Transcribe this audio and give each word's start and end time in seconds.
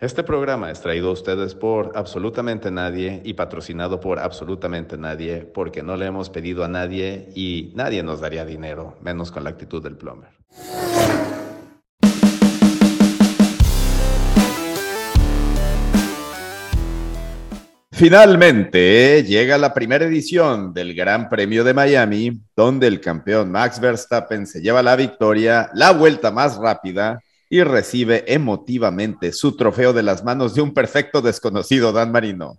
Este 0.00 0.22
programa 0.22 0.70
es 0.70 0.80
traído 0.80 1.08
a 1.08 1.12
ustedes 1.12 1.56
por 1.56 1.90
absolutamente 1.96 2.70
nadie 2.70 3.20
y 3.24 3.34
patrocinado 3.34 3.98
por 3.98 4.20
absolutamente 4.20 4.96
nadie 4.96 5.38
porque 5.38 5.82
no 5.82 5.96
le 5.96 6.06
hemos 6.06 6.30
pedido 6.30 6.62
a 6.62 6.68
nadie 6.68 7.30
y 7.34 7.72
nadie 7.74 8.04
nos 8.04 8.20
daría 8.20 8.44
dinero, 8.44 8.96
menos 9.02 9.32
con 9.32 9.42
la 9.42 9.50
actitud 9.50 9.82
del 9.82 9.96
plomer. 9.96 10.30
Finalmente 17.90 19.24
llega 19.24 19.58
la 19.58 19.74
primera 19.74 20.04
edición 20.04 20.72
del 20.72 20.94
Gran 20.94 21.28
Premio 21.28 21.64
de 21.64 21.74
Miami, 21.74 22.40
donde 22.54 22.86
el 22.86 23.00
campeón 23.00 23.50
Max 23.50 23.80
Verstappen 23.80 24.46
se 24.46 24.60
lleva 24.60 24.80
la 24.80 24.94
victoria, 24.94 25.68
la 25.74 25.90
vuelta 25.90 26.30
más 26.30 26.56
rápida 26.56 27.18
y 27.50 27.62
recibe 27.62 28.24
emotivamente 28.26 29.32
su 29.32 29.56
trofeo 29.56 29.92
de 29.92 30.02
las 30.02 30.24
manos 30.24 30.54
de 30.54 30.60
un 30.60 30.74
perfecto 30.74 31.22
desconocido, 31.22 31.92
Dan 31.92 32.12
Marino. 32.12 32.58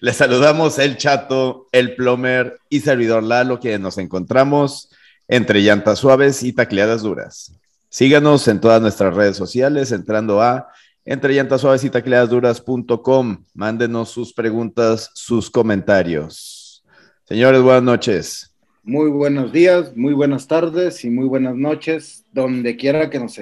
Le 0.00 0.12
saludamos 0.12 0.78
el 0.78 0.96
chato, 0.96 1.68
el 1.72 1.94
plomer 1.94 2.58
y 2.68 2.80
servidor 2.80 3.22
Lalo, 3.22 3.60
que 3.60 3.78
nos 3.78 3.98
encontramos 3.98 4.90
entre 5.28 5.60
llantas 5.60 5.98
suaves 5.98 6.42
y 6.42 6.52
tacleadas 6.52 7.02
duras. 7.02 7.52
Síganos 7.88 8.48
en 8.48 8.60
todas 8.60 8.82
nuestras 8.82 9.14
redes 9.14 9.36
sociales 9.36 9.92
entrando 9.92 10.42
a 10.42 10.68
entre 11.04 11.34
llantas 11.34 11.60
suaves 11.60 11.84
y 11.84 11.90
tacleadas 11.90 12.30
duras.com. 12.30 13.44
Mándenos 13.54 14.10
sus 14.10 14.32
preguntas, 14.32 15.10
sus 15.14 15.50
comentarios. 15.50 16.84
Señores, 17.26 17.62
buenas 17.62 17.82
noches. 17.82 18.50
Muy 18.82 19.10
buenos 19.10 19.52
días, 19.52 19.96
muy 19.96 20.12
buenas 20.12 20.46
tardes 20.46 21.04
y 21.04 21.10
muy 21.10 21.26
buenas 21.26 21.56
noches, 21.56 22.24
donde 22.32 22.76
quiera 22.76 23.08
que 23.08 23.18
nos 23.18 23.38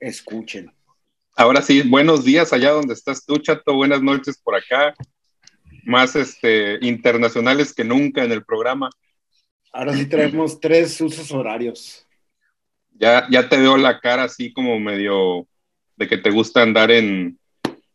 escuchen. 0.00 0.72
Ahora 1.36 1.62
sí, 1.62 1.82
buenos 1.82 2.24
días 2.24 2.52
allá 2.52 2.72
donde 2.72 2.94
estás 2.94 3.24
tú, 3.24 3.36
Chato. 3.38 3.74
Buenas 3.74 4.02
noches 4.02 4.38
por 4.38 4.56
acá. 4.56 4.94
Más 5.84 6.16
este, 6.16 6.78
internacionales 6.80 7.72
que 7.72 7.84
nunca 7.84 8.24
en 8.24 8.32
el 8.32 8.44
programa. 8.44 8.90
Ahora 9.72 9.94
sí 9.94 10.06
traemos 10.06 10.58
tres 10.60 11.00
usos 11.00 11.30
horarios. 11.30 12.06
Ya, 12.90 13.28
ya 13.30 13.48
te 13.48 13.56
veo 13.56 13.76
la 13.76 14.00
cara 14.00 14.24
así 14.24 14.52
como 14.52 14.80
medio 14.80 15.46
de 15.96 16.08
que 16.08 16.18
te 16.18 16.30
gusta 16.30 16.62
andar 16.62 16.90
en, 16.90 17.38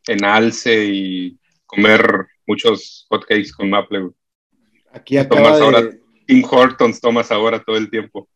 en 0.08 0.24
alce 0.24 0.86
y 0.86 1.38
comer 1.66 2.28
muchos 2.46 3.06
hotcakes 3.10 3.52
con 3.52 3.70
maple. 3.70 4.10
Aquí 4.92 5.18
acaba 5.18 5.82
de... 5.82 6.00
Tim 6.26 6.44
Hortons 6.50 7.02
tomas 7.02 7.32
ahora 7.32 7.62
todo 7.62 7.76
el 7.76 7.90
tiempo. 7.90 8.30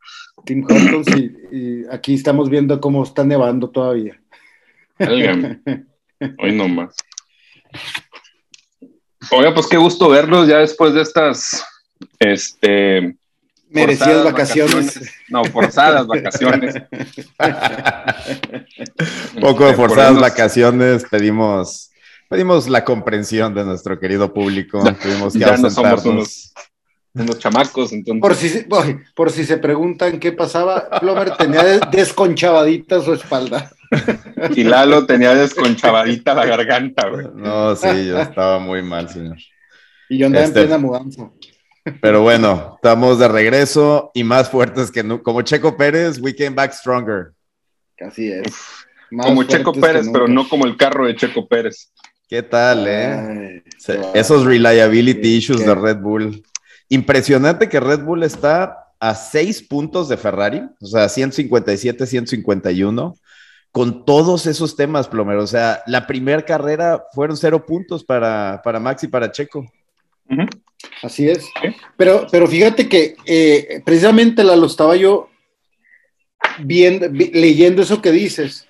Tim 0.45 0.63
Hortons 0.63 1.07
y, 1.51 1.85
aquí 1.91 2.13
estamos 2.13 2.49
viendo 2.49 2.79
cómo 2.79 3.03
está 3.03 3.23
nevando 3.23 3.69
todavía. 3.69 4.19
Hoy 4.99 6.51
nomás. 6.53 6.95
Oiga, 9.31 9.53
pues 9.53 9.67
qué 9.67 9.77
gusto 9.77 10.09
verlos 10.09 10.47
ya 10.47 10.59
después 10.59 10.93
de 10.93 11.01
estas 11.01 11.65
este 12.19 13.15
merecidas 13.69 14.23
vacaciones. 14.23 15.11
No, 15.29 15.43
forzadas 15.45 16.07
vacaciones. 16.07 16.75
Poco 19.41 19.65
de 19.65 19.73
forzadas 19.73 20.19
vacaciones, 20.19 21.05
pedimos 21.09 21.91
pedimos 22.29 22.67
la 22.67 22.83
comprensión 22.83 23.53
de 23.53 23.63
nuestro 23.63 23.99
querido 23.99 24.33
público. 24.33 24.81
Tuvimos 25.01 25.33
que 25.33 25.39
ya 25.39 25.57
no 25.57 25.69
somos 25.69 26.05
unos 26.05 26.53
unos 27.19 27.39
chamacos. 27.39 27.91
Entonces. 27.93 28.21
Por, 28.21 28.35
si, 28.35 28.95
por 29.13 29.31
si 29.31 29.45
se 29.45 29.57
preguntan 29.57 30.19
qué 30.19 30.31
pasaba, 30.31 30.89
Plomer 30.99 31.35
tenía 31.37 31.63
desconchavadita 31.91 33.01
su 33.01 33.13
espalda. 33.13 33.71
Y 34.55 34.63
Lalo 34.63 35.05
tenía 35.05 35.33
desconchavadita 35.33 36.33
la 36.33 36.45
garganta, 36.45 37.07
güey. 37.09 37.27
No, 37.33 37.75
sí, 37.75 38.07
yo 38.07 38.19
estaba 38.19 38.59
muy 38.59 38.81
mal, 38.81 39.09
señor. 39.09 39.37
Y 40.09 40.17
yo 40.17 40.27
andaba 40.27 40.43
en 40.43 40.49
este, 40.49 40.61
plena 40.61 40.77
mudanza. 40.77 41.31
Pero 42.01 42.21
bueno, 42.21 42.73
estamos 42.75 43.17
de 43.17 43.27
regreso 43.27 44.11
y 44.13 44.23
más 44.23 44.49
fuertes 44.49 44.91
que 44.91 45.03
nunca. 45.03 45.23
Como 45.23 45.41
Checo 45.41 45.77
Pérez, 45.77 46.19
we 46.19 46.35
came 46.35 46.51
back 46.51 46.73
stronger. 46.73 47.31
Así 47.99 48.31
es. 48.31 48.53
como 49.09 49.43
Checo 49.43 49.73
Pérez, 49.73 50.07
pero 50.11 50.27
no 50.27 50.47
como 50.47 50.65
el 50.65 50.75
carro 50.77 51.07
de 51.07 51.15
Checo 51.15 51.47
Pérez. 51.47 51.91
¿Qué 52.27 52.43
tal, 52.43 52.85
eh? 52.87 53.63
Esos 54.13 54.43
reliability 54.45 55.37
issues 55.37 55.65
de 55.65 55.73
Red 55.73 55.97
Bull. 55.97 56.43
Impresionante 56.89 57.69
que 57.69 57.79
Red 57.79 58.03
Bull 58.03 58.23
está 58.23 58.87
a 58.99 59.13
seis 59.15 59.61
puntos 59.61 60.09
de 60.09 60.17
Ferrari, 60.17 60.63
o 60.81 60.85
sea, 60.85 61.09
157, 61.09 62.05
151, 62.05 63.15
con 63.71 64.05
todos 64.05 64.47
esos 64.47 64.75
temas, 64.75 65.07
Plomero. 65.07 65.43
O 65.43 65.47
sea, 65.47 65.83
la 65.85 66.07
primera 66.07 66.43
carrera 66.43 67.03
fueron 67.13 67.37
cero 67.37 67.65
puntos 67.65 68.03
para, 68.03 68.61
para 68.63 68.79
Max 68.79 69.03
y 69.03 69.07
para 69.07 69.31
Checo. 69.31 69.65
Así 71.03 71.29
es. 71.29 71.45
Pero, 71.95 72.27
pero 72.31 72.47
fíjate 72.47 72.89
que 72.89 73.15
eh, 73.25 73.81
precisamente 73.85 74.43
la 74.43 74.55
lo 74.55 74.65
estaba 74.65 74.95
yo 74.95 75.29
viendo, 76.59 77.07
leyendo 77.07 77.81
eso 77.81 78.01
que 78.01 78.11
dices. 78.11 78.67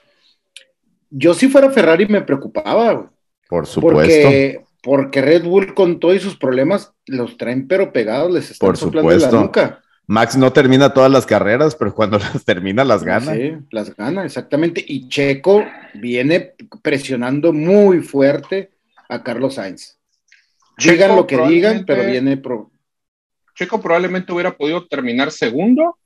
Yo 1.10 1.34
si 1.34 1.48
fuera 1.48 1.72
Ferrari 1.72 2.06
me 2.06 2.22
preocupaba. 2.22 3.12
Por 3.48 3.66
supuesto 3.66 4.02
porque 4.02 4.66
Red 4.84 5.44
Bull 5.44 5.74
con 5.74 6.00
todos 6.00 6.22
sus 6.22 6.38
problemas 6.38 6.94
los 7.06 7.38
traen 7.38 7.68
pero 7.68 7.92
pegados, 7.92 8.32
les 8.32 8.52
están 8.52 8.68
Por 8.68 8.78
supuesto. 8.78 9.32
la 9.32 9.42
nuca. 9.42 9.82
Max 10.10 10.38
no 10.38 10.54
termina 10.54 10.94
todas 10.94 11.12
las 11.12 11.26
carreras, 11.26 11.76
pero 11.76 11.94
cuando 11.94 12.18
las 12.20 12.46
termina 12.46 12.86
las 12.86 13.04
gana. 13.04 13.34
Sí, 13.34 13.54
las 13.72 13.96
gana, 13.96 14.26
exactamente. 14.26 14.84
Y 14.88 15.10
Checo 15.10 15.66
viene 15.96 16.54
presionando 16.82 17.52
muy 17.52 18.02
fuerte 18.02 18.72
a 19.10 19.22
Carlos 19.22 19.56
Sainz. 19.56 19.98
digan 20.78 21.16
lo 21.16 21.28
que 21.28 21.38
digan, 21.48 21.84
pero 21.86 22.06
viene 22.06 22.38
pro... 22.38 22.72
Checo 23.56 23.82
probablemente 23.82 24.32
hubiera 24.32 24.56
podido 24.56 24.86
terminar 24.86 25.32
segundo 25.32 25.98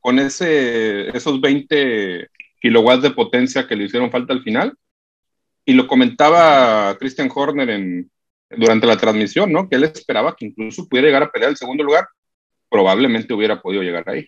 con 0.00 0.18
ese, 0.18 1.16
esos 1.16 1.40
20 1.40 2.28
kilowatts 2.60 3.02
de 3.02 3.10
potencia 3.12 3.66
que 3.66 3.76
le 3.76 3.84
hicieron 3.84 4.10
falta 4.10 4.32
al 4.32 4.42
final. 4.42 4.76
Y 5.68 5.74
lo 5.74 5.86
comentaba 5.86 6.96
Christian 6.98 7.30
Horner 7.30 7.68
en, 7.68 8.10
durante 8.48 8.86
la 8.86 8.96
transmisión, 8.96 9.52
¿no? 9.52 9.68
Que 9.68 9.76
él 9.76 9.84
esperaba 9.84 10.34
que 10.34 10.46
incluso 10.46 10.88
pudiera 10.88 11.08
llegar 11.08 11.24
a 11.24 11.30
pelear 11.30 11.50
el 11.50 11.58
segundo 11.58 11.84
lugar, 11.84 12.06
probablemente 12.70 13.34
hubiera 13.34 13.60
podido 13.60 13.82
llegar 13.82 14.08
ahí. 14.08 14.26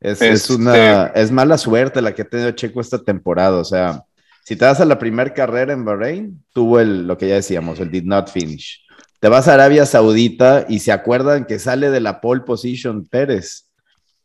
Es, 0.00 0.20
es, 0.20 0.50
una, 0.50 1.06
este, 1.06 1.20
es 1.20 1.30
mala 1.30 1.56
suerte 1.56 2.02
la 2.02 2.12
que 2.12 2.22
ha 2.22 2.28
tenido 2.28 2.50
Checo 2.50 2.80
esta 2.80 3.04
temporada, 3.04 3.56
o 3.56 3.64
sea, 3.64 4.02
si 4.42 4.56
te 4.56 4.64
vas 4.64 4.80
a 4.80 4.84
la 4.84 4.98
primera 4.98 5.32
carrera 5.32 5.72
en 5.72 5.84
Bahrein, 5.84 6.44
tuvo 6.52 6.80
el, 6.80 7.06
lo 7.06 7.16
que 7.16 7.28
ya 7.28 7.36
decíamos, 7.36 7.78
el 7.78 7.92
did 7.92 8.02
not 8.02 8.28
finish. 8.28 8.84
Te 9.20 9.28
vas 9.28 9.46
a 9.46 9.54
Arabia 9.54 9.86
Saudita 9.86 10.66
y 10.68 10.80
se 10.80 10.90
acuerdan 10.90 11.44
que 11.44 11.60
sale 11.60 11.90
de 11.90 12.00
la 12.00 12.20
pole 12.20 12.40
position 12.40 13.06
Pérez. 13.06 13.70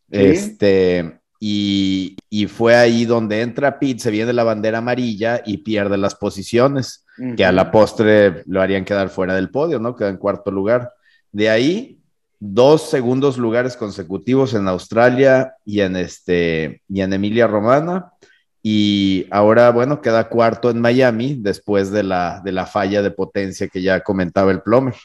Este, 0.09 1.18
y, 1.39 2.17
fue 2.47 2.75
ahí 2.75 3.05
donde 3.05 3.41
entra 3.41 3.79
Pete, 3.79 3.99
se 3.99 4.11
viene 4.11 4.33
la 4.33 4.43
bandera 4.43 4.79
amarilla 4.79 5.41
y 5.45 5.57
pierde 5.57 5.97
las 5.97 6.15
posiciones, 6.15 7.05
que 7.35 7.43
a 7.43 7.51
la 7.51 7.71
postre 7.71 8.43
lo 8.45 8.61
harían 8.61 8.85
quedar 8.85 9.09
fuera 9.09 9.35
del 9.35 9.49
podio, 9.49 9.79
¿no? 9.79 9.95
Queda 9.95 10.09
en 10.09 10.17
cuarto 10.17 10.51
lugar. 10.51 10.93
De 11.31 11.49
ahí, 11.49 11.99
dos 12.39 12.89
segundos 12.89 13.37
lugares 13.37 13.75
consecutivos 13.75 14.53
en 14.53 14.67
Australia 14.67 15.55
y 15.65 15.81
en, 15.81 15.95
este, 15.97 16.81
y 16.87 17.01
en 17.01 17.13
Emilia 17.13 17.47
Romana. 17.47 18.11
Y 18.61 19.27
ahora, 19.31 19.69
bueno, 19.71 20.01
queda 20.01 20.29
cuarto 20.29 20.69
en 20.69 20.79
Miami 20.81 21.35
después 21.39 21.91
de 21.91 22.03
la, 22.03 22.41
de 22.43 22.51
la 22.51 22.65
falla 22.65 23.01
de 23.01 23.11
potencia 23.11 23.67
que 23.67 23.81
ya 23.81 24.01
comentaba 24.01 24.51
el 24.51 24.61
Plomer. 24.61 24.95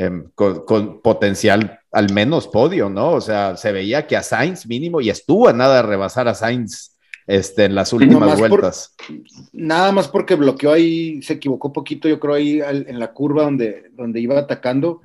Em, 0.00 0.30
con, 0.34 1.02
potencial 1.02 1.79
al 1.92 2.12
menos 2.12 2.48
podio, 2.48 2.88
¿no? 2.88 3.12
O 3.12 3.20
sea, 3.20 3.56
se 3.56 3.72
veía 3.72 4.06
que 4.06 4.16
a 4.16 4.22
Sainz 4.22 4.66
mínimo 4.66 5.00
y 5.00 5.10
estuvo 5.10 5.48
a 5.48 5.52
nada 5.52 5.76
de 5.76 5.82
rebasar 5.82 6.28
a 6.28 6.34
Sainz 6.34 6.96
este, 7.26 7.64
en 7.64 7.74
las 7.74 7.92
últimas 7.92 8.38
vueltas. 8.38 8.94
nada 9.52 9.92
más 9.92 10.08
porque 10.08 10.34
bloqueó 10.34 10.72
ahí, 10.72 11.22
se 11.22 11.34
equivocó 11.34 11.72
poquito, 11.72 12.08
yo 12.08 12.20
creo 12.20 12.34
ahí 12.34 12.60
en 12.60 12.98
la 12.98 13.12
curva 13.12 13.44
donde, 13.44 13.90
donde 13.92 14.20
iba 14.20 14.38
atacando, 14.38 15.00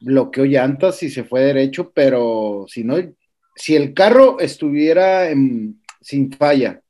bloqueó 0.00 0.44
llantas 0.44 1.02
y 1.02 1.10
se 1.10 1.24
fue 1.24 1.42
derecho, 1.42 1.92
pero 1.94 2.66
si 2.68 2.84
no, 2.84 2.96
si 3.54 3.74
el 3.74 3.94
carro 3.94 4.38
estuviera 4.40 5.28
sin 6.00 6.32
falla 6.32 6.82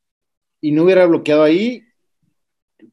y 0.61 0.73
no 0.73 0.85
hubiera 0.85 1.07
bloqueado 1.07 1.45
ahí, 1.45 1.83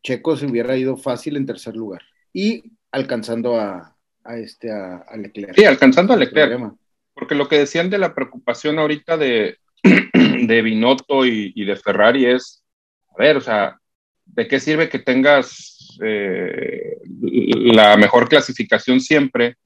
Checo 0.04 0.38
se 0.38 0.46
hubiera 0.46 0.78
ido 0.78 0.98
fácil 0.98 1.38
en 1.38 1.46
tercer 1.46 1.76
lugar 1.76 2.02
y 2.32 2.64
alcanzando 2.92 3.60
a, 3.60 3.93
a, 4.24 4.38
este, 4.38 4.72
a, 4.72 5.06
Leclerc. 5.16 5.56
Sí, 5.56 5.66
alcanzando 5.66 6.14
a 6.14 6.18
Leclerc. 6.18 6.74
Porque 7.14 7.36
lo 7.36 7.48
que 7.48 7.60
decían 7.60 7.90
de 7.90 7.98
la 7.98 8.16
preocupación 8.16 8.80
ahorita 8.80 9.18
de, 9.18 9.58
de 9.84 10.62
Binotto 10.62 11.26
y, 11.26 11.66
de 11.66 11.76
Ferrari 11.76 12.26
es, 12.26 12.64
a 13.12 13.22
ver, 13.22 13.38
o 13.38 13.42
sea, 13.42 13.80
¿de 14.26 14.48
qué 14.48 14.60
sirve 14.60 14.90
que 14.90 15.00
tengas 15.00 15.98
eh, 16.04 16.98
la 17.22 17.96
mejor 17.98 18.30
clasificación 18.30 19.00
siempre 19.00 19.58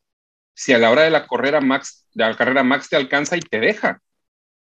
si 0.53 0.73
a 0.73 0.77
la 0.77 0.89
hora 0.89 1.03
de 1.03 1.11
la 1.11 1.27
carrera 1.27 1.61
Max, 1.61 2.05
de 2.13 2.25
la 2.25 2.35
carrera 2.35 2.63
Max 2.63 2.89
te 2.89 2.95
alcanza 2.95 3.37
y 3.37 3.41
te 3.41 3.59
deja? 3.59 4.01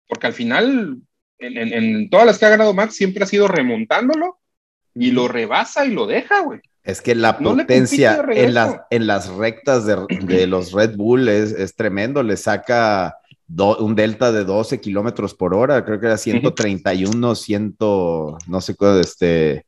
Porque 0.08 0.26
al 0.26 0.32
final, 0.32 0.98
en, 1.38 1.56
en, 1.72 2.10
todas 2.10 2.26
las 2.26 2.38
que 2.38 2.46
ha 2.46 2.50
ganado 2.50 2.74
Max, 2.74 2.96
siempre 2.96 3.22
ha 3.22 3.26
sido 3.26 3.48
remontándolo 3.48 4.38
y 4.94 5.10
lo 5.12 5.28
rebasa 5.28 5.86
y 5.86 5.92
lo 5.92 6.06
deja, 6.06 6.40
güey. 6.40 6.60
Es 6.84 7.00
que 7.00 7.14
la 7.14 7.38
potencia 7.38 8.22
en 8.30 8.52
las, 8.52 8.82
en 8.90 9.06
las 9.06 9.28
rectas 9.28 9.86
de, 9.86 10.46
los 10.46 10.72
Red 10.72 10.96
Bull 10.96 11.28
es, 11.28 11.74
tremendo, 11.74 12.22
le 12.22 12.36
saca 12.36 13.16
un 13.48 13.94
delta 13.94 14.32
de 14.32 14.44
12 14.44 14.80
kilómetros 14.80 15.34
por 15.34 15.54
hora, 15.54 15.84
creo 15.84 15.98
que 15.98 16.06
era 16.06 16.18
131, 16.18 17.34
100, 17.34 17.76
no 17.78 18.60
sé 18.60 18.74
cuál, 18.74 19.00
este, 19.00 19.64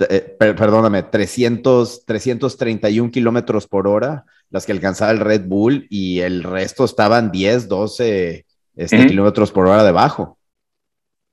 eh, 0.00 0.36
perdóname, 0.38 1.04
300, 1.04 2.04
331 2.04 3.10
kilómetros 3.10 3.68
por 3.68 3.86
hora, 3.86 4.24
las 4.50 4.66
que 4.66 4.72
alcanzaba 4.72 5.12
el 5.12 5.20
Red 5.20 5.46
Bull, 5.46 5.86
y 5.90 6.20
el 6.20 6.42
resto 6.42 6.84
estaban 6.84 7.30
10, 7.30 7.68
12 7.68 8.46
este, 8.76 9.06
kilómetros 9.06 9.52
por 9.52 9.66
hora 9.66 9.84
debajo. 9.84 10.38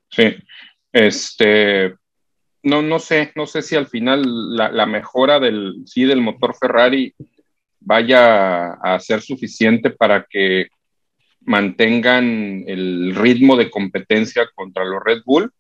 Sí, 0.09 0.35
este, 0.91 1.95
no, 2.65 2.81
no 2.81 2.97
sé, 2.97 3.31
no 3.35 3.45
sé 3.45 3.61
si 3.61 3.75
al 3.75 3.85
final 3.85 4.23
la, 4.55 4.85
mejora 4.87 5.39
del, 5.39 5.83
sí, 5.85 6.03
del 6.03 6.21
motor 6.21 6.55
Ferrari 6.59 7.13
vaya 7.79 8.73
a 8.73 8.99
ser 8.99 9.21
suficiente 9.21 9.91
para 9.91 10.25
que 10.27 10.67
mantengan 11.41 12.63
el 12.65 13.13
ritmo 13.15 13.55
de 13.55 13.69
competencia 13.69 14.49
contra 14.55 14.83
los 14.83 15.03
Red 15.03 15.21
Bull 15.23 15.51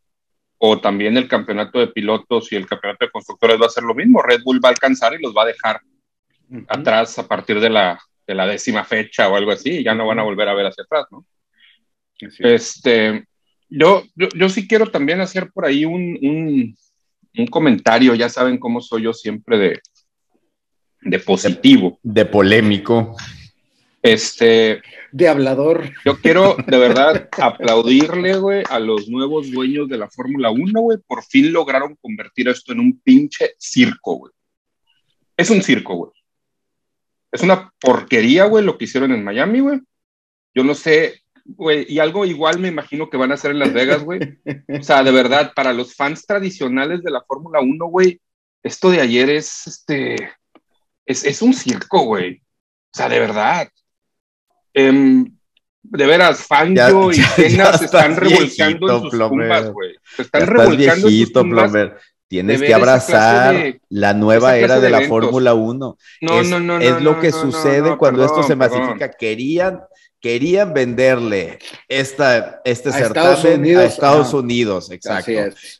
o 0.57 0.81
también 0.81 1.15
el 1.15 1.27
campeonato 1.27 1.79
de 1.79 1.87
pilotos 1.87 2.51
y 2.51 2.55
el 2.55 2.65
campeonato 2.65 3.05
de 3.05 3.11
constructores 3.11 3.61
va 3.61 3.67
a 3.67 3.69
ser 3.69 3.83
lo 3.83 3.93
mismo. 3.93 4.23
Red 4.23 4.41
Bull 4.43 4.59
va 4.63 4.69
a 4.69 4.71
alcanzar 4.71 5.13
y 5.13 5.21
los 5.21 5.35
va 5.35 5.43
a 5.43 5.47
dejar 5.47 5.81
atrás 6.67 7.19
a 7.19 7.27
partir 7.27 7.59
de 7.59 7.69
la, 7.69 7.99
de 8.25 8.33
la 8.33 8.47
décima 8.47 8.83
fecha 8.83 9.29
o 9.29 9.35
algo 9.35 9.51
así 9.51 9.69
y 9.69 9.83
ya 9.83 9.93
no 9.93 10.07
van 10.07 10.17
a 10.17 10.23
volver 10.23 10.49
a 10.49 10.55
ver 10.55 10.65
hacia 10.65 10.83
atrás, 10.83 11.05
¿no? 11.11 11.23
Este, 12.39 13.25
yo, 13.69 14.03
yo, 14.15 14.49
sí 14.49 14.67
quiero 14.67 14.87
también 14.87 15.21
hacer 15.21 15.51
por 15.51 15.65
ahí 15.65 15.85
un, 15.85 16.17
un 16.21 16.75
comentario, 17.47 18.15
ya 18.15 18.29
saben 18.29 18.57
cómo 18.57 18.81
soy 18.81 19.03
yo 19.03 19.13
siempre 19.13 19.57
de, 19.57 19.81
de 21.01 21.19
positivo. 21.19 21.99
De, 22.03 22.25
polémico. 22.25 23.15
Este. 24.01 24.81
De 25.11 25.27
hablador. 25.27 25.91
Yo 26.03 26.19
quiero 26.19 26.55
de 26.67 26.77
verdad 26.77 27.29
aplaudirle, 27.39 28.37
güey, 28.37 28.63
a 28.69 28.79
los 28.79 29.07
nuevos 29.07 29.51
dueños 29.51 29.87
de 29.87 29.97
la 29.97 30.09
Fórmula 30.09 30.51
1, 30.51 30.79
güey. 30.79 30.97
Por 31.05 31.23
fin 31.23 31.53
lograron 31.53 31.95
convertir 32.01 32.47
esto 32.49 32.73
en 32.73 32.79
un 32.79 32.99
pinche 32.99 33.55
circo, 33.57 34.15
güey. 34.15 34.33
Es 35.37 35.49
un 35.49 35.61
circo, 35.61 35.95
güey. 35.95 36.11
Es 37.31 37.41
una 37.41 37.71
porquería, 37.79 38.45
güey, 38.45 38.63
lo 38.63 38.77
que 38.77 38.85
hicieron 38.85 39.11
en 39.11 39.23
Miami, 39.23 39.59
güey. 39.59 39.79
Yo 40.53 40.63
no 40.63 40.73
sé 40.73 41.24
güey, 41.45 41.85
y 41.87 41.99
algo 41.99 42.25
igual 42.25 42.59
me 42.59 42.67
imagino 42.67 43.09
que 43.09 43.17
van 43.17 43.31
a 43.31 43.35
hacer 43.35 43.51
en 43.51 43.59
Las 43.59 43.71
Vegas, 43.71 44.03
güey. 44.03 44.19
O 44.67 44.83
sea, 44.83 45.03
de 45.03 45.11
verdad, 45.11 45.53
para 45.55 45.71
los 45.73 45.95
fans 45.95 46.25
tradicionales 46.25 47.03
de 47.03 47.11
la 47.11 47.21
Fórmula 47.21 47.61
1, 47.61 47.85
güey, 47.85 48.19
esto 48.63 48.89
de 48.89 48.99
ayer 48.99 49.29
es, 49.29 49.67
este, 49.67 50.31
es, 51.05 51.41
un 51.41 51.53
circo, 51.53 52.03
güey. 52.05 52.37
O 52.37 52.97
sea, 52.97 53.07
de 53.09 53.19
verdad. 53.19 53.69
Em, 54.73 55.31
de 55.83 56.05
veras, 56.07 56.41
Fangio 56.41 57.11
y 57.11 57.15
Cena 57.15 57.77
se 57.77 57.85
están 57.85 58.15
revolcando 58.15 58.95
en 58.95 59.01
sus 59.01 59.11
tumbas, 59.11 59.71
güey. 59.71 59.95
Se 60.15 60.23
están 60.23 60.47
revolcando 60.47 61.07
en 61.07 61.19
sus 61.19 61.31
tumbas. 61.31 61.71
Tienes 62.27 62.59
que 62.59 62.73
abrazar 62.73 63.79
la 63.87 64.13
nueva 64.15 64.57
era 64.57 64.79
de, 64.79 64.89
la 64.89 65.01
Fórmula 65.01 65.53
1. 65.53 65.97
No, 66.21 66.41
es, 66.41 66.49
no, 66.49 66.59
no, 66.59 66.79
Es 66.79 66.99
lo 67.01 67.19
que 67.19 67.31
sucede 67.31 67.95
cuando 67.97 68.25
esto 68.25 68.41
se 68.41 68.55
masifica. 68.55 69.11
Querían 69.11 69.79
querían 70.25 70.73
venderle 70.73 71.59
esta, 71.87 72.59
este 72.65 72.91
certamen 72.91 73.77
a 73.77 73.83
Estados 73.83 74.33
Unidos, 74.33 74.89
exacto. 74.89 75.31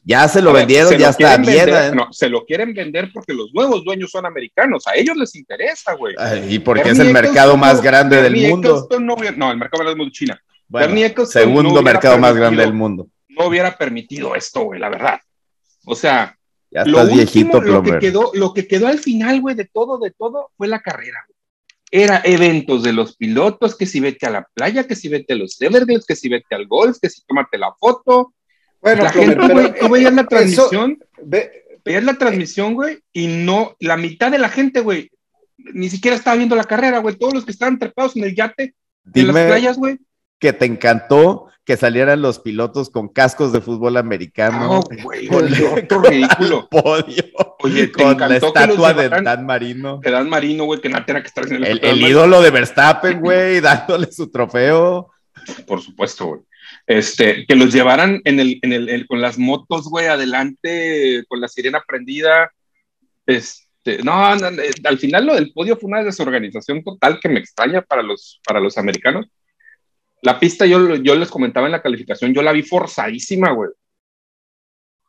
Ya 0.04 0.28
se 0.28 0.40
lo 0.40 0.54
vendieron, 0.54 0.96
ya 1.00 1.10
está 1.10 1.36
bien. 1.38 1.68
¿eh? 1.68 1.92
se 2.12 2.30
lo 2.30 2.46
quieren 2.46 2.72
vender 2.76 3.10
porque 3.12 3.34
los 3.34 3.52
nuevos 3.56 3.84
dueños 3.84 4.12
son 4.12 4.24
americanos, 4.28 4.86
a 4.86 4.94
ellos 4.94 5.18
les 5.18 5.36
interesa, 5.36 5.96
güey. 5.96 6.14
Y 6.48 6.60
porque 6.60 6.92
es 6.92 7.00
el 7.00 7.12
mercado 7.12 7.58
más 7.58 7.82
grande 7.82 8.22
del 8.22 8.36
mundo. 8.36 8.88
No, 9.00 9.52
el 9.52 9.58
mercado 9.58 9.84
más 9.84 9.96
grande 9.96 10.04
del 10.04 10.12
China. 10.12 10.40
segundo 11.26 11.82
mercado 11.82 12.20
más 12.20 12.36
grande 12.36 12.62
del 12.62 12.74
mundo. 12.74 13.08
No 13.30 13.48
hubiera 13.48 13.76
permitido 13.76 14.36
esto, 14.36 14.62
güey, 14.62 14.80
la 14.80 14.90
verdad. 14.90 15.20
O 15.88 15.96
sea, 15.96 16.38
lo 16.70 17.04
viejito, 17.08 17.62
lo 17.62 17.82
que 17.82 17.98
quedó, 17.98 18.30
lo 18.36 18.54
que 18.54 18.68
quedó 18.68 18.86
al 18.86 19.00
final, 19.00 19.42
güey, 19.42 19.56
de 19.56 19.66
todo, 19.66 19.98
de 19.98 20.12
todo, 20.12 20.52
fue 20.56 20.68
la 20.68 20.84
carrera, 20.84 21.26
era 22.04 22.22
eventos 22.26 22.84
de 22.84 22.92
los 22.92 23.16
pilotos, 23.16 23.76
que 23.78 23.86
si 23.86 24.02
vete 24.02 24.26
a 24.26 24.30
la 24.30 24.48
playa, 24.54 24.86
que 24.86 24.96
si 24.96 25.08
vete 25.08 25.34
a 25.34 25.38
los 25.38 25.62
Everglades, 25.62 26.06
que 26.06 26.16
si 26.16 26.28
vete 26.28 26.54
al 26.54 26.68
golf, 26.68 26.98
que 27.02 27.10
si 27.10 27.22
tómate 27.26 27.58
la 27.58 27.74
foto. 27.80 28.34
Bueno, 28.82 29.04
la 29.04 29.12
gente, 29.12 29.48
güey, 29.48 29.80
tú 29.80 29.90
veías 29.90 30.14
la 30.14 30.26
transmisión, 30.26 31.00
veías 31.86 32.04
la 32.04 32.16
transmisión, 32.16 32.74
güey, 32.74 33.00
y 33.14 33.28
no, 33.28 33.78
la 33.80 33.96
mitad 33.96 34.30
de 34.30 34.40
la 34.40 34.50
gente, 34.50 34.82
güey, 34.82 35.10
ni 35.58 35.90
siquiera 35.90 36.18
estaba 36.18 36.36
viendo 36.36 36.56
la 36.56 36.66
carrera, 36.66 37.00
güey, 37.00 37.16
todos 37.16 37.34
los 37.34 37.46
que 37.46 37.52
estaban 37.52 37.80
trepados 37.80 38.16
en 38.18 38.26
el 38.26 38.36
yate, 38.36 38.76
en 39.14 39.28
las 39.28 39.46
playas, 39.48 39.78
güey. 39.78 39.98
Que 40.46 40.54
te 40.54 40.66
encantó 40.66 41.48
que 41.66 41.76
salieran 41.76 42.22
los 42.22 42.38
pilotos 42.38 42.92
con 42.92 43.08
cascos 43.08 43.52
de 43.52 43.62
fútbol 43.62 43.98
americano. 43.98 44.60
No, 44.60 44.84
güey, 45.02 45.28
ridículo. 45.28 46.70
Podio. 46.70 47.24
Oye, 47.64 47.92
con 47.92 48.16
la 48.20 48.38
estatua 48.38 48.94
de 48.94 49.10
Dan 49.10 49.44
Marino. 49.44 50.00
De 50.04 50.12
Dan 50.12 50.30
Marino, 50.30 50.66
güey, 50.66 50.82
que 50.82 50.90
no 50.90 51.04
tenía 51.04 51.24
que 51.24 51.30
estar 51.30 51.48
en 51.48 51.64
el. 51.64 51.84
El, 51.84 52.00
ídolo 52.00 52.44
de 52.44 52.52
Verstappen, 52.52 53.22
güey, 53.22 53.60
dándole 53.62 54.12
su 54.12 54.30
trofeo. 54.30 55.10
Por 55.66 55.82
supuesto, 55.82 56.28
güey. 56.28 56.42
Este, 56.86 57.48
que 57.48 57.56
los 57.56 57.74
llevaran 57.74 58.22
en 58.24 58.40
el, 58.40 58.60
en 58.62 58.72
el, 58.72 59.08
con 59.08 59.20
las 59.20 59.40
motos, 59.40 59.90
güey, 59.90 60.06
adelante, 60.06 61.24
con 61.28 61.42
la 61.42 61.48
sirena 61.48 61.84
prendida. 61.88 62.52
Este, 63.26 64.04
no, 64.04 64.36
no, 64.36 64.48
al 64.84 65.00
final 65.00 65.26
lo 65.26 65.34
del 65.34 65.52
podio 65.52 65.76
fue 65.76 65.88
una 65.88 66.04
desorganización 66.04 66.84
total 66.84 67.20
que 67.20 67.30
me 67.30 67.40
extraña 67.40 67.82
para 67.82 68.04
los, 68.04 68.40
para 68.46 68.60
los 68.60 68.78
americanos 68.78 69.26
la 70.26 70.40
pista, 70.40 70.66
yo, 70.66 70.96
yo 70.96 71.16
les 71.16 71.30
comentaba 71.30 71.68
en 71.68 71.74
la 71.74 71.84
calificación, 71.84 72.34
yo 72.34 72.42
la 72.42 72.52
vi 72.52 72.64
forzadísima, 72.64 73.52
güey. 73.52 73.70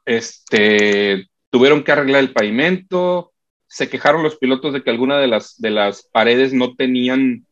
Este, 0.05 1.27
tuvieron 1.51 1.83
que 1.83 1.93
arreglar 1.93 2.21
el 2.21 2.35
pavimento, 2.35 3.33
se 3.67 3.89
quejaron 3.89 4.23
los 4.23 4.37
pilotos 4.37 4.75
de 4.75 4.83
que 4.83 4.91
alguna 4.91 5.19
de 5.19 5.27
las, 5.27 5.59
de 5.59 5.71
las 5.71 6.03
paredes 6.13 6.53
no 6.53 6.77
tenían 6.77 7.47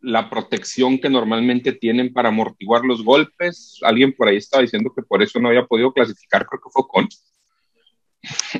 la 0.00 0.30
protección 0.30 0.98
que 0.98 1.10
normalmente 1.10 1.72
tienen 1.72 2.14
para 2.14 2.30
amortiguar 2.30 2.82
los 2.82 3.04
golpes. 3.04 3.78
Alguien 3.82 4.14
por 4.14 4.28
ahí 4.28 4.38
estaba 4.38 4.62
diciendo 4.62 4.90
que 4.96 5.02
por 5.02 5.22
eso 5.22 5.38
no 5.38 5.48
había 5.48 5.66
podido 5.66 5.92
clasificar, 5.92 6.46
creo 6.46 6.60
que 6.62 6.70
fue 6.70 6.88
con. 6.88 7.08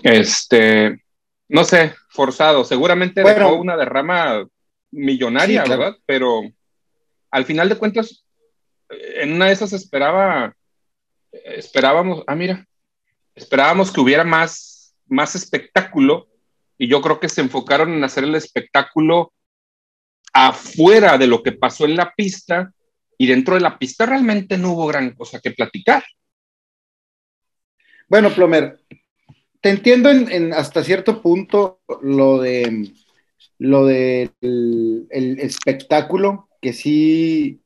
Este, 0.02 1.02
no 1.48 1.64
sé, 1.64 1.94
forzado. 2.10 2.64
Seguramente 2.64 3.22
dejó 3.22 3.54
una 3.54 3.78
derrama 3.78 4.46
millonaria, 4.90 5.64
¿verdad? 5.64 5.96
Pero 6.04 6.42
al 7.30 7.44
final 7.46 7.68
de 7.70 7.76
cuentas, 7.76 8.24
en 8.92 9.32
una 9.32 9.46
de 9.46 9.52
esas 9.52 9.72
esperaba, 9.72 10.54
esperábamos, 11.32 12.24
ah, 12.26 12.34
mira, 12.34 12.66
esperábamos 13.34 13.90
que 13.90 14.00
hubiera 14.00 14.24
más, 14.24 14.94
más 15.06 15.34
espectáculo 15.34 16.28
y 16.78 16.88
yo 16.88 17.00
creo 17.00 17.20
que 17.20 17.28
se 17.28 17.40
enfocaron 17.40 17.92
en 17.92 18.04
hacer 18.04 18.24
el 18.24 18.34
espectáculo 18.34 19.32
afuera 20.32 21.18
de 21.18 21.26
lo 21.26 21.42
que 21.42 21.52
pasó 21.52 21.84
en 21.84 21.96
la 21.96 22.12
pista 22.14 22.72
y 23.18 23.26
dentro 23.26 23.54
de 23.54 23.60
la 23.60 23.78
pista 23.78 24.06
realmente 24.06 24.58
no 24.58 24.72
hubo 24.72 24.86
gran 24.86 25.14
cosa 25.14 25.40
que 25.40 25.52
platicar. 25.52 26.02
Bueno, 28.08 28.30
Plomer, 28.34 28.80
te 29.60 29.70
entiendo 29.70 30.10
en, 30.10 30.52
hasta 30.52 30.82
cierto 30.82 31.22
punto 31.22 31.80
lo 32.02 32.40
de 32.40 32.92
lo 33.58 33.86
del 33.86 35.06
el 35.10 35.38
espectáculo, 35.38 36.48
que 36.60 36.72
sí 36.72 37.61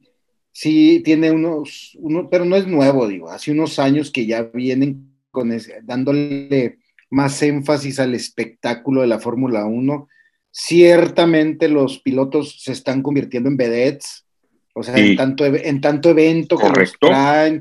sí 0.56 1.02
tiene 1.04 1.30
unos, 1.30 1.98
uno, 2.00 2.30
pero 2.30 2.46
no 2.46 2.56
es 2.56 2.66
nuevo, 2.66 3.06
digo, 3.06 3.30
hace 3.30 3.52
unos 3.52 3.78
años 3.78 4.10
que 4.10 4.24
ya 4.24 4.44
vienen 4.44 5.14
con 5.30 5.52
dándole 5.82 6.78
más 7.10 7.42
énfasis 7.42 8.00
al 8.00 8.14
espectáculo 8.14 9.02
de 9.02 9.06
la 9.06 9.18
Fórmula 9.18 9.66
1. 9.66 10.08
Ciertamente 10.50 11.68
los 11.68 11.98
pilotos 11.98 12.62
se 12.62 12.72
están 12.72 13.02
convirtiendo 13.02 13.50
en 13.50 13.58
vedettes, 13.58 14.24
o 14.72 14.82
sea, 14.82 14.96
en, 14.96 15.14
tanto, 15.14 15.44
en 15.44 15.80
tanto 15.82 16.08
evento 16.08 16.56
Correcto. 16.56 17.08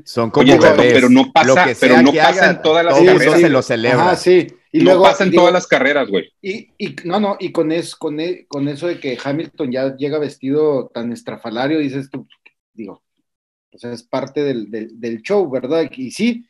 Son 0.04 0.30
como 0.30 0.50
Oye, 0.50 0.58
pero 0.78 1.10
no 1.10 1.30
pasa, 1.30 1.66
pero 1.78 2.00
no 2.00 2.14
pasa 2.14 2.50
en 2.50 2.62
todas 2.62 2.82
las 2.82 2.94
carreras. 2.98 3.40
se 3.40 3.50
lo 3.50 3.60
celebra. 3.60 4.10
Ah, 4.12 4.16
sí. 4.16 4.46
Y 4.72 4.78
no 4.78 4.84
luego, 4.84 5.02
pasa 5.02 5.24
en 5.24 5.32
todas 5.32 5.52
las 5.52 5.66
carreras, 5.66 6.08
güey. 6.08 6.32
Y, 6.40 6.70
y, 6.78 6.96
no, 7.04 7.20
no, 7.20 7.36
y 7.38 7.52
con, 7.52 7.72
es, 7.72 7.94
con, 7.94 8.20
e, 8.20 8.46
con 8.48 8.68
eso 8.68 8.86
de 8.86 8.98
que 9.00 9.18
Hamilton 9.22 9.70
ya 9.70 9.96
llega 9.96 10.18
vestido 10.18 10.90
tan 10.94 11.12
estrafalario, 11.12 11.78
dices 11.78 12.08
tú, 12.10 12.26
digo, 12.76 13.02
o 13.72 13.78
sea, 13.78 13.92
es 13.92 14.02
parte 14.02 14.42
del, 14.42 14.70
del, 14.70 15.22
show, 15.22 15.48
¿verdad? 15.50 15.90
Y 15.96 16.10
sí, 16.10 16.46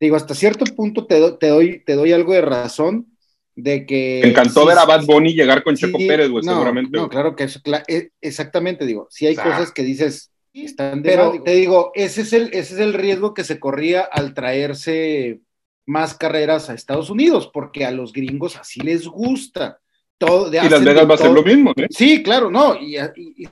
digo, 0.00 0.16
hasta 0.16 0.34
cierto 0.34 0.64
punto 0.74 1.06
te, 1.06 1.20
te, 1.32 1.48
doy, 1.48 1.82
te 1.84 1.94
doy 1.94 2.12
algo 2.12 2.32
de 2.32 2.42
razón 2.42 3.16
de 3.54 3.86
que... 3.86 4.20
Me 4.22 4.30
encantó 4.30 4.66
ver 4.66 4.78
a 4.78 4.84
Bad 4.84 5.04
Bunny 5.06 5.34
llegar 5.34 5.62
con 5.62 5.76
Checo 5.76 5.98
Pérez, 5.98 6.28
güey, 6.28 6.44
seguramente. 6.44 6.96
No, 6.96 7.08
claro 7.08 7.34
que 7.34 7.44
eso, 7.44 7.60
e, 7.88 8.10
exactamente, 8.20 8.86
digo, 8.86 9.08
si 9.10 9.26
hay 9.26 9.34
cosas 9.34 9.72
que 9.72 9.82
dices, 9.82 10.30
están 10.52 11.02
de 11.02 11.10
Pero 11.10 11.42
te 11.42 11.52
digo, 11.52 11.90
ese 11.94 12.22
es, 12.22 12.32
el, 12.32 12.44
ese 12.48 12.74
es 12.74 12.80
el 12.80 12.94
riesgo 12.94 13.34
que 13.34 13.44
se 13.44 13.58
corría 13.58 14.02
al 14.02 14.34
traerse 14.34 15.40
más 15.86 16.14
carreras 16.14 16.68
a 16.68 16.74
Estados 16.74 17.10
Unidos, 17.10 17.50
porque 17.52 17.84
a 17.84 17.90
los 17.90 18.12
gringos 18.12 18.56
así 18.56 18.80
les 18.80 19.06
gusta. 19.06 19.80
Todo, 20.18 20.48
y 20.48 20.68
Las 20.68 20.82
Vegas 20.82 21.08
va 21.08 21.14
a 21.14 21.18
ser 21.18 21.30
lo 21.30 21.42
mismo, 21.42 21.72
¿eh? 21.76 21.88
Sí, 21.90 22.22
claro, 22.22 22.50
no, 22.50 22.74
y, 22.74 22.96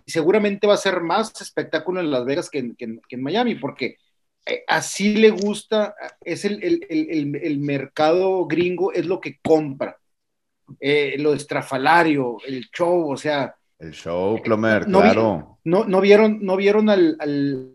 seguramente 0.06 0.66
va 0.66 0.74
a 0.74 0.78
ser 0.78 1.02
más 1.02 1.38
espectáculo 1.40 2.00
en 2.00 2.10
Las 2.10 2.24
Vegas 2.24 2.48
que 2.48 2.58
en, 2.78 3.22
Miami, 3.22 3.56
porque 3.56 3.98
eh, 4.46 4.64
así 4.66 5.14
le 5.14 5.30
gusta, 5.30 5.94
es 6.22 6.46
el, 6.46 7.58
mercado 7.58 8.46
gringo, 8.46 8.92
es 8.92 9.04
lo 9.04 9.20
que 9.20 9.38
compra, 9.42 9.98
eh, 10.80 11.16
lo 11.18 11.34
estrafalario, 11.34 12.38
el 12.46 12.70
show, 12.70 13.10
o 13.10 13.16
sea. 13.16 13.54
El 13.78 13.92
show, 13.92 14.40
Plomer, 14.42 14.86
claro. 14.86 15.58
no, 15.64 15.84
no, 15.84 16.00
vieron, 16.00 16.38
no 16.40 16.56
vieron 16.56 16.88
al, 16.88 17.18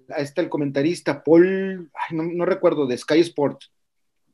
a 0.10 0.22
este, 0.22 0.42
el 0.42 0.50
comentarista, 0.50 1.24
Paul, 1.24 1.92
no, 2.10 2.24
no 2.24 2.46
recuerdo, 2.46 2.88
de 2.88 2.98
Sky 2.98 3.20
Sports 3.20 3.70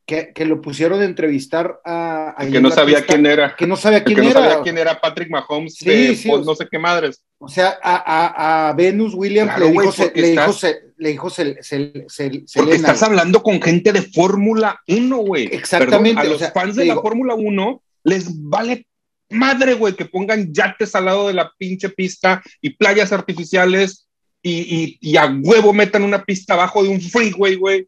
que, 0.06 0.46
lo 0.46 0.62
pusieron 0.62 1.02
a 1.02 1.06
entrevistar 1.06 1.82
a... 1.84 2.36
que 2.52 2.62
no 2.62 2.70
sabía 2.70 3.04
quién 3.04 3.26
era. 3.26 3.56
Que 3.56 3.66
no 3.66 3.76
sabía 3.76 4.04
quién 4.04 4.18
que 4.18 4.24
no 4.24 4.32
sabía 4.32 4.62
quién 4.62 4.78
era 4.78 5.02
Patrick 5.02 5.30
Mahomes 5.30 5.76
sí, 5.76 6.16
sí, 6.16 6.30
no 6.30 6.54
sé 6.56 6.68
qué 6.70 6.78
madres. 6.78 7.24
O 7.40 7.48
sea, 7.48 7.78
a, 7.82 8.70
a, 8.70 8.74
Venus 8.74 9.14
Williams 9.16 9.58
le, 9.58 9.72
dijo, 9.72 9.92
se, 9.92 10.12
le, 10.16 10.30
dijo, 10.30 10.54
le 10.98 11.10
dijo, 11.10 11.30
se, 11.30 12.44
Porque 12.54 12.76
estás 12.76 13.02
hablando 13.02 13.42
con 13.42 13.62
gente 13.62 13.92
de 13.92 14.04
Fórmula 14.04 14.80
1, 14.88 15.18
güey. 15.18 15.50
Exactamente. 15.52 16.22
a 16.22 16.26
los 16.26 16.52
fans 16.52 16.76
de 16.76 16.86
la 16.86 16.96
Fórmula 16.96 17.34
1 17.34 17.82
les 18.04 18.28
vale 18.44 18.88
madre, 19.30 19.74
güey, 19.74 19.96
que 19.96 20.06
pongan 20.06 20.54
yates 20.54 20.94
al 20.94 21.06
lado 21.06 21.28
de 21.28 21.34
la 21.34 21.52
pinche 21.58 21.90
pista 21.90 22.44
y 22.62 22.70
playas 22.70 23.12
artificiales 23.12 24.08
y, 24.44 24.52
y, 24.52 24.98
y 25.02 25.18
a 25.18 25.26
huevo 25.26 25.74
metan 25.74 26.04
una 26.04 26.24
pista 26.24 26.54
abajo 26.54 26.84
de 26.84 26.90
un 26.90 27.02
freeway, 27.02 27.56
güey. 27.56 27.88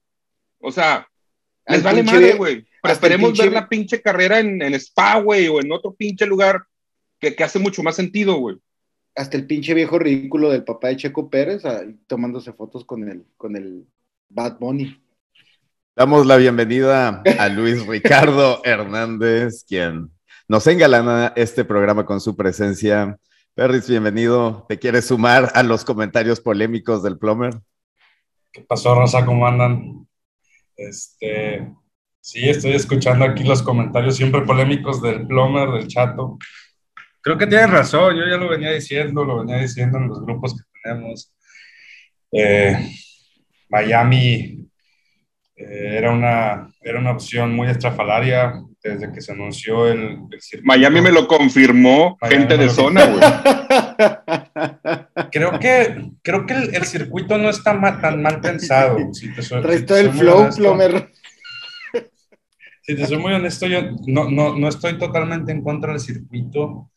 O 0.59 0.71
sea, 0.71 1.06
les 1.67 1.83
vale 1.83 2.03
madre, 2.03 2.33
güey. 2.33 2.67
Esperemos 2.83 3.37
ver 3.37 3.51
la 3.51 3.67
pinche 3.67 4.01
carrera 4.01 4.39
en, 4.39 4.61
en 4.61 4.73
Spa, 4.75 5.19
güey, 5.19 5.47
o 5.47 5.59
en 5.59 5.71
otro 5.71 5.93
pinche 5.93 6.25
lugar 6.25 6.63
que, 7.19 7.35
que 7.35 7.43
hace 7.43 7.59
mucho 7.59 7.83
más 7.83 7.95
sentido, 7.95 8.35
güey. 8.35 8.57
Hasta 9.15 9.35
el 9.35 9.47
pinche 9.47 9.73
viejo 9.73 9.97
ridículo 9.99 10.49
del 10.49 10.63
papá 10.63 10.89
de 10.89 10.97
Checo 10.97 11.29
Pérez 11.29 11.63
tomándose 12.05 12.53
fotos 12.53 12.85
con 12.85 13.09
el, 13.09 13.25
con 13.35 13.55
el 13.55 13.85
Bad 14.29 14.59
Bunny. 14.59 15.01
Damos 15.95 16.27
la 16.27 16.37
bienvenida 16.37 17.23
a 17.39 17.49
Luis 17.49 17.85
Ricardo 17.87 18.61
Hernández, 18.63 19.65
quien 19.67 20.11
nos 20.47 20.67
engalana 20.67 21.33
este 21.35 21.65
programa 21.65 22.05
con 22.05 22.21
su 22.21 22.35
presencia. 22.35 23.17
Perris, 23.55 23.89
bienvenido. 23.89 24.65
¿Te 24.69 24.77
quieres 24.77 25.07
sumar 25.07 25.51
a 25.55 25.63
los 25.63 25.83
comentarios 25.83 26.39
polémicos 26.39 27.01
del 27.01 27.17
Plomer? 27.17 27.55
¿Qué 28.51 28.61
pasó, 28.61 28.93
Rosa? 28.93 29.25
¿Cómo 29.25 29.47
andan? 29.47 30.06
Este, 30.77 31.67
sí, 32.21 32.47
estoy 32.47 32.73
escuchando 32.73 33.25
aquí 33.25 33.43
los 33.43 33.63
comentarios 33.63 34.15
siempre 34.15 34.41
polémicos 34.41 35.01
del 35.01 35.25
Plomer, 35.25 35.71
del 35.71 35.87
Chato. 35.87 36.37
Creo 37.21 37.37
que 37.37 37.47
tienen 37.47 37.71
razón, 37.71 38.15
yo 38.15 38.25
ya 38.25 38.37
lo 38.37 38.47
venía 38.47 38.71
diciendo, 38.71 39.25
lo 39.25 39.39
venía 39.39 39.57
diciendo 39.57 39.97
en 39.97 40.07
los 40.07 40.21
grupos 40.21 40.55
que 40.55 40.63
tenemos. 40.81 41.33
Eh, 42.31 42.91
Miami 43.69 44.69
eh, 45.55 45.95
era, 45.97 46.11
una, 46.11 46.71
era 46.81 46.99
una 46.99 47.11
opción 47.11 47.53
muy 47.53 47.67
estrafalaria 47.67 48.53
desde 48.83 49.11
que 49.11 49.21
se 49.21 49.31
anunció 49.31 49.87
el, 49.87 50.19
Miami 50.63 51.01
me 51.01 51.11
lo 51.11 51.27
confirmó 51.27 52.17
gente 52.21 52.57
de 52.57 52.69
zona, 52.69 53.05
güey. 53.05 53.19
creo 55.37 55.59
que, 55.59 56.11
creo 56.23 56.45
que 56.45 56.53
el, 56.53 56.85
circuito 56.85 57.37
no 57.37 57.49
está 57.49 57.79
tan 58.01 58.21
mal 58.21 58.41
pensado. 58.41 59.13
Si 59.13 59.33
te 59.33 59.41
soy, 59.41 59.63
el 59.63 60.11
flow, 60.11 60.49
Plomer. 60.55 61.11
Si 62.81 62.95
te 62.95 63.05
soy 63.05 63.17
muy 63.17 63.33
honesto, 63.33 63.67
yo 63.67 63.81
no, 64.07 64.29
no, 64.29 64.57
no, 64.57 64.67
estoy 64.69 64.97
totalmente 64.97 65.51
en 65.51 65.61
contra 65.61 65.91
del 65.91 65.99
circuito. 65.99 66.89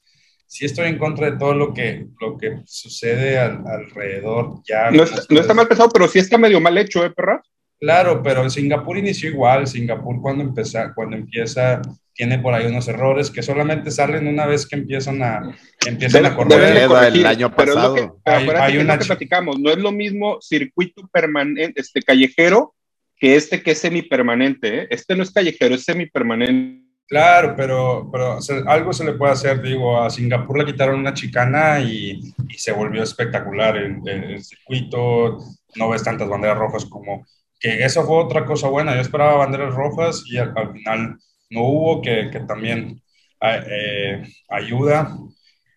Sí 0.46 0.64
estoy 0.64 0.88
en 0.88 0.98
contra 0.98 1.30
de 1.30 1.36
todo 1.38 1.54
lo 1.54 1.74
que, 1.74 2.06
lo 2.20 2.36
que 2.38 2.60
sucede 2.64 3.38
alrededor. 3.38 4.62
Ya 4.68 4.90
no, 4.90 5.02
está, 5.02 5.22
no 5.28 5.40
está 5.40 5.54
mal 5.54 5.68
pensado, 5.68 5.90
pero 5.90 6.08
sí 6.08 6.18
está 6.18 6.38
medio 6.38 6.60
mal 6.60 6.76
hecho, 6.78 7.04
¿eh, 7.04 7.10
perra? 7.10 7.42
Claro, 7.78 8.22
pero 8.22 8.48
Singapur 8.50 8.98
inició 8.98 9.30
igual. 9.30 9.66
Singapur 9.66 10.20
cuando 10.20 10.44
empieza, 10.44 10.92
cuando 10.94 11.16
empieza 11.16 11.80
tiene 12.20 12.38
por 12.38 12.52
ahí 12.52 12.66
unos 12.66 12.86
errores 12.86 13.30
que 13.30 13.42
solamente 13.42 13.90
salen 13.90 14.26
una 14.26 14.44
vez 14.44 14.66
que 14.66 14.76
empiezan 14.76 15.22
a, 15.22 15.56
empiezan 15.86 16.26
a 16.26 16.36
correr. 16.36 16.76
el 16.76 17.24
año 17.24 17.50
pasado. 17.50 18.20
Pero 18.22 18.60
hay, 18.62 18.76
una 18.76 18.98
que 18.98 19.06
platicamos, 19.06 19.58
no 19.58 19.70
es 19.70 19.78
lo 19.78 19.90
mismo 19.90 20.36
circuito 20.42 21.08
permanente, 21.10 21.80
este 21.80 22.02
callejero, 22.02 22.74
que 23.16 23.36
este 23.36 23.62
que 23.62 23.70
es 23.70 23.78
semipermanente. 23.78 24.82
¿eh? 24.82 24.88
Este 24.90 25.16
no 25.16 25.22
es 25.22 25.30
callejero, 25.30 25.74
es 25.74 25.84
semipermanente. 25.84 26.84
Claro, 27.08 27.54
pero, 27.56 28.10
pero 28.12 28.38
algo 28.66 28.92
se 28.92 29.04
le 29.06 29.14
puede 29.14 29.32
hacer, 29.32 29.62
digo, 29.62 30.02
a 30.02 30.10
Singapur 30.10 30.58
le 30.58 30.66
quitaron 30.66 31.00
una 31.00 31.14
chicana 31.14 31.80
y, 31.80 32.20
y 32.50 32.54
se 32.58 32.72
volvió 32.72 33.02
espectacular 33.02 33.78
el, 33.78 34.06
el, 34.06 34.44
circuito, 34.44 35.38
no 35.76 35.88
ves 35.88 36.04
tantas 36.04 36.28
banderas 36.28 36.58
rojas 36.58 36.84
como, 36.84 37.24
que 37.58 37.82
eso 37.82 38.04
fue 38.04 38.22
otra 38.22 38.44
cosa 38.44 38.68
buena, 38.68 38.94
yo 38.94 39.00
esperaba 39.00 39.38
banderas 39.38 39.74
rojas 39.74 40.22
y 40.26 40.36
al 40.36 40.52
final 40.74 41.16
no 41.50 41.64
hubo, 41.64 42.00
que, 42.00 42.30
que 42.30 42.40
también 42.40 43.02
eh, 43.42 44.22
ayuda. 44.48 45.16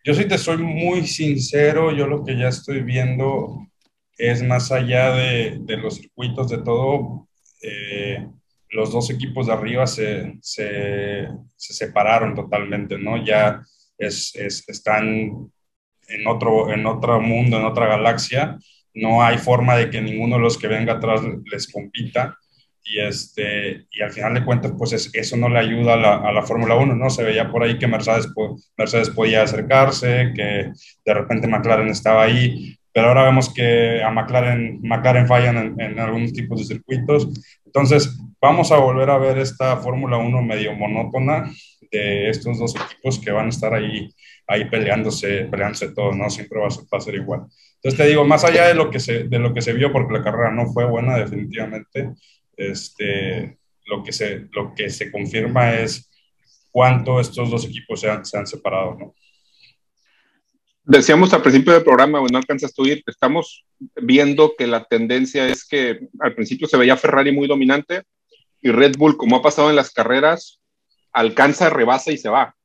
Yo 0.05 0.13
sí 0.13 0.25
te 0.25 0.37
soy 0.37 0.57
muy 0.57 1.05
sincero, 1.07 1.91
yo 1.91 2.07
lo 2.07 2.23
que 2.23 2.37
ya 2.37 2.49
estoy 2.49 2.81
viendo 2.81 3.67
es 4.17 4.43
más 4.43 4.71
allá 4.71 5.13
de, 5.13 5.57
de 5.61 5.77
los 5.77 5.95
circuitos, 5.95 6.49
de 6.49 6.59
todo, 6.59 7.27
eh, 7.61 8.27
los 8.69 8.91
dos 8.91 9.09
equipos 9.09 9.47
de 9.47 9.53
arriba 9.53 9.87
se, 9.87 10.33
se, 10.41 11.27
se 11.55 11.73
separaron 11.73 12.35
totalmente, 12.35 12.97
¿no? 12.97 13.23
Ya 13.23 13.63
es, 13.97 14.35
es, 14.35 14.67
están 14.67 15.51
en 16.07 16.27
otro, 16.27 16.71
en 16.71 16.85
otro 16.85 17.21
mundo, 17.21 17.57
en 17.57 17.65
otra 17.65 17.87
galaxia. 17.87 18.57
No 18.93 19.23
hay 19.23 19.37
forma 19.37 19.75
de 19.75 19.89
que 19.89 20.01
ninguno 20.01 20.35
de 20.35 20.41
los 20.41 20.57
que 20.57 20.67
venga 20.67 20.93
atrás 20.93 21.21
les 21.51 21.71
compita 21.71 22.37
y, 22.83 22.99
este, 22.99 23.85
y 23.91 24.01
al 24.01 24.11
final 24.11 24.33
de 24.33 24.43
cuentas, 24.43 24.73
pues 24.77 25.09
eso 25.13 25.37
no 25.37 25.49
le 25.49 25.59
ayuda 25.59 25.93
a 25.93 25.97
la, 25.97 26.15
a 26.17 26.31
la 26.31 26.43
Fórmula 26.43 26.75
1, 26.75 26.95
¿no? 26.95 27.09
Se 27.09 27.23
veía 27.23 27.49
por 27.49 27.63
ahí 27.63 27.77
que 27.77 27.87
Mercedes, 27.87 28.29
Mercedes 28.77 29.09
podía 29.09 29.43
acercarse, 29.43 30.31
que 30.35 30.71
de 31.05 31.13
repente 31.13 31.47
McLaren 31.47 31.89
estaba 31.89 32.23
ahí, 32.23 32.77
pero 32.93 33.07
ahora 33.07 33.23
vemos 33.23 33.51
que 33.53 34.03
a 34.03 34.11
McLaren, 34.11 34.79
McLaren 34.83 35.27
fallan 35.27 35.79
en, 35.79 35.99
algunos 35.99 36.31
tipos 36.33 36.59
de 36.59 36.75
circuitos. 36.75 37.27
Entonces, 37.65 38.19
vamos 38.39 38.71
a 38.71 38.77
volver 38.77 39.09
a 39.09 39.17
ver 39.17 39.39
esta 39.39 39.77
Fórmula 39.77 40.17
1 40.17 40.41
medio 40.43 40.73
monótona 40.75 41.51
de 41.91 42.29
estos 42.29 42.59
dos 42.59 42.75
equipos 42.75 43.19
que 43.19 43.31
van 43.31 43.47
a 43.47 43.49
estar 43.49 43.73
ahí, 43.73 44.09
ahí 44.47 44.65
peleándose, 44.65 45.45
peleándose 45.45 45.89
todos, 45.93 46.15
¿no? 46.15 46.29
Siempre 46.29 46.59
va 46.59 46.67
a, 46.67 46.71
ser, 46.71 46.83
va 46.83 46.97
a 46.97 47.01
ser 47.01 47.15
igual. 47.15 47.41
Entonces 47.75 47.97
te 47.97 48.07
digo, 48.07 48.23
más 48.25 48.43
allá 48.43 48.67
de 48.67 48.75
lo, 48.75 48.89
que 48.91 48.99
se, 48.99 49.23
de 49.23 49.39
lo 49.39 49.53
que 49.53 49.61
se 49.61 49.73
vio, 49.73 49.91
porque 49.91 50.13
la 50.13 50.23
carrera 50.23 50.51
no 50.51 50.67
fue 50.67 50.85
buena 50.85 51.17
definitivamente, 51.17 52.11
este, 52.57 53.57
lo, 53.85 54.03
que 54.03 54.11
se, 54.11 54.47
lo 54.51 54.73
que 54.75 54.89
se 54.89 55.11
confirma 55.11 55.75
es 55.75 56.09
cuánto 56.71 57.19
estos 57.19 57.49
dos 57.49 57.65
equipos 57.65 58.01
se 58.01 58.09
han, 58.09 58.25
se 58.25 58.37
han 58.37 58.47
separado, 58.47 58.97
¿no? 58.99 59.15
Decíamos 60.85 61.33
al 61.33 61.41
principio 61.41 61.71
del 61.71 61.83
programa, 61.83 62.19
no 62.29 62.37
alcanzas 62.37 62.73
tú 62.73 62.85
ir, 62.85 63.01
estamos 63.07 63.65
viendo 63.95 64.53
que 64.57 64.67
la 64.67 64.83
tendencia 64.83 65.47
es 65.47 65.65
que 65.65 66.09
al 66.19 66.35
principio 66.35 66.67
se 66.67 66.75
veía 66.75 66.97
Ferrari 66.97 67.31
muy 67.31 67.47
dominante 67.47 68.03
y 68.61 68.69
Red 68.69 68.97
Bull, 68.97 69.15
como 69.15 69.37
ha 69.37 69.41
pasado 69.41 69.69
en 69.69 69.77
las 69.77 69.91
carreras, 69.91 70.59
alcanza, 71.13 71.69
rebasa 71.69 72.11
y 72.11 72.17
se 72.17 72.27
va. 72.27 72.55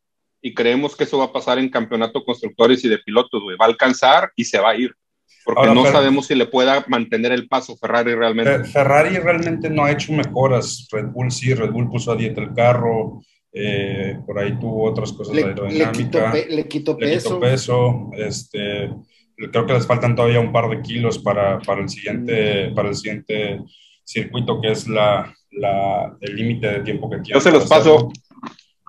Y 0.42 0.52
creemos 0.52 0.96
que 0.96 1.04
eso 1.04 1.18
va 1.18 1.26
a 1.26 1.32
pasar 1.32 1.58
en 1.58 1.68
campeonato 1.68 2.24
constructores 2.24 2.84
y 2.84 2.88
de 2.88 2.98
pilotos, 2.98 3.40
Va 3.60 3.66
a 3.66 3.68
alcanzar 3.68 4.32
y 4.34 4.44
se 4.44 4.58
va 4.58 4.70
a 4.70 4.76
ir 4.76 4.94
porque 5.44 5.74
no 5.74 5.86
sabemos 5.86 6.26
si 6.26 6.34
le 6.34 6.46
pueda 6.46 6.84
mantener 6.88 7.32
el 7.32 7.48
paso 7.48 7.76
Ferrari 7.76 8.14
realmente. 8.14 8.64
Ferrari 8.64 9.16
realmente 9.18 9.70
no 9.70 9.84
ha 9.84 9.90
hecho 9.90 10.12
mejoras. 10.12 10.86
Red 10.92 11.06
Bull 11.06 11.30
sí, 11.30 11.54
Red 11.54 11.70
Bull 11.70 11.88
puso 11.88 12.12
a 12.12 12.16
dieta 12.16 12.42
el 12.42 12.52
carro, 12.52 13.22
eh, 13.52 14.18
por 14.26 14.38
ahí 14.38 14.58
tuvo 14.58 14.84
otras 14.84 15.12
cosas 15.12 15.34
de 15.34 15.44
aerodinámica. 15.44 16.34
Le 16.34 16.68
quitó, 16.68 16.96
peso. 16.98 17.40
peso. 17.40 18.10
Este, 18.14 18.90
creo 19.36 19.64
que 19.64 19.72
les 19.72 19.86
faltan 19.86 20.14
todavía 20.14 20.40
un 20.40 20.52
par 20.52 20.68
de 20.68 20.82
kilos 20.82 21.18
para, 21.18 21.58
para 21.60 21.80
el, 21.80 21.88
siguiente, 21.88 22.68
mm. 22.70 22.74
para 22.74 22.88
el 22.90 22.94
siguiente 22.94 23.60
circuito, 24.04 24.60
que 24.60 24.72
es 24.72 24.86
la, 24.86 25.34
la 25.52 26.16
el 26.20 26.36
límite 26.36 26.66
de 26.66 26.80
tiempo 26.80 27.08
que 27.08 27.20
tiene. 27.20 27.38
Yo 27.38 27.40
se 27.40 27.52
los 27.52 27.66
paso. 27.66 28.10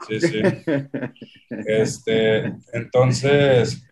Sí, 0.08 0.19
sí. 0.19 0.41
este, 1.50 2.53
entonces 2.74 3.88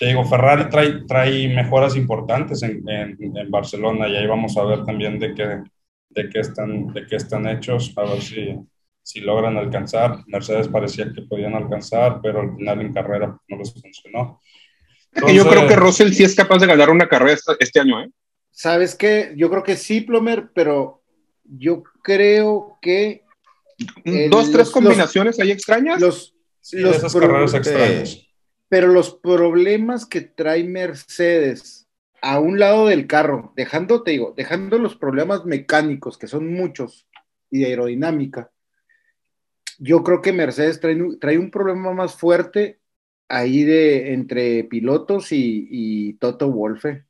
te 0.00 0.06
digo, 0.06 0.24
Ferrari 0.24 0.70
trae, 0.70 1.02
trae 1.06 1.46
mejoras 1.54 1.94
importantes 1.94 2.62
en, 2.62 2.82
en, 2.88 3.50
Barcelona 3.50 4.08
y 4.08 4.16
ahí 4.16 4.26
vamos 4.26 4.56
a 4.56 4.64
ver 4.64 4.82
también 4.82 5.18
de 5.18 5.34
qué, 5.34 5.62
de 6.08 6.28
qué, 6.30 6.40
están, 6.40 6.86
de 6.94 7.06
qué 7.06 7.16
están 7.16 7.46
hechos, 7.46 7.92
a 7.96 8.04
ver 8.04 8.22
si, 8.22 8.56
si 9.02 9.20
logran 9.20 9.58
alcanzar. 9.58 10.24
Mercedes 10.26 10.68
parecía 10.68 11.12
que 11.12 11.20
podían 11.20 11.54
alcanzar, 11.54 12.20
pero 12.22 12.40
al 12.40 12.56
final 12.56 12.80
en 12.80 12.94
carrera 12.94 13.38
no 13.46 13.58
les 13.58 13.74
funcionó. 13.74 14.40
yo 15.34 15.46
creo 15.46 15.68
que 15.68 15.76
Russell 15.76 16.12
sí 16.14 16.24
es 16.24 16.34
capaz 16.34 16.60
de 16.60 16.66
ganar 16.66 16.88
una 16.88 17.06
carrera 17.06 17.38
este, 17.58 17.80
año, 17.80 18.02
¿eh? 18.02 18.08
¿Sabes 18.50 18.94
qué? 18.94 19.34
Yo 19.36 19.50
creo 19.50 19.62
que 19.62 19.76
sí, 19.76 20.00
Plomer, 20.00 20.48
pero 20.54 21.02
yo 21.44 21.82
creo 22.02 22.78
que 22.80 23.22
dos, 24.30 24.50
tres 24.50 24.70
combinaciones 24.70 25.38
ahí 25.40 25.50
extrañas. 25.50 26.00
Los, 26.00 26.34
los 26.72 26.96
esas 26.96 27.12
carreras 27.12 27.52
extrañas. 27.52 28.29
Pero 28.70 28.86
los 28.86 29.14
problemas 29.16 30.06
que 30.06 30.20
trae 30.20 30.62
Mercedes 30.62 31.88
a 32.22 32.38
un 32.38 32.60
lado 32.60 32.86
del 32.86 33.08
carro, 33.08 33.52
dejando, 33.56 34.04
te 34.04 34.12
digo, 34.12 34.32
dejando 34.36 34.78
los 34.78 34.94
problemas 34.94 35.44
mecánicos, 35.44 36.16
que 36.16 36.28
son 36.28 36.52
muchos, 36.52 37.08
y 37.50 37.58
de 37.58 37.66
aerodinámica, 37.66 38.52
yo 39.80 40.04
creo 40.04 40.22
que 40.22 40.32
Mercedes 40.32 40.78
trae, 40.78 41.38
un 41.38 41.50
problema 41.50 41.92
más 41.92 42.14
fuerte 42.14 42.78
ahí 43.28 43.64
de 43.64 44.12
entre 44.12 44.62
pilotos 44.64 45.32
y, 45.32 45.66
y 45.68 46.12
Toto 46.14 46.52
Wolfe. 46.52 47.06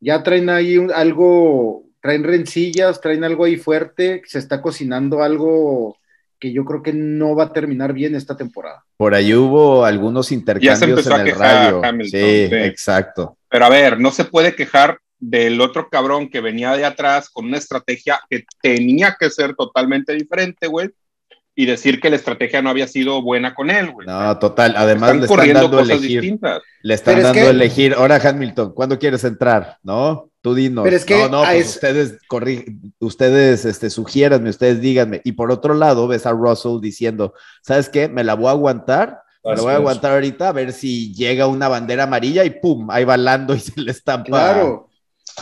Ya 0.00 0.24
traen 0.24 0.50
ahí 0.50 0.84
algo, 0.92 1.84
traen 2.00 2.24
rencillas, 2.24 3.00
traen 3.00 3.22
algo 3.22 3.44
ahí 3.44 3.56
fuerte, 3.56 4.22
se 4.24 4.40
está 4.40 4.60
cocinando 4.60 5.22
algo 5.22 5.96
que 6.42 6.52
yo 6.52 6.64
creo 6.64 6.82
que 6.82 6.92
no 6.92 7.36
va 7.36 7.44
a 7.44 7.52
terminar 7.52 7.92
bien 7.92 8.16
esta 8.16 8.36
temporada. 8.36 8.82
Por 8.96 9.14
ahí 9.14 9.32
hubo 9.32 9.84
algunos 9.84 10.32
intercambios 10.32 11.06
en 11.06 11.20
el 11.28 11.36
radio. 11.36 11.80
sí, 12.02 12.48
exacto. 12.50 13.38
Pero 13.48 13.64
a 13.64 13.68
ver, 13.68 14.00
no 14.00 14.10
se 14.10 14.24
puede 14.24 14.56
quejar 14.56 14.98
del 15.20 15.60
otro 15.60 15.88
cabrón 15.88 16.28
que 16.28 16.40
venía 16.40 16.72
de 16.76 16.84
atrás 16.84 17.30
con 17.30 17.44
una 17.44 17.58
estrategia 17.58 18.20
que 18.28 18.44
tenía 18.60 19.16
que 19.16 19.30
ser 19.30 19.54
totalmente 19.54 20.14
diferente, 20.14 20.66
güey, 20.66 20.90
y 21.54 21.66
decir 21.66 22.00
que 22.00 22.10
la 22.10 22.16
estrategia 22.16 22.60
no 22.60 22.70
había 22.70 22.88
sido 22.88 23.22
buena 23.22 23.54
con 23.54 23.70
él, 23.70 23.92
güey. 23.92 24.08
No, 24.08 24.36
total. 24.40 24.74
Además, 24.76 25.14
le 25.14 25.26
están 25.26 25.52
dando 25.52 25.78
a 25.78 25.82
elegir. 25.82 26.40
Le 26.82 26.94
están 26.94 27.22
dando 27.22 27.40
a 27.40 27.50
elegir. 27.50 27.94
Ahora, 27.94 28.16
Hamilton, 28.16 28.72
¿cuándo 28.74 28.98
quieres 28.98 29.22
entrar? 29.22 29.76
¿No? 29.84 30.31
Tú 30.42 30.56
dinos. 30.56 30.82
Pero 30.82 30.96
es 30.96 31.04
que 31.04 31.16
no, 31.16 31.28
no, 31.28 31.44
pues 31.44 31.76
ustedes, 31.76 32.18
ustedes 32.98 33.64
este, 33.64 33.90
sugiéranme, 33.90 34.50
ustedes 34.50 34.80
díganme. 34.80 35.20
Y 35.24 35.32
por 35.32 35.52
otro 35.52 35.72
lado, 35.72 36.08
ves 36.08 36.26
a 36.26 36.32
Russell 36.32 36.80
diciendo, 36.80 37.32
¿sabes 37.62 37.88
qué? 37.88 38.08
Me 38.08 38.24
la 38.24 38.34
voy 38.34 38.48
a 38.48 38.50
aguantar. 38.50 39.22
Me 39.44 39.54
la 39.54 39.62
voy 39.62 39.72
a 39.72 39.76
aguantar 39.76 40.12
ahorita 40.12 40.48
a 40.48 40.52
ver 40.52 40.72
si 40.72 41.14
llega 41.14 41.46
una 41.46 41.68
bandera 41.68 42.04
amarilla 42.04 42.44
y 42.44 42.50
pum, 42.50 42.90
ahí 42.90 43.04
va 43.04 43.16
Lando 43.16 43.54
y 43.54 43.60
se 43.60 43.80
le 43.80 43.92
estampa. 43.92 44.26
Claro. 44.26 44.88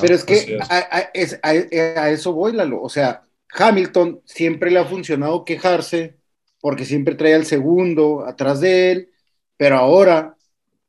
Pero 0.00 0.14
es 0.14 0.24
que 0.24 0.58
a, 0.68 2.08
eso 2.10 2.32
voy, 2.34 2.52
Lalo. 2.52 2.82
O 2.82 2.88
sea, 2.90 3.22
Hamilton 3.52 4.20
siempre 4.26 4.70
le 4.70 4.80
ha 4.80 4.84
funcionado 4.84 5.44
quejarse 5.44 6.18
porque 6.60 6.84
siempre 6.84 7.14
trae 7.14 7.34
al 7.34 7.46
segundo 7.46 8.26
atrás 8.26 8.60
de 8.60 8.92
él, 8.92 9.10
pero 9.56 9.76
ahora 9.76 10.36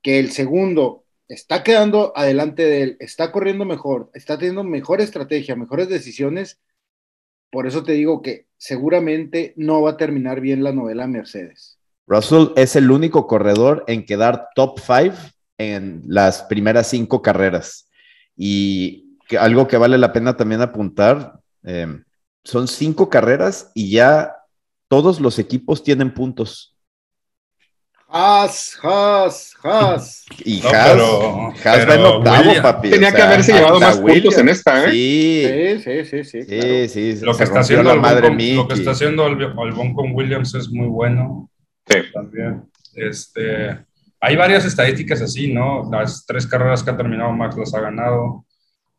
que 0.02 0.20
el 0.20 0.32
segundo 0.32 1.06
está 1.34 1.64
quedando 1.64 2.12
adelante 2.16 2.64
de 2.64 2.84
él, 2.84 2.98
está 3.00 3.32
corriendo 3.32 3.66
mejor, 3.66 4.12
está 4.14 4.38
teniendo 4.38 4.64
mejor 4.64 5.00
estrategia, 5.02 5.56
mejores 5.56 5.88
decisiones. 5.88 6.60
Por 7.50 7.68
eso 7.68 7.84
te 7.84 7.94
digo 7.94 8.22
que 8.22 8.48
seguramente 8.58 9.54
no 9.56 9.82
va 9.82 9.92
a 9.92 9.98
terminar 9.98 10.42
bien 10.42 10.64
la 10.64 10.74
novela 10.74 11.08
Mercedes. 11.08 11.80
Russell 12.06 12.48
es 12.56 12.76
el 12.76 12.92
único 12.92 13.28
corredor 13.28 13.86
en 13.88 14.06
quedar 14.06 14.50
top 14.56 14.80
five 14.80 15.16
en 15.58 16.04
las 16.06 16.44
primeras 16.44 16.88
cinco 16.88 17.22
carreras. 17.22 17.90
Y 18.36 19.18
algo 19.40 19.68
que 19.68 19.78
vale 19.78 19.98
la 19.98 20.12
pena 20.12 20.36
también 20.36 20.62
apuntar, 20.62 21.40
eh, 21.64 22.02
son 22.44 22.68
cinco 22.68 23.10
carreras 23.10 23.72
y 23.74 23.92
ya 23.92 24.36
todos 24.90 25.22
los 25.22 25.40
equipos 25.40 25.84
tienen 25.84 26.14
puntos. 26.14 26.71
Has, 28.14 28.78
Has, 28.84 29.54
Has. 29.64 30.26
Y 30.44 30.60
no, 30.60 30.70
Has, 30.70 31.66
Has 31.66 31.88
va 31.88 31.96
en 31.96 32.02
octavo, 32.02 32.62
papi. 32.62 32.90
Tenía 32.90 33.14
que 33.14 33.22
haberse 33.22 33.54
llevado 33.54 33.80
más 33.80 34.00
puntos 34.00 34.38
en 34.38 34.50
esta, 34.50 34.86
¿eh? 34.86 35.80
Sí, 35.82 36.04
sí, 36.04 36.06
sí, 36.06 36.24
sí. 36.26 36.44
Sí, 36.44 36.90
sí, 36.90 37.26
Lo 37.26 37.38
que, 37.38 37.46
está 37.46 37.62
haciendo 37.62 37.94
el 37.94 38.02
madre 38.02 38.28
con, 38.28 38.56
lo 38.56 38.68
que 38.68 38.74
está 38.74 38.92
haciendo 38.92 39.24
Albon 39.24 39.94
con 39.94 40.14
Williams 40.14 40.54
es 40.56 40.70
muy 40.70 40.88
bueno. 40.88 41.50
Sí. 41.88 42.00
También. 42.14 42.64
Este, 42.96 43.78
hay 44.20 44.36
varias 44.36 44.66
estadísticas 44.66 45.22
así, 45.22 45.54
¿no? 45.54 45.90
Las 45.90 46.26
tres 46.26 46.46
carreras 46.46 46.84
que 46.84 46.90
ha 46.90 46.98
terminado 46.98 47.32
Max 47.32 47.56
las 47.58 47.74
ha 47.74 47.80
ganado. 47.80 48.46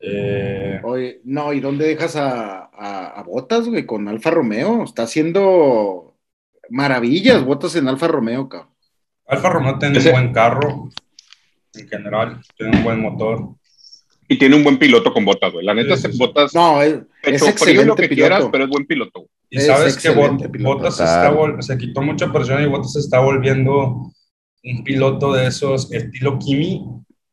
Eh... 0.01 0.81
Oye, 0.85 1.21
no, 1.25 1.53
¿y 1.53 1.61
dónde 1.61 1.87
dejas 1.87 2.17
a, 2.17 2.71
a, 2.73 3.09
a 3.09 3.23
Botas, 3.25 3.69
güey? 3.69 3.85
Con 3.85 4.09
Alfa 4.09 4.31
Romeo. 4.31 4.85
Está 4.85 5.03
haciendo 5.03 6.17
maravillas 6.71 7.45
Botas 7.45 7.77
en 7.77 7.89
Alfa 7.89 8.09
Romeo, 8.09 8.49
cabrón. 8.49 8.72
Alfa 9.33 9.49
Romeo 9.49 9.79
tiene 9.79 9.99
un 9.99 10.13
buen 10.13 10.33
carro, 10.33 10.91
en 11.73 11.89
general, 11.89 12.39
tiene 12.55 12.77
un 12.77 12.85
buen 12.85 13.01
motor. 13.01 13.55
Y 14.29 14.39
tiene 14.39 14.57
un 14.57 14.63
buen 14.63 14.79
piloto 14.79 15.11
con 15.11 15.25
botas, 15.25 15.51
güey. 15.55 15.65
La 15.65 15.73
neta, 15.73 15.95
es, 15.95 16.19
botas. 16.19 16.55
No, 16.55 16.83
es, 16.83 17.01
es 17.23 17.43
excelente 17.43 17.87
lo 17.87 17.97
que 17.97 18.09
piloto. 18.09 18.15
quieras, 18.15 18.49
pero 18.53 18.65
es 18.65 18.71
buen 18.71 18.87
piloto. 18.87 19.27
Y 19.49 19.59
sabes 19.61 19.97
que 19.97 20.11
Botas 20.11 20.97
se 21.61 21.79
quitó 21.79 22.03
mucha 22.03 22.31
presión 22.31 22.63
y 22.63 22.67
Botas 22.67 22.93
se 22.93 23.01
está 23.01 23.21
volviendo 23.21 24.13
un 24.65 24.85
piloto 24.85 25.33
de 25.33 25.47
esos 25.47 25.91
estilo 25.93 26.39
Kimi 26.39 26.85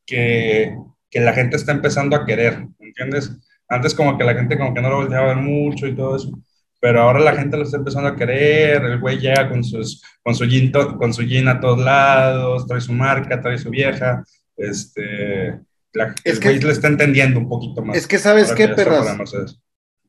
que, 0.05 0.77
que 1.09 1.19
la 1.19 1.33
gente 1.33 1.57
está 1.57 1.73
empezando 1.73 2.15
a 2.15 2.25
querer, 2.25 2.65
¿entiendes? 2.79 3.31
Antes 3.67 3.93
como 3.93 4.17
que 4.17 4.23
la 4.23 4.35
gente 4.35 4.57
como 4.57 4.73
que 4.73 4.81
no 4.81 4.89
lo 4.89 4.97
volteaba 4.97 5.31
a 5.31 5.35
ver 5.35 5.43
mucho 5.43 5.85
y 5.85 5.95
todo 5.95 6.15
eso 6.15 6.31
pero 6.79 7.01
ahora 7.01 7.19
la 7.19 7.35
gente 7.35 7.57
lo 7.57 7.63
está 7.63 7.77
empezando 7.77 8.09
a 8.09 8.15
querer, 8.15 8.83
el 8.83 8.99
güey 8.99 9.19
llega 9.19 9.49
con, 9.49 9.63
sus, 9.63 10.01
con, 10.23 10.33
su 10.33 10.45
jean 10.45 10.71
con 10.71 11.13
su 11.13 11.23
jean 11.23 11.47
a 11.47 11.59
todos 11.59 11.79
lados, 11.79 12.65
trae 12.65 12.79
su 12.79 12.93
marca, 12.93 13.41
trae 13.41 13.57
su 13.57 13.69
vieja, 13.69 14.23
este, 14.55 15.59
la, 15.93 16.15
el 16.23 16.39
güey 16.39 16.59
le 16.59 16.71
está 16.71 16.87
entendiendo 16.87 17.39
un 17.39 17.49
poquito 17.49 17.81
más. 17.81 17.97
Es 17.97 18.07
que 18.07 18.17
sabes 18.17 18.53
qué, 18.53 18.69
perras, 18.69 19.17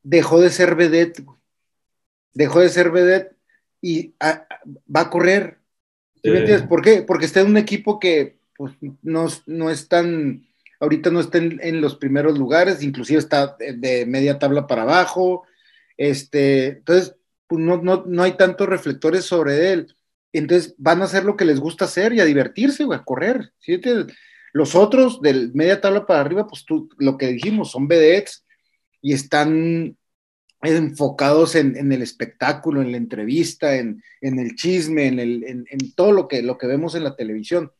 dejó 0.03 0.39
de 0.39 0.49
ser 0.49 0.75
vedette, 0.75 1.23
dejó 2.33 2.61
de 2.61 2.69
ser 2.69 2.91
vedette 2.91 3.35
y 3.81 4.13
va 4.21 5.01
a 5.01 5.09
correr. 5.09 5.57
me 6.23 6.39
entiendes? 6.39 6.67
¿Por 6.67 6.81
qué? 6.81 7.01
Porque 7.01 7.25
está 7.25 7.41
en 7.41 7.47
un 7.47 7.57
equipo 7.57 7.99
que 7.99 8.37
pues, 8.55 8.73
no, 9.01 9.27
no 9.45 9.69
es 9.69 9.89
tan, 9.89 10.45
ahorita 10.79 11.09
no 11.09 11.19
está 11.19 11.39
en, 11.39 11.81
los 11.81 11.95
primeros 11.97 12.37
lugares, 12.37 12.81
inclusive 12.81 13.19
está 13.19 13.57
de 13.57 14.05
media 14.05 14.39
tabla 14.39 14.67
para 14.67 14.83
abajo, 14.83 15.43
este, 16.01 16.67
entonces, 16.67 17.15
pues 17.45 17.63
no, 17.63 17.77
no, 17.77 18.03
no 18.07 18.23
hay 18.23 18.31
tantos 18.31 18.67
reflectores 18.67 19.23
sobre 19.23 19.71
él. 19.71 19.95
Entonces 20.33 20.73
van 20.79 21.01
a 21.01 21.05
hacer 21.05 21.25
lo 21.25 21.37
que 21.37 21.45
les 21.45 21.59
gusta 21.59 21.85
hacer 21.85 22.11
y 22.13 22.19
a 22.19 22.25
divertirse, 22.25 22.85
güey, 22.85 22.97
a 22.97 23.03
correr. 23.03 23.51
Los 24.51 24.73
otros 24.73 25.21
del 25.21 25.53
media 25.53 25.79
tabla 25.79 26.07
para 26.07 26.21
arriba, 26.21 26.47
pues 26.47 26.65
tú, 26.65 26.89
lo 26.97 27.19
que 27.19 27.27
dijimos, 27.27 27.69
son 27.69 27.87
vedettes 27.87 28.43
y 28.99 29.13
están 29.13 29.95
enfocados 30.63 31.53
en, 31.53 31.91
el 31.91 32.01
espectáculo, 32.01 32.81
en 32.81 32.91
la 32.91 32.97
entrevista, 32.97 33.75
en, 33.75 34.01
el 34.21 34.55
chisme, 34.55 35.05
en, 35.05 35.19
en, 35.19 35.93
todo 35.95 36.13
lo 36.13 36.27
que, 36.27 36.41
lo 36.41 36.57
que 36.57 36.65
vemos 36.65 36.95
en 36.95 37.03
la 37.03 37.15
televisión. 37.15 37.71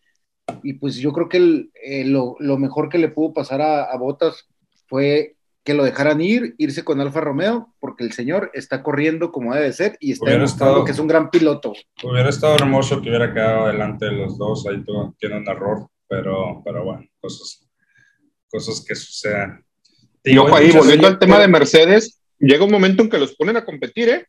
Y 0.62 0.74
pues 0.74 0.98
yo 0.98 1.12
creo 1.12 1.28
que 1.28 1.70
eh, 1.84 2.06
lo, 2.06 2.36
mejor 2.40 2.88
que 2.90 3.00
le 3.00 3.10
pudo 3.10 3.34
pasar 3.34 3.62
a 3.62 3.98
Botas 3.98 4.48
fue 4.88 5.38
que 5.63 5.74
lo 5.74 5.84
dejaran 5.84 6.21
ir, 6.21 6.56
irse 6.58 6.84
con 6.84 7.00
Alfa 7.02 7.21
Romeo, 7.21 7.74
porque 7.80 8.04
el 8.04 8.12
señor 8.13 8.50
está 8.54 8.82
corriendo 8.82 9.32
como 9.32 9.54
debe 9.54 9.71
ser 9.74 9.95
y 10.00 10.13
está 10.13 10.32
demostrando 10.32 10.84
que 10.84 10.91
es 10.91 11.00
un 11.00 11.08
gran 11.08 11.30
piloto. 11.30 11.74
Hubiera 12.04 12.30
estado 12.30 12.56
hermoso 12.56 13.02
que 13.02 13.10
hubiera 13.10 13.32
quedado 13.32 13.65
adelante 13.65 14.06
de 14.06 14.13
los 14.13 14.38
dos, 14.38 14.65
ahí 14.67 14.84
tiene 15.19 15.38
un 15.38 15.47
error, 15.47 15.88
pero, 16.08 16.62
pero 16.65 16.84
bueno, 16.84 17.06
cosas, 17.19 17.67
cosas 18.50 18.84
que 18.84 18.95
sucedan. 18.95 19.63
Y 20.24 20.38
ojo 20.38 20.56
ahí, 20.56 20.71
volviendo 20.71 21.08
al 21.08 21.19
tema 21.19 21.39
de 21.39 21.47
Mercedes, 21.47 22.19
llega 22.39 22.65
un 22.65 22.71
momento 22.71 23.04
en 23.04 23.10
que 23.10 23.19
los 23.19 23.36
ponen 23.36 23.58
a 23.58 23.65
competir, 23.65 24.10
¿eh? 24.10 24.28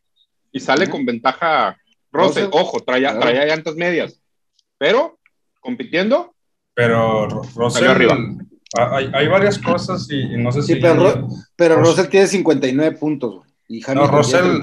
Y 0.51 0.59
sale 0.59 0.87
con 0.87 1.03
ventaja 1.03 1.77
Rose, 2.11 2.47
ojo, 2.51 2.79
traía, 2.81 3.19
traía 3.19 3.45
llantas 3.45 3.75
medias, 3.75 4.21
pero 4.77 5.19
compitiendo. 5.59 6.35
Pero 6.75 7.27
Rose 7.55 7.87
arriba 7.87 8.17
Ah, 8.77 8.97
hay, 9.13 9.27
varias 9.27 9.59
cosas 9.59 10.07
y, 10.09 10.35
no 10.37 10.51
sé 10.51 10.63
si. 10.63 10.75
Pero, 10.75 11.27
pero 11.55 11.75
Russell 11.77 12.07
tiene 12.07 12.27
59 12.27 12.97
puntos. 12.97 13.43
Y 13.67 13.81
no, 13.93 14.07
Russell, 14.07 14.61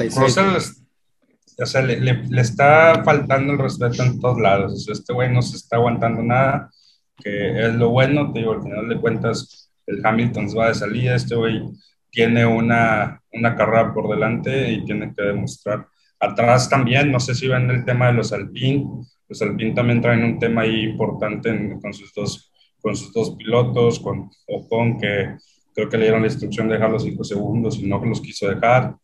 o 1.63 1.67
sea, 1.67 1.83
le, 1.83 2.41
está 2.41 3.03
faltando 3.05 3.53
el 3.53 3.59
respeto 3.59 4.03
en 4.03 4.19
todos 4.19 4.41
lados. 4.41 4.89
este 4.89 5.13
güey 5.13 5.33
no 5.33 5.43
se 5.43 5.57
está 5.57 5.77
aguantando 5.77 6.23
nada, 6.23 6.71
que 7.17 7.67
es 7.67 7.75
lo 7.75 7.91
bueno. 7.91 8.33
Te 8.33 8.41
digo, 8.41 8.53
al 8.53 8.63
final 8.63 8.89
de 8.89 9.01
cuentas, 9.01 9.71
el 9.87 10.05
Hamilton 10.05 10.49
va 10.59 10.69
de 10.69 10.75
salida. 10.75 11.15
Este 11.15 11.35
güey 11.35 11.63
tiene 12.11 12.47
una, 12.47 13.23
una 13.33 13.55
carrera 13.55 13.93
por 13.95 14.09
delante 14.09 14.73
y 14.73 14.85
tiene 14.85 15.15
que 15.15 15.23
demostrar. 15.23 15.87
Atrás 16.19 16.69
también, 16.69 17.13
no 17.13 17.21
sé 17.21 17.35
si 17.35 17.47
ven 17.47 17.71
el 17.71 17.85
tema 17.85 18.09
de 18.09 18.15
los 18.15 18.33
Alpine. 18.33 18.87
Los 19.29 19.41
Alpine 19.43 19.75
también 19.75 20.01
traen 20.01 20.25
un 20.25 20.39
tema 20.39 20.63
ahí 20.63 20.85
importante 20.85 21.79
con 21.81 21.93
sus 21.93 22.13
dos 22.13 22.50
con 22.81 22.97
sus 22.97 23.13
dos 23.13 23.37
pilotos, 23.37 24.01
con 24.01 24.31
Ocon, 24.47 24.99
que 24.99 25.37
creo 25.75 25.89
que 25.89 25.99
le 25.99 26.05
dieron 26.05 26.23
la 26.23 26.29
instrucción 26.29 26.69
de 26.69 26.75
dejar 26.75 26.91
los 26.91 27.05
cinco 27.05 27.25
segundos 27.25 27.79
y 27.79 27.87
no 27.87 28.05
los 28.05 28.21
quiso 28.21 28.49
dejar, 28.49 28.97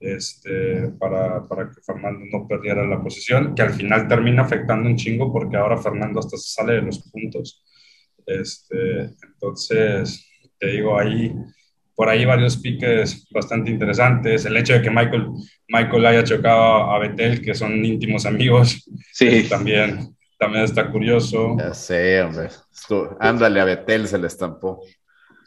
este, 0.00 0.88
para, 0.98 1.46
para, 1.46 1.70
que 1.70 1.80
Fernando 1.84 2.24
no 2.30 2.46
perdiera 2.46 2.86
la 2.86 3.02
posición, 3.02 3.54
que 3.54 3.62
al 3.62 3.72
final 3.72 4.08
termina 4.08 4.42
afectando 4.42 4.88
un 4.88 4.96
chingo 4.96 5.32
porque 5.32 5.56
ahora 5.56 5.78
Fernando 5.78 6.20
hasta 6.20 6.36
se 6.36 6.52
sale 6.52 6.74
de 6.74 6.82
los 6.82 7.10
puntos. 7.10 7.62
Este, 8.26 9.10
entonces, 9.22 10.26
te 10.58 10.68
digo, 10.68 10.98
ahí 10.98 11.32
por 11.94 12.08
ahí 12.08 12.24
varios 12.24 12.56
piques 12.56 13.26
bastante 13.30 13.70
interesantes. 13.70 14.44
El 14.44 14.56
hecho 14.56 14.74
de 14.74 14.82
que 14.82 14.90
Michael, 14.90 15.28
Michael 15.68 16.06
haya 16.06 16.24
chocado 16.24 16.90
a 16.90 16.98
Betel, 16.98 17.40
que 17.40 17.54
son 17.54 17.84
íntimos 17.84 18.26
amigos, 18.26 18.88
sí. 19.12 19.46
también, 19.48 20.13
también 20.38 20.64
está 20.64 20.90
curioso. 20.90 21.56
Ya 21.58 21.74
sé, 21.74 22.22
hombre. 22.22 22.48
ándale, 23.20 23.60
a 23.60 23.64
Betel 23.64 24.08
se 24.08 24.18
le 24.18 24.26
estampó. 24.26 24.80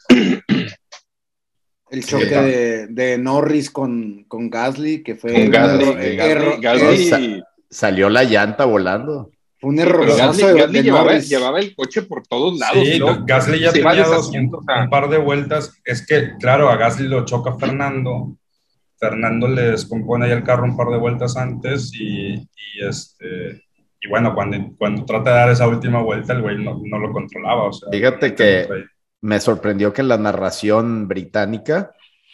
El 1.90 2.04
choque 2.04 2.26
de, 2.26 2.86
de, 2.88 3.16
Norris 3.16 3.70
con, 3.70 4.24
con, 4.28 4.50
Gasly, 4.50 5.02
que 5.02 5.16
fue... 5.16 5.32
Con 5.32 5.50
Gasly, 5.50 6.16
Gasly, 6.16 6.60
Gasly 6.60 7.42
salió 7.70 8.10
la 8.10 8.24
llanta 8.24 8.66
volando. 8.66 9.30
Fue 9.58 9.70
un 9.70 9.78
error. 9.78 10.06
Gasly, 10.06 10.58
Gasly 10.58 10.82
llevaba, 10.82 11.18
llevaba, 11.18 11.60
el 11.60 11.74
coche 11.74 12.02
por 12.02 12.26
todos 12.26 12.58
lados. 12.58 12.84
Sí, 12.84 12.98
¿no? 12.98 13.24
Gasly 13.24 13.60
ya 13.60 13.72
tenía 13.72 14.04
dos, 14.04 14.28
un, 14.28 14.54
un 14.54 14.90
par 14.90 15.08
de 15.08 15.16
vueltas. 15.16 15.80
Es 15.82 16.06
que, 16.06 16.32
claro, 16.38 16.68
a 16.68 16.76
Gasly 16.76 17.08
lo 17.08 17.24
choca 17.24 17.54
Fernando. 17.54 18.36
Fernando 18.98 19.48
le 19.48 19.70
descompone 19.70 20.26
ahí 20.26 20.32
el 20.32 20.42
carro 20.42 20.64
un 20.64 20.76
par 20.76 20.88
de 20.88 20.98
vueltas 20.98 21.36
antes 21.38 21.90
y, 21.94 22.34
y 22.34 22.86
este 22.86 23.67
y 24.00 24.08
bueno, 24.08 24.34
cuando, 24.34 24.56
cuando 24.76 25.04
trata 25.04 25.30
de 25.30 25.36
dar 25.36 25.50
esa 25.50 25.66
última 25.66 26.00
vuelta, 26.02 26.32
el 26.32 26.42
güey 26.42 26.62
no, 26.62 26.80
no, 26.84 26.98
lo 26.98 27.12
controlaba. 27.12 27.64
O 27.64 27.72
sea, 27.72 27.88
Fíjate 27.90 28.34
que 28.34 28.68
me 29.20 29.40
sorprendió 29.40 29.92
que 29.92 30.02
en 30.02 30.08
la 30.08 30.18
narración 30.18 31.08
británica, 31.08 31.92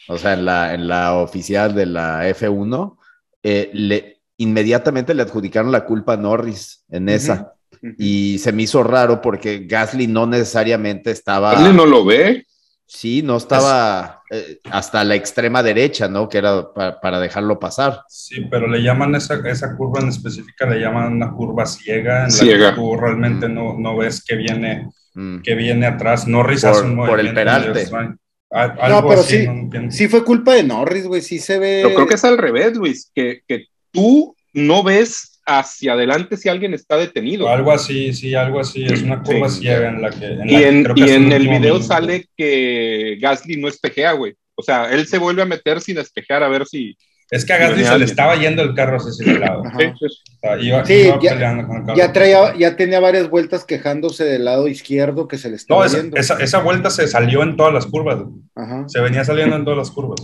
o 0.08 0.18
sea, 0.18 0.34
en 0.34 0.44
la, 0.44 0.74
en 0.74 0.88
la 0.88 1.14
oficial 1.14 1.74
de 1.74 1.86
la 1.86 2.28
F1, 2.28 2.98
eh, 3.42 3.70
le, 3.72 4.20
inmediatamente 4.36 5.14
le 5.14 5.22
adjudicaron 5.22 5.72
la 5.72 5.86
culpa 5.86 6.14
a 6.14 6.18
Norris 6.18 6.84
en 6.90 7.08
esa. 7.08 7.54
Uh 7.80 7.86
-huh. 7.86 7.94
Y 7.98 8.38
se 8.38 8.52
me 8.52 8.62
hizo 8.62 8.82
raro 8.82 9.20
porque 9.20 9.66
Gasly 9.66 10.06
no 10.06 10.26
necesariamente 10.26 11.10
estaba. 11.10 11.52
¿Gasly 11.52 11.74
no 11.74 11.86
lo 11.86 12.04
ve? 12.04 12.46
Sí, 12.86 13.22
no 13.22 13.36
estaba 13.36 14.22
eh, 14.34 14.58
hasta 14.64 15.04
la 15.04 15.14
extrema 15.14 15.62
derecha, 15.62 16.08
¿no? 16.08 16.28
Que 16.28 16.38
era 16.38 16.72
para, 16.72 17.00
para, 17.00 17.20
dejarlo 17.20 17.60
pasar. 17.60 18.02
Sí, 18.08 18.46
pero 18.50 18.66
le 18.66 18.82
llaman 18.82 19.14
esa, 19.14 19.36
esa 19.48 19.76
curva 19.76 20.00
en 20.00 20.08
específica, 20.08 20.66
le 20.66 20.80
llaman 20.80 21.12
una 21.12 21.30
curva 21.30 21.64
ciega, 21.66 22.24
en 22.24 22.32
ciega. 22.32 22.58
la 22.58 22.70
que 22.70 22.76
tú 22.76 22.96
realmente 22.96 23.46
mm. 23.46 23.54
no, 23.54 23.78
no 23.78 23.96
ves 23.96 24.24
que 24.24 24.34
viene, 24.34 24.88
mm. 25.14 25.42
que 25.42 25.54
viene 25.54 25.86
atrás. 25.86 26.26
Norris 26.26 26.62
por, 26.62 26.70
hace 26.70 26.82
un 26.82 26.96
por 26.96 27.20
el 27.20 27.32
peralte. 27.32 27.86
no, 27.90 29.08
pero 29.08 29.20
así, 29.20 29.42
sí, 29.42 29.46
no 29.46 29.90
sí 29.92 30.08
fue 30.08 30.24
culpa 30.24 30.54
de 30.54 30.64
Norris, 30.64 31.06
güey, 31.06 31.22
sí 31.22 31.38
se 31.38 31.60
ve. 31.60 31.82
Yo 31.82 31.94
creo 31.94 32.08
que 32.08 32.14
es 32.14 32.24
al 32.24 32.36
revés, 32.36 32.76
Luis, 32.76 33.12
que, 33.14 33.42
que 33.46 33.66
tú 33.92 34.34
no 34.52 34.82
ves 34.82 35.33
hacia 35.46 35.92
adelante 35.92 36.36
si 36.36 36.48
alguien 36.48 36.74
está 36.74 36.96
detenido. 36.96 37.48
Algo 37.48 37.72
así, 37.72 38.12
sí, 38.12 38.34
algo 38.34 38.60
así. 38.60 38.84
Es 38.84 39.02
una 39.02 39.22
curva 39.22 39.48
sí. 39.48 39.60
ciega 39.60 39.88
en 39.88 40.02
la 40.02 40.10
que. 40.10 40.26
En 40.26 40.48
y 40.48 40.52
la 40.52 40.68
en, 40.68 40.84
que 40.84 41.00
y 41.00 41.10
en 41.10 41.32
el 41.32 41.48
video 41.48 41.82
sale 41.82 42.26
que 42.36 43.18
Gasly 43.20 43.56
no 43.56 43.68
espejea, 43.68 44.12
güey. 44.12 44.34
O 44.54 44.62
sea, 44.62 44.90
él 44.90 45.06
se 45.06 45.18
vuelve 45.18 45.42
a 45.42 45.46
meter 45.46 45.80
sin 45.80 45.98
espejear 45.98 46.42
a 46.42 46.48
ver 46.48 46.66
si. 46.66 46.96
Es 47.30 47.44
que 47.44 47.52
a 47.52 47.58
Gasly 47.58 47.84
se 47.84 47.98
le 47.98 48.04
estaba 48.04 48.36
yendo 48.36 48.62
el 48.62 48.74
carro 48.74 48.98
hacia 48.98 49.10
ese 49.10 49.38
lado. 49.38 49.62
Sí, 49.78 49.86
sí. 49.98 50.06
O 50.06 50.40
sea, 50.40 50.60
iba, 50.60 50.84
sí 50.84 50.94
iba 50.94 51.18
ya, 51.20 51.94
ya, 51.96 52.12
traía, 52.12 52.54
ya, 52.56 52.76
tenía 52.76 53.00
varias 53.00 53.28
vueltas 53.28 53.64
quejándose 53.64 54.24
del 54.24 54.44
lado 54.44 54.68
izquierdo 54.68 55.26
que 55.26 55.38
se 55.38 55.50
le 55.50 55.56
estaba 55.56 55.80
no, 55.80 55.86
esa, 55.86 55.96
yendo. 56.00 56.16
Esa, 56.16 56.38
esa, 56.38 56.60
vuelta 56.60 56.90
se 56.90 57.08
salió 57.08 57.42
en 57.42 57.56
todas 57.56 57.72
las 57.72 57.86
curvas. 57.86 58.18
Ajá. 58.54 58.88
Se 58.88 59.00
venía 59.00 59.24
saliendo 59.24 59.56
en 59.56 59.64
todas 59.64 59.78
las 59.78 59.90
curvas. 59.90 60.20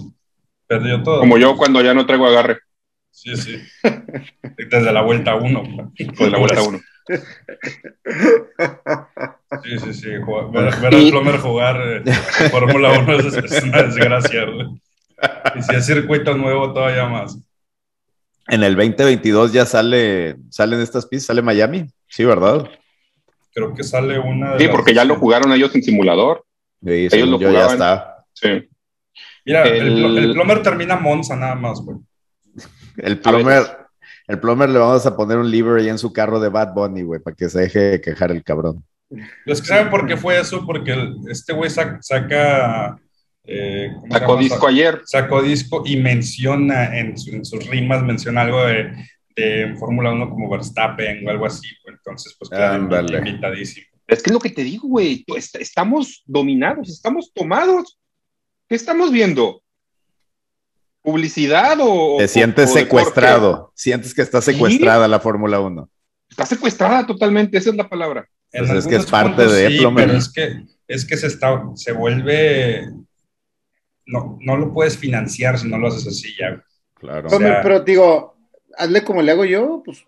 Perdió 0.67 1.03
todo. 1.03 1.21
Como 1.21 1.37
yo 1.37 1.57
cuando 1.57 1.81
ya 1.83 1.95
no 1.95 2.07
traigo 2.07 2.27
agarre. 2.27 2.59
Sí, 3.11 3.37
sí. 3.37 3.57
Desde 4.71 4.93
la 4.93 5.03
vuelta 5.03 5.35
1. 5.35 5.93
Desde 5.99 6.31
la 6.31 6.39
vuelta 6.39 6.63
1. 6.63 6.81
Sí, 9.65 9.79
sí, 9.81 9.95
sí. 9.95 10.09
Ver, 10.53 10.75
ver 10.81 10.95
al 10.95 11.11
Plomer 11.11 11.39
jugar 11.39 12.03
eh, 12.07 12.13
Fórmula 12.51 13.01
1 13.01 13.17
es, 13.17 13.35
es, 13.35 13.63
una 13.65 13.83
desgracia. 13.83 14.47
¿no? 14.47 14.79
Y 15.57 15.63
si 15.63 15.75
es 15.75 15.87
circuito 15.87 16.37
nuevo, 16.37 16.73
todavía 16.73 17.07
más. 17.07 17.37
En 18.47 18.63
el 18.63 18.77
2022 18.77 19.53
ya 19.53 19.67
sale, 19.67 20.37
salen 20.51 20.81
estas 20.81 21.07
pistas, 21.07 21.27
sale 21.27 21.43
Miami, 21.43 21.87
sí, 22.09 22.25
¿verdad? 22.25 22.69
Creo 23.53 23.75
que 23.75 23.83
sale 23.83 24.19
una. 24.19 24.57
sí, 24.59 24.69
porque 24.69 24.95
ya 24.95 25.05
lo 25.05 25.17
jugaron 25.17 25.53
ellos 25.53 25.75
en 25.75 25.83
simulador. 25.83 26.45
Sí, 26.83 27.09
ellos 27.11 27.29
lo 27.29 27.39
jugaban. 27.39 27.55
Ya 27.55 27.73
está. 27.73 28.25
Sí. 28.33 28.69
Mira, 29.45 29.65
el, 29.65 30.05
el, 30.05 30.19
el 30.19 30.33
Plomer 30.33 30.63
termina 30.63 30.97
Monza 30.97 31.35
nada 31.35 31.57
más, 31.57 31.81
güey. 31.81 31.99
El 32.97 33.19
plomer, 33.19 33.63
el 34.31 34.39
plomer 34.39 34.71
le 34.71 34.79
vamos 34.79 35.05
a 35.07 35.17
poner 35.17 35.39
un 35.39 35.51
liver 35.51 35.81
ahí 35.81 35.89
en 35.89 35.99
su 35.99 36.13
carro 36.13 36.39
de 36.39 36.49
Bad 36.49 36.73
Bunny, 36.73 37.03
güey, 37.03 37.21
para 37.21 37.35
que 37.35 37.49
se 37.49 37.63
deje 37.63 37.79
de 37.81 38.01
quejar 38.01 38.31
el 38.31 38.45
cabrón. 38.45 38.85
Los 39.45 39.61
que 39.61 39.67
saben 39.67 39.91
por 39.91 40.07
qué 40.07 40.17
fue 40.17 40.39
eso, 40.39 40.65
porque 40.65 40.93
el, 40.93 41.17
este 41.29 41.53
güey 41.53 41.69
saca. 41.69 41.99
saca 42.01 42.97
eh, 43.43 43.91
sacó 44.09 44.37
disco 44.37 44.69
ayer. 44.69 45.01
Sacó 45.05 45.43
disco 45.43 45.83
y 45.85 45.97
menciona 45.97 46.97
en, 46.97 47.19
su, 47.19 47.31
en 47.31 47.45
sus 47.45 47.67
rimas, 47.67 48.05
menciona 48.05 48.43
algo 48.43 48.65
de, 48.65 48.93
de 49.35 49.75
Fórmula 49.81 50.13
1 50.13 50.31
como 50.31 50.49
Verstappen 50.49 51.27
o 51.27 51.31
algo 51.31 51.47
así. 51.47 51.67
Pues, 51.83 51.97
entonces, 51.97 52.37
pues 52.39 52.51
queda 52.51 52.77
invitadísimo. 52.77 53.87
Es 54.07 54.23
que 54.23 54.31
es 54.31 54.35
lo 54.35 54.39
que 54.39 54.51
te 54.51 54.63
digo, 54.63 54.87
güey. 54.87 55.25
Estamos 55.59 56.23
dominados, 56.25 56.89
estamos 56.89 57.33
tomados. 57.35 57.99
¿Qué 58.69 58.77
estamos 58.77 59.11
viendo? 59.11 59.60
Publicidad 61.03 61.79
o... 61.81 62.17
Te 62.19 62.29
sientes 62.29 62.71
o 62.71 62.75
secuestrado, 62.75 63.49
deporte? 63.49 63.73
sientes 63.75 64.15
que 64.15 64.23
está 64.23 64.41
secuestrada 64.41 65.07
¿Sí? 65.07 65.11
la 65.11 65.21
Fórmula 65.21 65.61
1. 65.61 65.91
Está 66.29 66.47
secuestrada 66.47 67.07
totalmente, 67.07 67.59
esa 67.59 67.71
es 67.71 67.77
la 67.77 67.89
palabra. 67.89 68.29
Pues 68.53 68.71
es 68.71 68.87
que 68.87 68.97
es 68.97 69.07
parte 69.07 69.47
de 69.47 69.69
sí, 69.69 69.87
pero 69.95 70.13
es 70.13 70.33
que, 70.33 70.65
es 70.89 71.05
que 71.05 71.17
se, 71.17 71.27
está, 71.29 71.63
se 71.75 71.93
vuelve... 71.93 72.89
No, 74.07 74.39
no 74.41 74.57
lo 74.57 74.73
puedes 74.73 74.99
financiar 74.99 75.59
si 75.59 75.69
no 75.69 75.79
lo 75.79 75.87
haces 75.87 76.07
así 76.07 76.35
ya. 76.39 76.63
Claro. 76.95 77.29
O 77.29 77.39
sea, 77.39 77.63
pero 77.63 77.81
digo, 77.81 78.37
hazle 78.77 79.05
como 79.05 79.23
le 79.23 79.33
hago 79.33 79.45
yo, 79.45 79.83
pues 79.85 80.05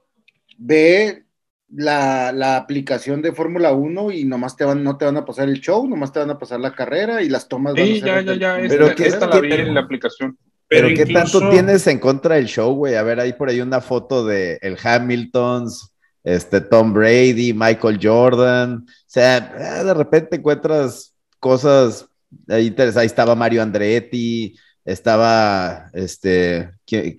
ve 0.59 1.25
la, 1.69 2.33
la, 2.33 2.57
aplicación 2.57 3.23
de 3.23 3.33
Fórmula 3.33 3.73
1 3.73 4.11
y 4.11 4.25
nomás 4.25 4.57
te 4.57 4.65
van, 4.65 4.83
no 4.83 4.99
te 4.99 5.05
van 5.05 5.17
a 5.17 5.25
pasar 5.25 5.49
el 5.49 5.61
show, 5.61 5.87
nomás 5.87 6.13
te 6.13 6.19
van 6.19 6.31
a 6.31 6.39
pasar 6.39 6.61
la 6.61 6.75
carrera 6.75 7.23
y 7.23 7.29
las 7.29 7.49
tomas. 7.49 7.75
Sí, 7.77 8.01
ya, 8.01 8.21
ya, 8.21 8.35
ya, 8.35 8.57
pero 8.69 8.89
esta, 8.89 9.05
esta 9.05 9.27
la 9.27 9.41
vi 9.41 9.53
en 9.53 9.75
la 9.75 9.81
aplicación. 9.81 10.37
Pero, 10.73 10.89
Pero 10.89 11.07
¿qué 11.07 11.13
tanto 11.13 11.51
tienes 11.51 11.87
en 11.87 11.99
contra 11.99 12.37
del 12.37 12.47
show, 12.47 12.75
güey? 12.75 12.95
A 12.95 13.03
ver, 13.03 13.21
hay 13.21 13.35
por 13.35 13.51
ahí 13.51 13.61
una 13.61 13.81
foto 13.81 14.25
de 14.25 14.59
el 14.63 14.79
Hamiltons, 14.83 15.93
este 16.25 16.61
Tom 16.63 16.95
Brady, 16.95 17.53
Michael 17.53 17.99
Jordan. 18.03 18.85
O 18.87 19.05
sea, 19.07 19.55
ah, 19.59 19.85
de 19.85 19.95
repente 19.95 20.37
encuentras 20.37 21.15
cosas 21.39 22.09
ahí 22.49 22.69
interesantes. 22.69 22.97
Ahí 22.97 23.07
estaba 23.07 23.35
Mario 23.35 23.63
Andretti, 23.63 24.57
estaba 24.85 25.91
este, 25.93 26.71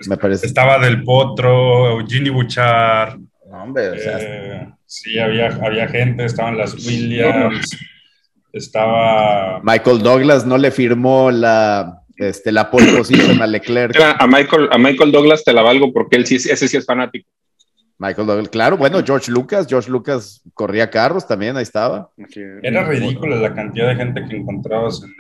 me 0.08 0.18
parece. 0.18 0.48
Estaba 0.48 0.80
Del 0.80 1.04
Potro, 1.04 2.00
Eugenie 2.00 2.32
Bouchard. 2.32 3.20
No, 3.50 3.64
hombre, 3.64 3.90
o 3.90 3.98
sea, 4.00 4.18
eh, 4.20 4.74
sí, 4.88 5.20
había, 5.20 5.48
había 5.62 5.88
gente, 5.88 6.26
estaban 6.26 6.58
las 6.58 6.74
Williams, 6.88 7.70
estaba. 8.52 9.62
Michael 9.62 10.02
Douglas 10.02 10.44
no 10.44 10.58
le 10.58 10.72
firmó 10.72 11.30
la 11.30 12.03
este, 12.18 12.52
la 12.52 12.70
pole 12.70 12.94
position 12.94 13.42
a 13.42 13.48
Leclerc. 13.48 13.96
A 14.00 14.28
Michael, 14.28 14.70
a 14.72 14.78
Michael 14.78 15.12
Douglas 15.12 15.44
te 15.44 15.54
la 15.54 15.62
valgo 15.62 15.92
porque 15.92 16.18
él 16.18 16.26
sí, 16.26 16.36
ese 16.36 16.68
sí 16.68 16.78
es 16.78 16.86
fanático. 16.86 17.30
Michael 17.98 18.28
Douglas, 18.28 18.50
claro, 18.50 18.78
bueno, 18.78 19.02
George 19.06 19.32
Lucas, 19.32 19.66
George 19.68 19.90
Lucas 19.90 20.42
corría 20.54 20.90
carros 20.90 21.28
también, 21.28 21.56
ahí 21.56 21.64
estaba. 21.64 22.10
Era 22.62 22.84
ridícula 22.84 23.38
la 23.38 23.54
cantidad 23.54 23.90
de 23.90 23.96
gente 23.96 24.26
que 24.28 24.36
encontrabas 24.36 25.02
en 25.04 25.14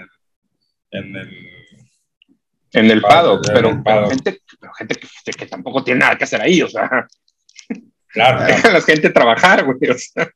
el, 0.91 1.06
en 1.06 1.15
el 1.15 1.53
en 2.73 2.89
el 2.89 3.01
paddock, 3.01 3.45
pero, 3.53 3.69
el 3.69 3.84
pero, 3.84 4.10
gente, 4.10 4.39
pero 4.60 4.73
gente 4.73 4.95
que, 4.95 5.32
que, 5.32 5.45
tampoco 5.45 5.84
tiene 5.84 5.99
nada 5.99 6.17
que 6.17 6.23
hacer 6.23 6.41
ahí, 6.41 6.62
o 6.62 6.67
sea. 6.67 7.08
Claro. 8.08 8.45
Deja 8.47 8.69
a 8.69 8.73
la 8.73 8.82
gente 8.82 9.10
trabajar, 9.12 9.63
güey. 9.63 9.91
O 9.91 9.97
sea. 9.97 10.27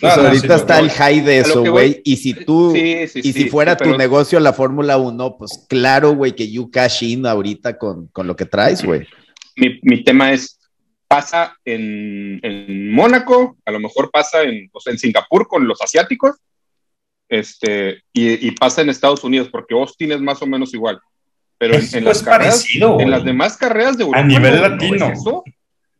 Pues 0.00 0.16
no, 0.16 0.22
ahorita 0.22 0.46
no, 0.46 0.54
está 0.54 0.78
el 0.78 0.90
high 0.90 1.20
de 1.20 1.38
eso, 1.38 1.64
güey. 1.64 2.00
Y 2.04 2.16
si 2.16 2.32
tú, 2.32 2.72
sí, 2.74 3.08
sí, 3.08 3.20
y 3.22 3.32
si 3.32 3.50
fuera 3.50 3.76
tu 3.76 3.96
negocio 3.96 4.40
la 4.40 4.52
Fórmula 4.52 4.96
1, 4.96 5.36
pues 5.36 5.66
claro, 5.68 6.14
güey, 6.14 6.32
que 6.32 6.50
you 6.50 6.70
cash 6.70 7.02
in 7.02 7.26
ahorita 7.26 7.76
con, 7.76 8.06
con 8.08 8.26
lo 8.26 8.34
que 8.34 8.46
traes, 8.46 8.82
güey. 8.82 9.06
Mi, 9.56 9.78
mi, 9.82 10.02
tema 10.02 10.32
es, 10.32 10.58
pasa 11.06 11.56
en, 11.64 12.40
en, 12.42 12.90
Mónaco, 12.90 13.58
a 13.66 13.70
lo 13.70 13.80
mejor 13.80 14.10
pasa 14.10 14.42
en, 14.42 14.70
o 14.72 14.80
sea, 14.80 14.92
en 14.92 14.98
Singapur 14.98 15.46
con 15.46 15.68
los 15.68 15.82
asiáticos, 15.82 16.36
este, 17.28 18.02
y, 18.12 18.46
y, 18.46 18.50
pasa 18.52 18.80
en 18.80 18.88
Estados 18.88 19.22
Unidos, 19.24 19.48
porque 19.50 19.74
Austin 19.74 20.12
es 20.12 20.20
más 20.20 20.40
o 20.40 20.46
menos 20.46 20.72
igual. 20.72 21.00
Pero 21.58 21.74
en, 21.74 21.86
en 21.92 22.04
las 22.04 22.22
carreras, 22.22 22.56
parecido, 22.56 22.98
en 22.98 23.10
las 23.10 23.24
demás 23.24 23.56
carreras 23.56 23.96
de 23.96 24.04
Europa. 24.04 24.20
A 24.20 24.24
nivel 24.24 24.60
latino. 24.60 25.12
Es 25.12 25.24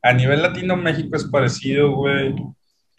a 0.03 0.13
nivel 0.13 0.43
latino, 0.43 0.77
México 0.77 1.15
es 1.17 1.25
parecido, 1.25 1.93
güey. 1.93 2.35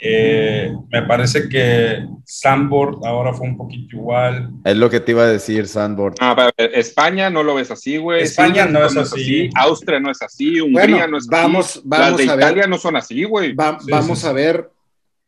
Eh, 0.06 0.70
me 0.90 1.04
parece 1.04 1.48
que 1.48 2.06
Sandboard 2.26 3.06
ahora 3.06 3.34
fue 3.34 3.48
un 3.48 3.56
poquito 3.56 3.96
igual. 3.96 4.50
Es 4.66 4.76
lo 4.76 4.90
que 4.90 5.00
te 5.00 5.12
iba 5.14 5.24
a 5.24 5.28
decir, 5.28 5.66
Sandboard. 5.66 6.16
Ah, 6.20 6.52
España 6.58 7.30
no 7.30 7.42
lo 7.42 7.56
ves 7.56 7.72
así, 7.72 7.96
güey. 7.96 8.24
España 8.24 8.66
no 8.66 8.86
es, 8.86 8.94
no 8.94 9.02
es 9.02 9.14
así. 9.14 9.22
así. 9.22 9.50
Austria 9.56 10.02
no 10.02 10.12
es 10.12 10.22
así. 10.22 10.60
Hungría 10.60 10.88
bueno, 10.88 11.08
no 11.08 11.18
es 11.18 11.28
vamos, 11.28 11.78
así. 11.78 11.82
Vamos 11.86 12.10
Las 12.10 12.18
de 12.18 12.24
a 12.24 12.36
Italia 12.36 12.62
ver. 12.64 12.70
no 12.70 12.78
son 12.78 12.98
así, 12.98 13.24
güey. 13.24 13.54
Va, 13.54 13.80
Sí, 13.80 13.90
vamos 13.90 14.20
sí, 14.20 14.28
a 14.28 14.34
ver 14.34 14.70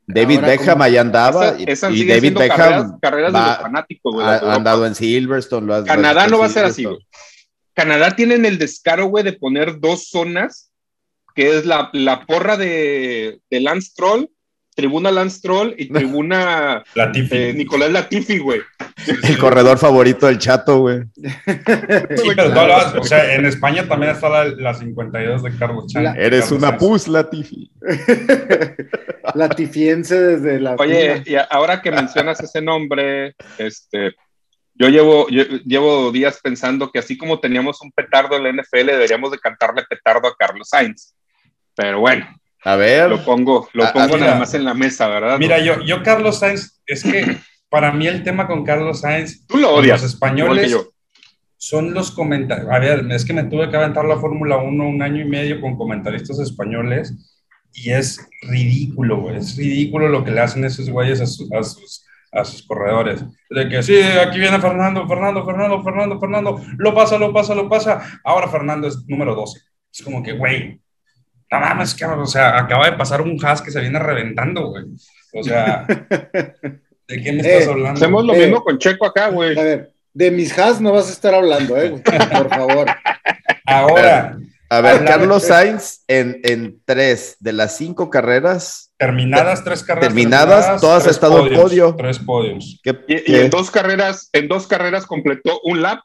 David 0.08 0.42
Beckham 0.42 0.82
ahí 0.82 0.98
andaba 0.98 1.56
y 1.58 2.06
David 2.06 2.38
Beckham 2.38 3.00
carreras, 3.00 3.32
de 3.32 3.40
los 3.40 3.58
fanáticos, 3.58 4.14
güey. 4.14 4.28
Ha 4.28 4.56
andado 4.56 4.86
en 4.86 4.94
Silverstone. 4.94 5.86
Canadá 5.86 6.28
no 6.28 6.40
va 6.40 6.48
a 6.48 6.50
ser 6.50 6.66
así, 6.66 6.84
güey. 6.84 6.98
Canadá 7.74 8.14
tienen 8.16 8.46
el 8.46 8.58
descaro, 8.58 9.06
güey, 9.06 9.24
de 9.24 9.34
poner 9.34 9.80
dos 9.80 10.10
zonas, 10.10 10.72
que 11.34 11.58
es 11.58 11.66
la, 11.66 11.90
la 11.94 12.26
porra 12.26 12.58
de, 12.58 13.40
de 13.50 13.60
Lance 13.62 13.92
Troll 13.96 14.30
tribuna 14.76 15.10
Lance 15.10 15.42
Troll 15.42 15.74
y 15.78 15.88
tribuna 15.94 16.84
Latifi. 16.94 17.36
Eh, 17.36 17.54
Nicolás 17.54 17.92
Latifi, 17.92 18.38
güey. 18.38 18.62
El 19.24 19.38
corredor 19.38 19.78
favorito 19.80 20.28
del 20.28 20.38
chato, 20.38 20.80
güey. 20.80 21.04
Sí, 21.16 22.30
pero 22.36 22.50
no, 22.50 23.00
o 23.00 23.04
sea, 23.04 23.34
en 23.36 23.46
España 23.46 23.88
también 23.88 24.12
está 24.12 24.30
la, 24.30 24.46
la 24.46 24.74
52 24.74 25.44
de 25.44 25.58
Carlos 25.58 25.88
Chan. 25.88 26.16
Eres 26.18 26.52
una 26.52 26.78
pus, 26.78 27.08
Latifi. 27.08 27.72
Latifiense 29.34 30.20
desde 30.20 30.60
la. 30.60 30.76
Oye, 30.76 31.24
y 31.26 31.36
ahora 31.50 31.82
que 31.82 31.92
mencionas 31.92 32.40
ese 32.42 32.62
nombre, 32.62 33.36
este. 33.58 34.16
Yo 34.74 34.90
llevo, 34.90 35.30
yo 35.30 35.44
llevo 35.66 36.12
días 36.12 36.40
pensando 36.44 36.92
que 36.92 37.00
así 37.00 37.18
como 37.18 37.40
teníamos 37.40 37.82
un 37.82 37.92
petardo 37.92 38.36
en 38.36 38.44
la 38.44 38.52
NFL, 38.52 38.88
deberíamos 38.88 39.32
de 39.32 39.40
cantarle 39.40 39.84
petardo 39.90 40.28
a 40.28 40.36
Carlos 40.36 40.68
Sainz. 40.70 41.16
Pero 41.76 42.02
bueno, 42.02 42.28
a 42.66 42.76
ver. 42.76 43.10
Lo 43.10 43.24
pongo, 43.24 43.70
lo 43.74 43.94
pongo 43.94 44.18
nada 44.18 44.40
más 44.40 44.54
en 44.56 44.66
la 44.66 44.74
mesa, 44.74 45.08
¿verdad? 45.08 45.38
Mira, 45.38 45.60
yo, 45.60 45.82
yo, 45.82 46.04
Carlos 46.04 46.40
Sainz, 46.40 46.82
es 46.86 47.04
que 47.04 47.38
para 47.70 47.92
mí 47.92 48.08
el 48.08 48.24
tema 48.24 48.48
con 48.48 48.66
Carlos 48.66 49.02
Sainz, 49.02 49.46
tú 49.48 49.58
lo 49.58 49.74
odias, 49.74 50.02
los 50.02 50.12
españoles 50.12 50.76
son 51.58 51.94
los 51.94 52.12
comentarios. 52.12 52.68
A 52.70 52.80
ver, 52.80 53.06
es 53.12 53.24
que 53.24 53.34
me 53.34 53.44
tuve 53.44 53.70
que 53.70 53.78
aventar 53.78 54.06
la 54.06 54.18
Fórmula 54.18 54.58
1 54.58 54.88
un 54.88 55.02
año 55.02 55.22
y 55.22 55.30
medio 55.30 55.62
con 55.62 55.78
comentaristas 55.78 56.40
españoles 56.40 57.14
y 57.72 57.92
es 57.92 58.20
ridículo, 58.42 59.22
güey. 59.22 59.38
Es 59.38 59.56
ridículo 59.56 60.10
lo 60.10 60.24
que 60.24 60.32
le 60.32 60.42
hacen 60.42 60.66
esos 60.66 60.90
güeyes 60.90 61.22
a, 61.22 61.28
sus, 61.28 61.52
a 61.52 61.64
sus, 61.64 62.06
a 62.32 62.46
sus 62.46 62.66
corredores. 62.66 63.24
De 63.50 63.70
que 63.70 63.84
sí, 63.84 64.00
aquí 64.00 64.40
viene 64.40 64.60
Fernando, 64.60 65.08
Fernando, 65.08 65.46
Fernando, 65.46 65.84
Fernando, 65.84 66.20
Fernando, 66.20 66.62
lo 66.78 66.94
pasa, 66.96 67.18
lo 67.18 67.32
pasa, 67.32 67.54
lo 67.54 67.70
pasa. 67.70 68.20
Ahora 68.24 68.48
Fernando 68.48 68.88
es 68.88 69.06
número 69.08 69.36
12. 69.36 69.60
Es 69.92 70.04
como 70.04 70.24
que, 70.24 70.34
güey, 70.34 70.80
no 71.52 71.60
mames, 71.60 71.94
que, 71.94 72.06
o 72.06 72.26
sea, 72.26 72.58
acaba 72.58 72.90
de 72.90 72.98
pasar 72.98 73.22
un 73.22 73.38
has 73.46 73.62
que 73.62 73.72
se 73.72 73.80
viene 73.80 74.00
reventando, 74.00 74.70
güey. 74.70 74.86
O 75.34 75.44
sea, 75.44 75.86
¿de 77.08 77.22
qué 77.22 77.32
me 77.34 77.42
estás 77.42 77.68
eh, 77.68 77.70
hablando? 77.70 77.98
Hacemos 77.98 78.26
lo 78.26 78.34
eh, 78.34 78.40
mismo 78.40 78.64
con 78.64 78.78
Checo 78.78 79.06
acá, 79.06 79.30
güey. 79.30 79.58
A 79.58 79.64
ver, 79.64 79.92
de 80.14 80.32
mis 80.32 80.58
has 80.58 80.82
no 80.82 80.94
vas 80.94 81.10
a 81.10 81.12
estar 81.12 81.34
hablando, 81.34 81.78
eh, 81.78 81.90
güey, 81.90 82.02
por 82.02 82.50
favor. 82.50 82.88
Ahora. 83.66 84.38
A 84.68 84.82
ver, 84.82 85.06
Carlos 85.06 85.44
Sainz 85.44 86.04
en, 86.08 86.42
en, 86.44 86.82
tres 86.86 87.38
de 87.40 87.54
las 87.54 87.78
cinco 87.78 88.10
carreras. 88.10 88.92
Terminadas, 88.98 89.64
tres 89.64 89.84
carreras. 89.84 90.08
Terminadas, 90.08 90.82
todas 90.82 91.06
ha 91.06 91.12
estado 91.12 91.46
en 91.46 91.54
podio. 91.54 91.96
Tres 91.96 92.18
podios. 92.18 92.82
y, 92.84 93.32
y, 93.32 93.36
en 93.36 93.52
dos 93.52 93.70
carreras, 93.70 94.30
en 94.34 94.48
dos 94.48 94.66
carreras 94.66 95.06
completó 95.06 95.62
un 95.64 95.84
lap 95.84 96.00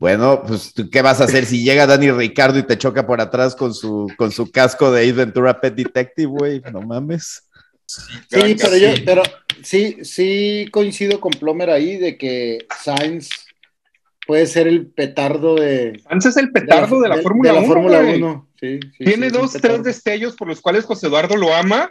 bueno, 0.00 0.42
pues, 0.46 0.72
¿qué 0.90 1.02
vas 1.02 1.20
a 1.20 1.24
hacer 1.24 1.44
si 1.44 1.62
llega 1.62 1.86
Dani 1.86 2.10
Ricardo 2.10 2.58
y 2.58 2.62
te 2.62 2.78
choca 2.78 3.06
por 3.06 3.20
atrás 3.20 3.54
con 3.54 3.74
su, 3.74 4.10
con 4.16 4.32
su 4.32 4.50
casco 4.50 4.90
de 4.90 5.02
Ace 5.02 5.12
Ventura 5.12 5.60
Pet 5.60 5.74
Detective, 5.74 6.26
güey? 6.26 6.62
No 6.72 6.80
mames. 6.80 7.46
Sí, 7.84 8.56
pero 8.58 8.76
yo, 8.78 8.88
pero 9.04 9.22
sí, 9.62 9.98
sí 10.02 10.66
coincido 10.72 11.20
con 11.20 11.32
Plomer 11.32 11.68
ahí 11.68 11.98
de 11.98 12.16
que 12.16 12.66
Sainz 12.82 13.28
puede 14.26 14.46
ser 14.46 14.68
el 14.68 14.86
petardo 14.86 15.56
de. 15.56 16.00
Sainz 16.08 16.24
es 16.24 16.36
el 16.38 16.50
petardo 16.50 16.98
de 17.02 17.08
la, 17.10 17.18
Fórmula 17.18 17.52
1. 17.52 17.66
Fórmula 17.66 17.98
1. 18.00 18.48
Sí, 18.58 18.80
Tiene 18.96 19.28
dos, 19.28 19.52
tres 19.52 19.82
destellos 19.82 20.34
por 20.34 20.48
los 20.48 20.62
cuales 20.62 20.86
José 20.86 21.08
Eduardo 21.08 21.36
lo 21.36 21.54
ama 21.54 21.90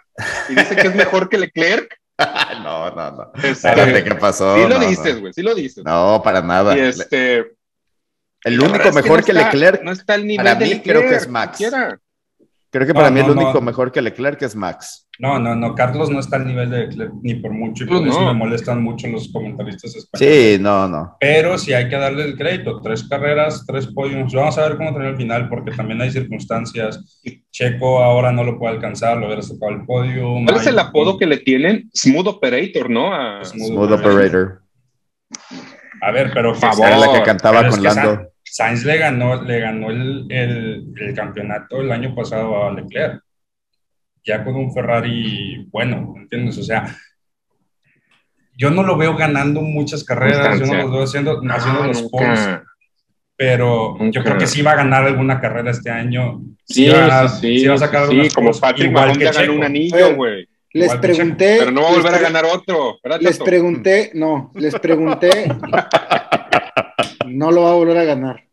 y 0.50 0.56
dice 0.56 0.76
que 0.76 0.88
es 0.88 0.96
mejor 0.96 1.30
que 1.30 1.38
Leclerc. 1.38 1.96
no, 2.64 2.90
no, 2.90 3.12
no. 3.12 3.32
Este, 3.44 4.04
¿qué 4.04 4.16
pasó? 4.16 4.56
Sí 4.56 4.68
lo 4.68 4.80
dices, 4.80 5.20
güey, 5.20 5.32
sí 5.32 5.44
lo 5.44 5.54
dices. 5.54 5.84
No, 5.86 6.22
para 6.24 6.42
nada. 6.42 6.76
Y 6.76 6.80
este 6.80 7.59
el 8.44 8.60
único 8.60 8.92
mejor 8.92 9.24
que, 9.24 9.34
Leclerc. 9.34 9.84
No 9.84 9.92
está 9.92 10.18
nivel 10.18 10.38
para 10.38 10.56
mí 10.56 10.80
creo 10.80 11.02
que 11.02 11.16
es 11.16 11.28
Max. 11.28 11.60
Creo 12.72 12.86
que 12.86 12.94
para 12.94 13.10
mí 13.10 13.20
el 13.20 13.32
único 13.32 13.62
mejor 13.62 13.92
que 13.92 14.02
Leclerc 14.02 14.42
es 14.44 14.56
Max. 14.56 15.08
No, 15.18 15.38
no, 15.38 15.54
no, 15.54 15.76
Carlos 15.76 16.10
no 16.10 16.20
está 16.20 16.38
al 16.38 16.48
nivel 16.48 16.70
de 16.70 16.86
Leclerc 16.86 17.14
ni 17.24 17.36
por 17.36 17.52
mucho 17.52 17.84
y 17.84 17.88
por 17.88 18.08
eso 18.08 18.22
me 18.22 18.34
molestan 18.34 18.82
mucho 18.82 19.08
los 19.08 19.30
comentaristas 19.34 19.96
españoles. 19.96 20.56
Sí, 20.56 20.62
no, 20.62 20.88
no. 20.88 21.18
Pero 21.20 21.58
sí 21.58 21.74
hay 21.74 21.90
que 21.90 21.98
darle 21.98 22.24
el 22.24 22.38
crédito. 22.38 22.80
Tres 22.82 23.04
carreras, 23.04 23.66
tres 23.66 23.88
podios. 23.88 24.32
Vamos 24.32 24.58
a 24.58 24.70
ver 24.70 24.78
cómo 24.78 24.92
termina 24.92 25.10
el 25.10 25.18
final 25.18 25.50
porque 25.50 25.72
también 25.72 26.00
hay 26.02 26.12
circunstancias. 26.12 27.20
Checo 27.52 28.02
ahora 28.02 28.32
no 28.32 28.44
lo 28.44 28.58
puede 28.60 28.76
alcanzar, 28.76 29.18
lo 29.18 29.26
hubiera 29.26 29.42
sacado 29.42 29.72
el 29.72 29.86
podio. 29.86 30.36
¿Cuál 30.46 30.56
es 30.56 30.68
el 30.68 30.80
apodo 30.80 31.18
que 31.18 31.26
le 31.26 31.38
tienen? 31.38 31.90
Smooth 31.94 32.28
Operator, 32.28 32.90
¿no? 32.90 33.44
Smooth, 33.44 33.92
Operator. 33.92 34.62
A 36.02 36.12
ver, 36.12 36.32
pero 36.34 36.56
favor. 36.56 36.88
Era 36.88 36.98
la 36.98 37.12
que 37.12 37.24
cantaba 37.24 37.68
con 37.68 37.84
Lando. 37.84 38.29
Sainz 38.52 38.84
le 38.84 38.98
ganó, 38.98 39.42
le 39.44 39.60
ganó 39.60 39.90
el, 39.92 40.26
el, 40.30 41.14
campeonato 41.16 41.82
el 41.82 41.92
año 41.92 42.16
pasado 42.16 42.66
a 42.66 42.74
Leclerc. 42.74 43.22
Ya 44.24 44.44
con 44.44 44.56
un 44.56 44.74
Ferrari 44.74 45.68
bueno, 45.72 46.14
¿entiendes? 46.18 46.58
O 46.58 46.64
sea, 46.64 46.96
yo 48.58 48.70
no 48.70 48.84
lo 48.84 48.98
veo 48.98 49.16
ganando 49.16 49.62
muchas 49.62 50.04
carreras, 50.04 50.60
yo 50.60 50.66
no 50.66 50.74
lo 50.74 50.92
veo 50.92 51.04
haciendo, 51.04 51.42
haciendo 51.50 51.84
los 51.86 52.04
poles, 52.04 52.50
pero 53.36 53.98
yo 54.12 54.24
creo 54.24 54.38
que 54.38 54.48
sí 54.48 54.62
va 54.62 54.72
a 54.72 54.78
ganar 54.78 55.06
alguna 55.06 55.40
carrera 55.40 55.72
este 55.72 55.90
año. 55.90 56.42
Sí, 56.66 56.86
sí, 56.86 56.90
va, 56.90 57.28
sí, 57.30 57.60
sí, 57.60 57.68
va 57.68 57.76
a 57.76 57.78
sacar 57.78 58.10
sí, 58.10 58.30
como 58.36 58.52
Patrick 58.52 58.90
igual 58.90 59.18
que 59.18 59.26
ganó 59.26 59.54
un 59.54 59.64
anillo, 59.64 60.16
güey. 60.16 60.48
Les 60.74 60.94
pregunté. 60.98 61.58
Pero 61.60 61.72
no 61.72 61.84
va 61.84 61.90
a 61.90 61.94
volver 61.94 62.14
a 62.14 62.20
ganar 62.20 62.46
otro. 62.46 63.00
Les 63.22 63.40
pregunté, 63.40 64.12
no, 64.14 64.52
les 64.56 64.78
pregunté. 64.78 65.50
no 67.30 67.52
lo 67.52 67.64
va 67.64 67.72
a 67.72 67.76
volver 67.76 67.98
a 67.98 68.04
ganar. 68.04 68.50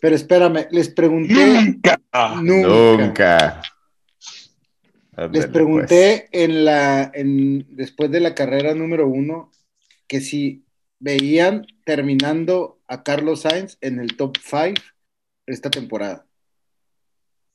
Pero 0.00 0.16
espérame, 0.16 0.66
les 0.70 0.88
pregunté. 0.90 1.34
Nunca. 1.34 2.00
Nunca. 2.42 3.62
Les 5.32 5.46
pregunté 5.46 6.28
pues. 6.30 6.42
en 6.44 6.64
la, 6.64 7.10
en, 7.14 7.66
después 7.76 8.10
de 8.10 8.20
la 8.20 8.34
carrera 8.34 8.74
número 8.74 9.08
uno 9.08 9.50
que 10.06 10.20
si 10.20 10.64
veían 10.98 11.66
terminando 11.84 12.80
a 12.88 13.02
Carlos 13.02 13.42
Sainz 13.42 13.78
en 13.80 14.00
el 14.00 14.16
top 14.16 14.36
5 14.42 14.80
esta 15.46 15.70
temporada. 15.70 16.26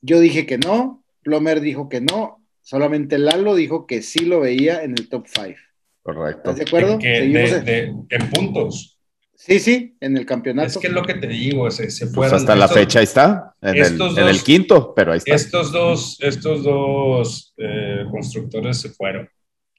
Yo 0.02 0.20
dije 0.20 0.46
que 0.46 0.58
no, 0.58 1.04
Plomer 1.24 1.60
dijo 1.60 1.90
que 1.90 2.02
no, 2.02 2.46
solamente 2.62 3.18
Lalo 3.18 3.56
dijo 3.56 3.88
que 3.88 4.02
sí 4.02 4.26
lo 4.26 4.40
veía 4.40 4.84
en 4.84 4.92
el 4.92 5.10
top 5.10 5.28
5. 5.28 5.60
Correcto. 6.04 6.52
¿Estás 6.52 6.56
de 6.58 6.64
acuerdo? 6.64 7.00
en 7.02 8.30
puntos. 8.30 8.99
Sí, 9.40 9.58
sí, 9.62 9.96
en 10.02 10.18
el 10.18 10.26
campeonato. 10.26 10.68
Es 10.68 10.78
que 10.78 10.88
es 10.88 10.94
lo 10.94 11.02
que 11.02 11.14
te 11.14 11.28
digo, 11.28 11.72
se, 11.72 11.90
se 11.90 12.08
pues 12.08 12.16
fueron. 12.16 12.36
hasta 12.36 12.58
la 12.58 12.68
fecha 12.68 13.00
ahí 13.00 13.06
está, 13.06 13.56
en 13.62 13.78
el, 13.78 14.44
quinto, 14.44 14.94
pero 14.94 15.14
ahí 15.14 15.20
está. 15.20 15.34
Estos 15.34 15.72
dos, 15.72 16.18
estos 16.20 16.62
dos 16.62 17.54
eh, 17.56 18.04
constructores 18.12 18.82
se 18.82 18.90
fueron. 18.90 19.30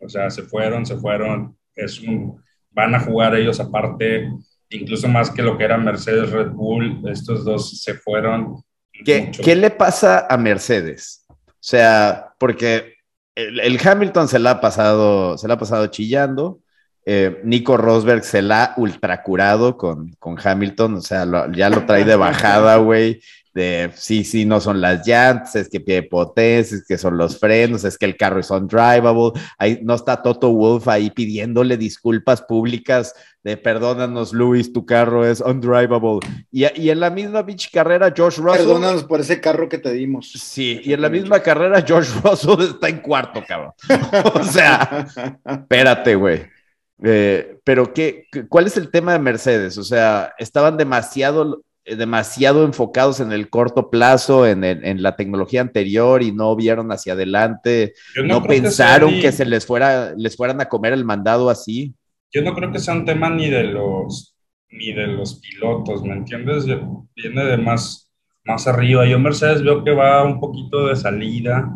O 0.01 0.09
sea, 0.09 0.31
se 0.31 0.45
fueron, 0.45 0.87
se 0.87 0.97
fueron. 0.97 1.59
Es 1.75 2.01
un, 2.01 2.43
van 2.71 2.95
a 2.95 3.01
jugar 3.01 3.35
ellos 3.35 3.61
aparte, 3.61 4.31
incluso 4.71 5.09
más 5.09 5.31
que 5.31 5.43
lo 5.43 5.59
que 5.59 5.65
era 5.65 5.77
Mercedes 5.77 6.31
Red 6.31 6.53
Bull. 6.53 7.03
Estos 7.11 7.45
dos 7.45 7.83
se 7.83 7.93
fueron. 7.93 8.63
¿Qué, 9.05 9.31
¿qué 9.31 9.55
le 9.57 9.71
pasa 9.71 10.27
a 10.31 10.39
Mercedes? 10.39 11.27
O 11.29 11.35
sea, 11.61 12.33
porque 12.39 12.95
el, 13.35 13.61
el, 13.61 13.79
Hamilton 13.79 14.27
se 14.27 14.39
la 14.39 14.53
ha 14.53 14.61
pasado, 14.63 15.37
se 15.37 15.47
la 15.47 15.55
ha 15.55 15.59
pasado 15.59 15.87
chillando. 15.89 16.63
Eh, 17.07 17.41
Nico 17.45 17.77
Rosberg 17.77 18.25
se 18.25 18.43
la 18.43 18.65
ha 18.65 18.75
ultracurado 18.77 19.77
con, 19.77 20.15
con 20.19 20.37
Hamilton, 20.43 20.97
o 20.97 21.01
sea, 21.01 21.27
ya 21.53 21.71
lo 21.71 21.87
trae 21.87 22.05
de 22.05 22.17
bajada, 22.17 22.77
güey. 22.79 23.21
De 23.53 23.91
sí, 23.97 24.23
sí, 24.23 24.45
no 24.45 24.61
son 24.61 24.81
las 24.81 25.05
llantas, 25.05 25.57
es 25.57 25.69
que 25.69 25.81
pide 25.81 26.05
potencia, 26.05 26.77
es 26.77 26.85
que 26.87 26.97
son 26.97 27.19
los 27.19 27.37
frenos, 27.37 27.83
es 27.83 27.99
que 27.99 28.07
el 28.07 28.17
carro 28.17 28.39
es 28.39 28.49
undrivable. 28.49 29.41
Ahí 29.59 29.81
no 29.83 29.95
está 29.97 30.23
Toto 30.23 30.53
Wolf 30.53 30.87
ahí 30.87 31.11
pidiéndole 31.11 31.77
disculpas 31.77 32.43
públicas 32.43 33.13
de 33.43 33.57
perdónanos, 33.57 34.33
Luis, 34.33 34.73
tu 34.73 34.87
carro 34.87 35.27
es 35.27 35.41
undrivable. 35.41 36.21
Y, 36.53 36.65
y 36.81 36.91
en 36.91 37.01
la 37.01 37.11
misma 37.11 37.43
bitch 37.43 37.73
carrera, 37.73 38.13
Josh 38.17 38.37
Russell. 38.37 38.67
Perdónanos 38.67 39.05
por 39.05 39.21
ese 39.21 39.41
carro 39.41 39.69
que 39.69 39.79
te 39.79 39.93
dimos. 39.93 40.31
Sí, 40.33 40.81
y 40.85 40.93
en 40.93 41.01
la 41.01 41.09
misma 41.09 41.41
carrera, 41.41 41.85
Josh 41.87 42.11
Russell 42.23 42.61
está 42.75 42.89
en 42.89 42.99
cuarto, 42.99 43.43
cabrón. 43.47 43.73
o 44.35 44.45
sea, 44.45 45.07
espérate, 45.45 46.15
güey. 46.15 46.60
Eh, 47.03 47.59
pero 47.65 47.93
¿qué, 47.95 48.27
¿cuál 48.49 48.67
es 48.67 48.77
el 48.77 48.91
tema 48.91 49.13
de 49.13 49.19
Mercedes? 49.19 49.79
O 49.79 49.85
sea, 49.85 50.35
estaban 50.39 50.77
demasiado, 50.77 51.63
demasiado 51.85 52.65
enfocados 52.65 53.21
en 53.21 53.33
el 53.33 53.49
corto 53.49 53.91
plazo, 53.91 54.47
en, 54.47 54.65
en, 54.65 55.03
la 55.03 55.17
tecnología 55.17 55.61
anterior 55.61 56.23
y 56.23 56.33
no 56.33 56.55
vieron 56.57 56.93
hacia 56.93 57.15
adelante. 57.15 57.95
No, 58.25 58.43
pensaron 58.43 59.21
que, 59.21 59.33
se 59.33 59.47
les 59.47 59.67
fuera, 59.67 60.15
les 60.17 60.37
fueran 60.37 60.61
a 60.61 60.69
comer 60.69 60.93
el 60.93 61.05
mandado 61.05 61.49
así. 61.49 61.95
Yo 62.33 62.43
no 62.43 62.55
creo 62.55 62.71
que 62.71 62.79
sea 62.79 62.95
un 62.95 63.05
tema 63.05 63.31
ni 63.31 63.49
de 63.49 63.65
los 63.65 64.37
ni 64.71 64.93
de 64.93 65.07
los 65.09 65.41
pilotos, 65.41 66.03
¿me 66.03 66.13
entiendes? 66.13 66.65
Viene 66.65 67.45
de 67.45 67.57
más, 67.57 68.11
más 68.45 68.67
arriba. 68.67 69.07
Yo 69.07 69.19
Mercedes 69.19 69.63
veo 69.63 69.85
que 69.85 69.91
va 69.91 70.25
un 70.25 70.41
poquito 70.41 70.87
de 70.87 70.97
salida 70.97 71.69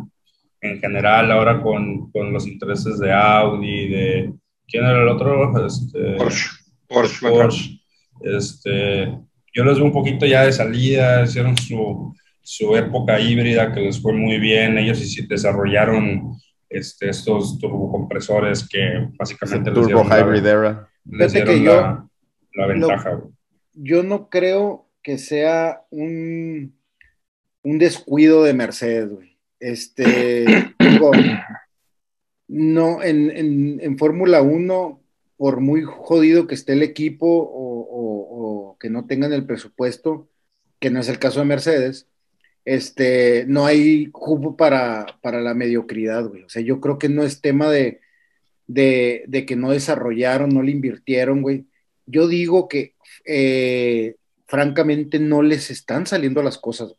en 0.61 0.79
general, 0.79 1.31
ahora 1.31 1.61
con, 1.61 2.09
con 2.11 2.33
los 2.33 2.47
intereses 2.47 2.97
de 2.99 3.13
Audi, 3.13 3.89
de... 3.89 4.33
¿Quién 4.67 4.83
era 4.83 5.01
el 5.01 5.09
otro? 5.09 5.65
Este, 5.65 6.15
Porsche. 6.17 6.49
Porsche. 6.87 7.29
Porsche. 7.29 7.79
Este, 8.21 9.17
yo 9.53 9.63
los 9.63 9.77
veo 9.77 9.85
un 9.85 9.93
poquito 9.93 10.25
ya 10.25 10.45
de 10.45 10.51
salida, 10.51 11.23
hicieron 11.23 11.57
su, 11.57 12.15
su 12.41 12.75
época 12.75 13.19
híbrida 13.19 13.73
que 13.73 13.81
les 13.81 14.01
fue 14.01 14.13
muy 14.13 14.39
bien, 14.39 14.77
ellos 14.77 14.99
sí 14.99 15.25
desarrollaron 15.27 16.35
este, 16.69 17.09
estos 17.09 17.57
turbocompresores 17.59 18.67
que 18.67 19.07
básicamente 19.17 19.71
les 19.71 19.85
dieron, 19.85 20.07
hybrid 20.07 20.45
era. 20.45 20.89
les 21.05 21.33
dieron 21.33 21.55
que 21.55 21.61
la, 21.61 22.07
la, 22.53 22.67
ventaja. 22.67 23.21
yo 23.73 24.03
no 24.03 24.29
creo 24.29 24.89
que 25.01 25.17
sea 25.17 25.83
un, 25.89 26.75
un 27.63 27.77
descuido 27.79 28.43
de 28.43 28.53
Mercedes, 28.53 29.09
güey. 29.09 29.37
Este, 29.59 30.45
digo, 30.79 31.11
no, 32.47 33.03
en, 33.03 33.31
en, 33.31 33.79
en 33.81 33.97
Fórmula 33.97 34.41
1, 34.41 35.01
por 35.37 35.59
muy 35.59 35.83
jodido 35.83 36.47
que 36.47 36.55
esté 36.55 36.73
el 36.73 36.83
equipo 36.83 37.27
o, 37.27 38.69
o, 38.71 38.77
que 38.79 38.89
no 38.89 39.05
tengan 39.05 39.33
el 39.33 39.45
presupuesto, 39.45 40.29
que 40.79 40.89
no 40.89 40.99
es 40.99 41.09
el 41.09 41.19
caso 41.19 41.39
de 41.39 41.45
Mercedes, 41.45 42.07
este, 42.65 43.45
no 43.47 43.65
hay 43.65 44.07
cupo 44.07 44.57
para, 44.57 45.05
para 45.21 45.41
la 45.41 45.53
mediocridad, 45.53 46.25
güey. 46.27 46.43
O 46.43 46.49
sea, 46.49 46.61
yo 46.61 46.81
creo 46.81 46.97
que 46.97 47.09
no 47.09 47.23
es 47.23 47.41
tema 47.41 47.69
de, 47.69 48.01
de, 48.67 49.23
de 49.27 49.45
que 49.45 49.55
no 49.55 49.71
desarrollaron, 49.71 50.49
no 50.49 50.63
le 50.63 50.71
invirtieron, 50.71 51.41
güey. 51.41 51.65
Yo 52.05 52.27
digo 52.27 52.67
que, 52.67 52.95
eh, 53.25 54.15
francamente, 54.47 55.19
no 55.19 55.41
les 55.41 55.71
están 55.71 56.05
saliendo 56.07 56.43
las 56.43 56.57
cosas. 56.57 56.95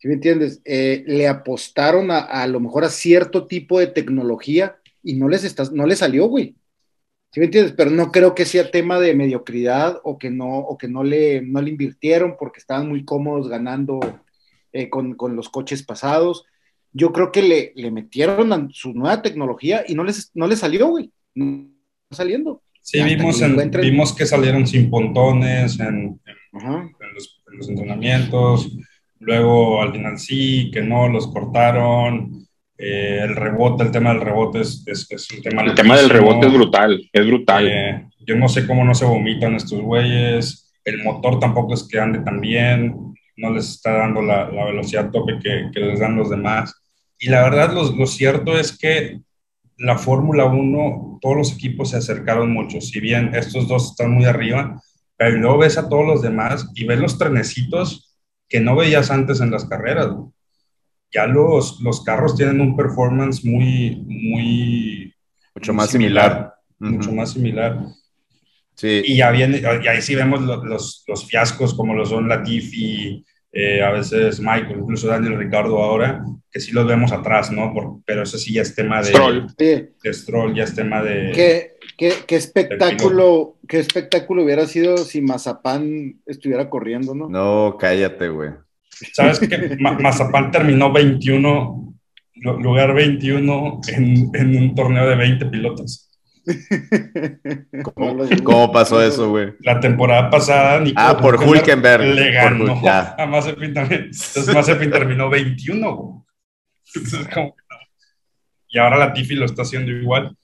¿Sí 0.00 0.08
me 0.08 0.14
entiendes? 0.14 0.62
Eh, 0.64 1.04
le 1.06 1.28
apostaron 1.28 2.10
a, 2.10 2.20
a, 2.20 2.46
lo 2.46 2.58
mejor 2.58 2.84
a 2.84 2.88
cierto 2.88 3.46
tipo 3.46 3.78
de 3.78 3.86
tecnología 3.86 4.76
y 5.02 5.14
no 5.14 5.28
les, 5.28 5.44
está, 5.44 5.64
no 5.72 5.84
les 5.84 5.98
salió, 5.98 6.26
güey. 6.26 6.56
¿Sí 7.32 7.38
me 7.38 7.46
entiendes? 7.46 7.74
Pero 7.76 7.90
no 7.90 8.10
creo 8.10 8.34
que 8.34 8.46
sea 8.46 8.70
tema 8.70 8.98
de 8.98 9.14
mediocridad 9.14 10.00
o 10.02 10.18
que 10.18 10.30
no, 10.30 10.58
o 10.58 10.78
que 10.78 10.88
no 10.88 11.04
le, 11.04 11.42
no 11.42 11.60
le 11.60 11.70
invirtieron 11.70 12.36
porque 12.38 12.60
estaban 12.60 12.88
muy 12.88 13.04
cómodos 13.04 13.48
ganando 13.48 14.00
eh, 14.72 14.88
con, 14.88 15.14
con, 15.16 15.36
los 15.36 15.50
coches 15.50 15.82
pasados. 15.82 16.46
Yo 16.92 17.12
creo 17.12 17.30
que 17.30 17.42
le, 17.42 17.72
le, 17.76 17.90
metieron 17.90 18.52
a 18.54 18.68
su 18.72 18.94
nueva 18.94 19.20
tecnología 19.20 19.84
y 19.86 19.94
no 19.94 20.02
les, 20.02 20.30
no 20.34 20.46
les 20.46 20.60
salió, 20.60 20.88
güey. 20.88 21.12
No 21.34 21.68
saliendo. 22.10 22.62
Sí, 22.80 23.02
vimos, 23.02 23.42
en, 23.42 23.70
vimos 23.70 24.14
que 24.14 24.24
salieron 24.24 24.66
sin 24.66 24.88
pontones 24.88 25.78
en, 25.78 25.86
en, 25.86 26.20
en, 26.24 27.14
los, 27.14 27.42
en, 27.46 27.58
los, 27.58 27.68
entrenamientos. 27.68 28.72
Luego 29.20 29.82
al 29.82 29.92
final 29.92 30.18
sí, 30.18 30.70
que 30.72 30.82
no, 30.82 31.08
los 31.08 31.28
cortaron. 31.28 32.46
Eh, 32.76 33.20
el 33.22 33.36
rebote, 33.36 33.84
el 33.84 33.90
tema 33.90 34.14
del 34.14 34.22
rebote 34.22 34.60
es, 34.60 34.82
es, 34.86 35.06
es 35.10 35.30
un 35.30 35.42
tema. 35.42 35.62
El 35.62 35.74
tema 35.74 35.96
del 35.96 36.08
rebote 36.08 36.46
es 36.46 36.52
brutal, 36.52 37.10
es 37.12 37.26
brutal. 37.26 37.68
Eh, 37.68 38.06
yo 38.26 38.36
no 38.36 38.48
sé 38.48 38.66
cómo 38.66 38.84
no 38.84 38.94
se 38.94 39.04
vomitan 39.04 39.54
estos 39.54 39.80
güeyes. 39.80 40.72
El 40.84 41.04
motor 41.04 41.38
tampoco 41.38 41.74
es 41.74 41.86
que 41.86 42.00
ande 42.00 42.20
tan 42.20 42.40
bien 42.40 43.14
no 43.36 43.50
les 43.50 43.70
está 43.70 43.92
dando 43.92 44.22
la, 44.22 44.50
la 44.50 44.66
velocidad 44.66 45.10
tope 45.10 45.38
que, 45.42 45.70
que, 45.72 45.80
les 45.80 46.00
dan 46.00 46.16
los 46.16 46.30
demás. 46.30 46.74
Y 47.18 47.28
la 47.28 47.42
verdad, 47.42 47.72
lo, 47.72 47.90
lo 47.92 48.06
cierto 48.06 48.58
es 48.58 48.76
que 48.76 49.20
la 49.78 49.96
Fórmula 49.96 50.44
1, 50.44 51.18
todos 51.20 51.36
los 51.36 51.52
equipos 51.52 51.90
se 51.90 51.96
acercaron 51.96 52.52
mucho, 52.52 52.80
si 52.80 53.00
bien 53.00 53.34
estos 53.34 53.66
dos 53.66 53.90
están 53.90 54.12
muy 54.12 54.26
arriba, 54.26 54.80
pero 55.16 55.36
luego 55.38 55.58
ves 55.58 55.78
a 55.78 55.88
todos 55.88 56.06
los 56.06 56.22
demás 56.22 56.70
y 56.74 56.84
ves 56.84 57.00
los 57.00 57.18
trenecitos 57.18 58.09
que 58.50 58.60
no 58.60 58.76
veías 58.76 59.10
antes 59.10 59.40
en 59.40 59.50
las 59.50 59.64
carreras. 59.64 60.10
Ya 61.10 61.26
los, 61.26 61.80
los 61.80 62.04
carros 62.04 62.36
tienen 62.36 62.60
un 62.60 62.76
performance 62.76 63.44
muy, 63.44 64.04
muy... 64.06 65.14
Mucho 65.54 65.72
más 65.72 65.90
similar. 65.90 66.30
similar 66.30 66.60
mucho 66.80 67.10
uh 67.10 67.12
-huh. 67.12 67.16
más 67.16 67.32
similar. 67.32 67.78
Sí. 68.74 69.02
Y 69.04 69.16
ya 69.18 69.30
viene, 69.30 69.58
y 69.60 69.88
ahí 69.88 70.00
sí 70.00 70.14
vemos 70.14 70.40
los, 70.40 70.64
los, 70.64 71.04
los 71.06 71.26
fiascos 71.26 71.74
como 71.74 71.94
lo 71.94 72.06
son 72.06 72.28
Latifi, 72.28 73.24
eh, 73.52 73.82
a 73.82 73.90
veces 73.90 74.40
Michael, 74.40 74.80
incluso 74.80 75.08
Daniel 75.08 75.36
Ricardo 75.36 75.82
ahora, 75.82 76.24
que 76.50 76.60
sí 76.60 76.72
los 76.72 76.86
vemos 76.86 77.12
atrás, 77.12 77.50
¿no? 77.50 77.72
Por, 77.72 77.98
pero 78.04 78.22
eso 78.22 78.38
sí 78.38 78.54
ya 78.54 78.62
es 78.62 78.74
tema 78.74 79.02
de 79.02 79.08
Stroll, 79.08 79.48
sí. 79.58 79.88
de 80.02 80.14
Stroll 80.14 80.54
ya 80.54 80.64
es 80.64 80.74
tema 80.74 81.02
de... 81.02 81.32
¿Qué, 81.34 81.72
qué, 81.96 82.12
qué 82.26 82.36
espectáculo, 82.36 83.56
qué 83.66 83.80
espectáculo 83.80 84.44
hubiera 84.44 84.66
sido 84.66 84.98
si 84.98 85.20
Mazapán 85.20 86.20
estuviera 86.26 86.70
corriendo, 86.70 87.14
no? 87.14 87.28
No, 87.28 87.76
cállate, 87.78 88.28
güey. 88.28 88.50
¿Sabes 89.12 89.40
que 89.40 89.76
Mazapán 89.78 90.50
terminó 90.50 90.92
21, 90.92 91.94
lugar 92.34 92.94
21 92.94 93.80
en, 93.88 94.30
en 94.34 94.56
un 94.56 94.74
torneo 94.74 95.08
de 95.08 95.16
20 95.16 95.46
pilotos? 95.46 96.09
¿Cómo, 97.94 98.24
¿Cómo, 98.44 98.72
pasó 98.72 99.02
eso, 99.02 99.28
güey? 99.30 99.54
La 99.60 99.78
temporada 99.78 100.30
pasada, 100.30 100.80
Nico 100.80 101.00
Ah, 101.00 101.16
por 101.16 101.36
Hulkenberg. 101.36 102.02
Le 102.02 102.32
ganó 102.32 102.80
por, 102.80 102.90
a 102.90 103.26
Mazepin 103.26 103.74
también. 103.74 104.04
Entonces 104.04 104.54
Mazepin 104.54 104.90
terminó 104.90 105.28
21, 105.28 105.96
güey. 105.96 106.20
Entonces, 106.94 107.28
como, 107.32 107.54
y 108.68 108.78
ahora 108.78 108.98
la 108.98 109.12
Tiffy 109.12 109.34
lo 109.34 109.46
está 109.46 109.62
haciendo 109.62 109.90
igual. 109.90 110.36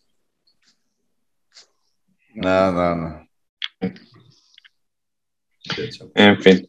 No, 2.34 2.72
no, 2.72 2.96
no. 2.96 3.28
En 6.14 6.42
fin. 6.42 6.68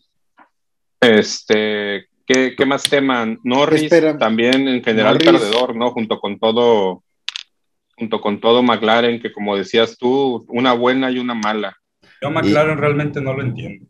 Este, 1.02 2.08
¿qué, 2.26 2.56
qué 2.56 2.66
más 2.66 2.84
tema? 2.84 3.26
Norris 3.44 3.84
Espera. 3.84 4.18
también 4.18 4.68
en 4.68 4.84
general 4.84 5.13
Norris. 5.16 5.32
perdedor, 5.32 5.76
¿no? 5.76 5.92
Junto 5.92 6.20
con 6.20 6.40
todo 6.40 7.04
junto 7.97 8.21
con 8.21 8.39
todo 8.39 8.62
McLaren, 8.62 9.19
que 9.19 9.31
como 9.31 9.57
decías 9.57 9.97
tú, 9.97 10.45
una 10.49 10.73
buena 10.73 11.10
y 11.12 11.19
una 11.19 11.33
mala. 11.33 11.75
Yo 12.21 12.29
McLaren 12.29 12.77
y, 12.77 12.81
realmente 12.81 13.21
no 13.21 13.33
lo 13.33 13.41
entiendo. 13.41 13.86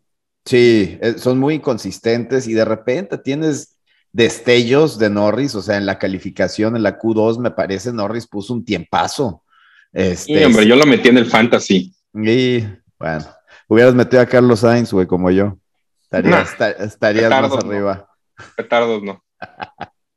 Sí, 0.45 0.97
eh, 1.01 1.15
son 1.17 1.39
muy 1.39 1.55
inconsistentes 1.55 2.47
y 2.47 2.53
de 2.53 2.65
repente 2.65 3.17
tienes 3.17 3.77
destellos 4.13 4.97
de 4.97 5.09
Norris, 5.09 5.55
o 5.55 5.61
sea, 5.61 5.77
en 5.77 5.85
la 5.85 5.99
calificación, 5.99 6.75
en 6.75 6.83
la 6.83 6.97
Q2, 6.97 7.39
me 7.39 7.51
parece 7.51 7.91
Norris 7.91 8.27
puso 8.27 8.53
un 8.53 8.63
tiempazo. 8.63 9.43
Este, 9.91 10.39
sí, 10.39 10.43
hombre, 10.43 10.65
yo 10.65 10.75
lo 10.75 10.85
metí 10.85 11.09
en 11.09 11.17
el 11.17 11.25
fantasy. 11.25 11.93
Y 12.13 12.63
bueno, 12.97 13.25
hubieras 13.67 13.93
metido 13.93 14.21
a 14.21 14.25
Carlos 14.25 14.61
Sainz, 14.61 14.93
güey, 14.93 15.05
como 15.05 15.29
yo. 15.31 15.57
Estarías, 16.03 16.57
nah, 16.57 16.67
estarías 16.67 17.29
más 17.29 17.51
arriba. 17.51 18.07
No. 18.37 18.45
Petardos 18.55 19.03
no. 19.03 19.23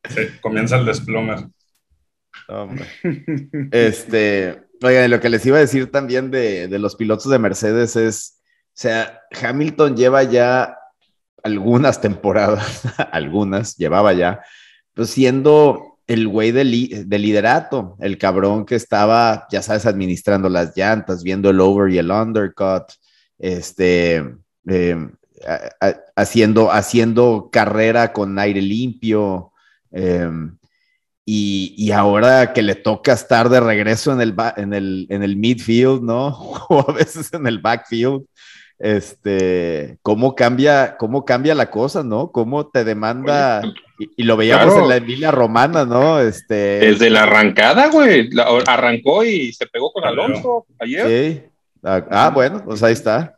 sí, 0.08 0.20
comienza 0.40 0.78
el 0.78 0.86
desplomer. 0.86 1.48
Hombre. 2.50 2.86
Este, 3.70 4.62
oigan, 4.82 5.10
lo 5.10 5.20
que 5.20 5.28
les 5.28 5.44
iba 5.46 5.58
a 5.58 5.60
decir 5.60 5.90
también 5.90 6.30
de, 6.30 6.68
de, 6.68 6.78
los 6.78 6.96
pilotos 6.96 7.30
de 7.30 7.38
Mercedes 7.38 7.96
es, 7.96 8.40
o 8.68 8.72
sea, 8.74 9.20
Hamilton 9.40 9.96
lleva 9.96 10.22
ya 10.24 10.76
algunas 11.42 12.00
temporadas, 12.00 12.82
algunas, 13.12 13.76
llevaba 13.76 14.12
ya, 14.12 14.40
pues 14.94 15.10
siendo 15.10 15.98
el 16.06 16.26
güey 16.26 16.50
de, 16.50 16.64
li, 16.64 16.88
de, 16.88 17.18
liderato, 17.18 17.96
el 18.00 18.18
cabrón 18.18 18.66
que 18.66 18.74
estaba, 18.74 19.46
ya 19.50 19.62
sabes, 19.62 19.86
administrando 19.86 20.48
las 20.48 20.76
llantas, 20.76 21.22
viendo 21.22 21.50
el 21.50 21.60
over 21.60 21.92
y 21.92 21.98
el 21.98 22.10
undercut, 22.10 22.82
este, 23.38 24.24
eh, 24.66 25.08
haciendo, 26.16 26.72
haciendo 26.72 27.48
carrera 27.52 28.12
con 28.12 28.38
aire 28.40 28.60
limpio. 28.60 29.52
Eh, 29.92 30.28
y, 31.32 31.74
y, 31.78 31.92
ahora 31.92 32.52
que 32.52 32.60
le 32.60 32.74
toca 32.74 33.12
estar 33.12 33.48
de 33.50 33.60
regreso 33.60 34.12
en 34.12 34.20
el, 34.20 34.34
en 34.56 34.74
el, 34.74 35.06
en 35.10 35.22
el 35.22 35.36
midfield, 35.36 36.02
¿no? 36.02 36.26
O 36.68 36.84
a 36.88 36.92
veces 36.92 37.32
en 37.32 37.46
el 37.46 37.60
backfield, 37.60 38.24
este, 38.80 39.96
cómo 40.02 40.34
cambia, 40.34 40.96
cómo 40.96 41.24
cambia 41.24 41.54
la 41.54 41.70
cosa, 41.70 42.02
¿no? 42.02 42.32
Cómo 42.32 42.66
te 42.66 42.82
demanda, 42.82 43.62
y, 43.96 44.10
y 44.16 44.22
lo 44.24 44.36
veíamos 44.36 44.74
claro. 44.74 44.82
en 44.82 44.88
la 44.88 44.96
Emilia 44.96 45.30
Romana, 45.30 45.84
¿no? 45.84 46.18
Este, 46.18 46.80
Desde 46.80 47.08
la 47.10 47.22
arrancada, 47.22 47.90
güey, 47.90 48.28
arrancó 48.66 49.22
y 49.22 49.52
se 49.52 49.68
pegó 49.68 49.92
con 49.92 50.04
Alonso 50.04 50.66
ayer. 50.80 51.06
Sí, 51.06 51.42
ah, 51.84 52.04
ah, 52.10 52.30
bueno, 52.34 52.64
pues 52.64 52.82
ahí 52.82 52.94
está. 52.94 53.36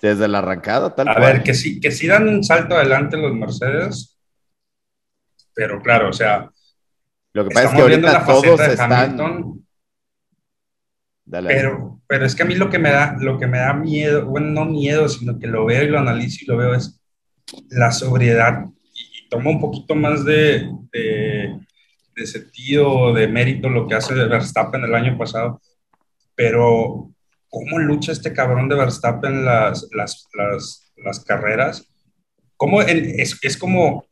Desde 0.00 0.26
la 0.26 0.38
arrancada, 0.38 0.92
tal 0.92 1.06
A 1.06 1.14
cual. 1.14 1.34
ver, 1.34 1.42
que 1.44 1.54
sí, 1.54 1.78
que 1.78 1.92
sí 1.92 2.08
dan 2.08 2.26
un 2.26 2.42
salto 2.42 2.74
adelante 2.74 3.16
los 3.16 3.32
Mercedes, 3.32 4.18
pero 5.54 5.80
claro, 5.80 6.08
o 6.08 6.12
sea, 6.12 6.50
lo 7.34 7.44
que 7.44 7.54
pasa 7.54 7.68
es 7.68 7.74
que 7.74 7.80
ahorita 7.80 8.26
todos 8.26 8.60
están. 8.60 9.62
Dale. 11.24 11.48
Pero, 11.48 12.00
pero 12.06 12.26
es 12.26 12.34
que 12.34 12.42
a 12.42 12.46
mí 12.46 12.54
lo 12.56 12.68
que 12.68 12.78
me 12.78 12.90
da, 12.90 13.16
lo 13.18 13.38
que 13.38 13.46
me 13.46 13.58
da 13.58 13.72
miedo, 13.72 14.26
bueno, 14.26 14.48
no 14.48 14.64
miedo, 14.66 15.08
sino 15.08 15.38
que 15.38 15.46
lo 15.46 15.64
veo 15.64 15.82
y 15.82 15.88
lo 15.88 15.98
analizo 15.98 16.38
y 16.42 16.46
lo 16.46 16.56
veo 16.58 16.74
es 16.74 17.00
la 17.70 17.90
sobriedad. 17.90 18.66
Y, 18.92 19.24
y 19.24 19.28
toma 19.30 19.50
un 19.50 19.60
poquito 19.60 19.94
más 19.94 20.24
de, 20.24 20.68
de, 20.92 21.58
de, 22.14 22.26
sentido, 22.26 23.14
de 23.14 23.28
mérito 23.28 23.70
lo 23.70 23.86
que 23.86 23.94
hace 23.94 24.14
Verstappen 24.14 24.84
el 24.84 24.94
año 24.94 25.16
pasado. 25.16 25.62
Pero, 26.34 27.10
¿cómo 27.48 27.78
lucha 27.78 28.12
este 28.12 28.32
cabrón 28.34 28.68
de 28.68 28.76
Verstappen 28.76 29.44
las, 29.44 29.88
las, 29.92 30.28
las, 30.34 30.92
las 30.96 31.20
carreras? 31.24 31.88
¿Cómo 32.56 32.82
en, 32.82 33.20
es, 33.20 33.38
es 33.42 33.56
como 33.56 34.06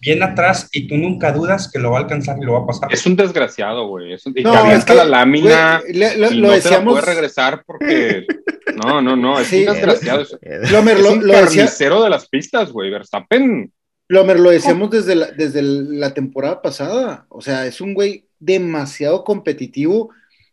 viene 0.00 0.24
atrás 0.24 0.68
y 0.72 0.86
tú 0.86 0.96
nunca 0.96 1.32
dudas 1.32 1.70
que 1.70 1.78
lo 1.78 1.90
va 1.90 1.98
a 1.98 2.02
alcanzar 2.02 2.36
y 2.40 2.44
lo 2.44 2.52
va 2.52 2.60
a 2.60 2.66
pasar. 2.66 2.92
Es 2.92 3.06
un 3.06 3.16
desgraciado, 3.16 3.88
güey. 3.88 4.12
Es 4.12 4.26
un, 4.26 4.34
y 4.36 4.42
no, 4.42 4.70
es 4.70 4.84
que, 4.84 4.94
la 4.94 5.04
lámina 5.04 5.80
güey, 5.80 5.94
le, 5.94 6.16
lo, 6.16 6.30
y 6.30 6.40
no 6.40 6.50
decíamos... 6.50 6.94
puede 6.94 7.14
regresar 7.14 7.62
porque... 7.66 8.26
No, 8.84 9.00
no, 9.00 9.16
no, 9.16 9.38
es 9.38 9.46
sí, 9.46 9.64
un 9.64 9.72
desgraciado. 9.72 10.26
Plomer, 10.68 10.98
es 10.98 11.06
un 11.06 11.26
lo, 11.26 11.32
carnicero 11.32 11.94
decía... 11.94 12.04
de 12.04 12.10
las 12.10 12.28
pistas, 12.28 12.72
güey. 12.72 12.90
Verstappen... 12.90 13.72
Plomer, 14.06 14.38
lo 14.38 14.50
decíamos 14.50 14.90
desde 14.90 15.14
la, 15.14 15.30
desde 15.30 15.62
la 15.62 16.12
temporada 16.12 16.60
pasada. 16.60 17.24
O 17.30 17.40
sea, 17.40 17.64
es 17.64 17.80
un 17.80 17.94
güey 17.94 18.26
demasiado 18.38 19.24
competitivo 19.24 20.10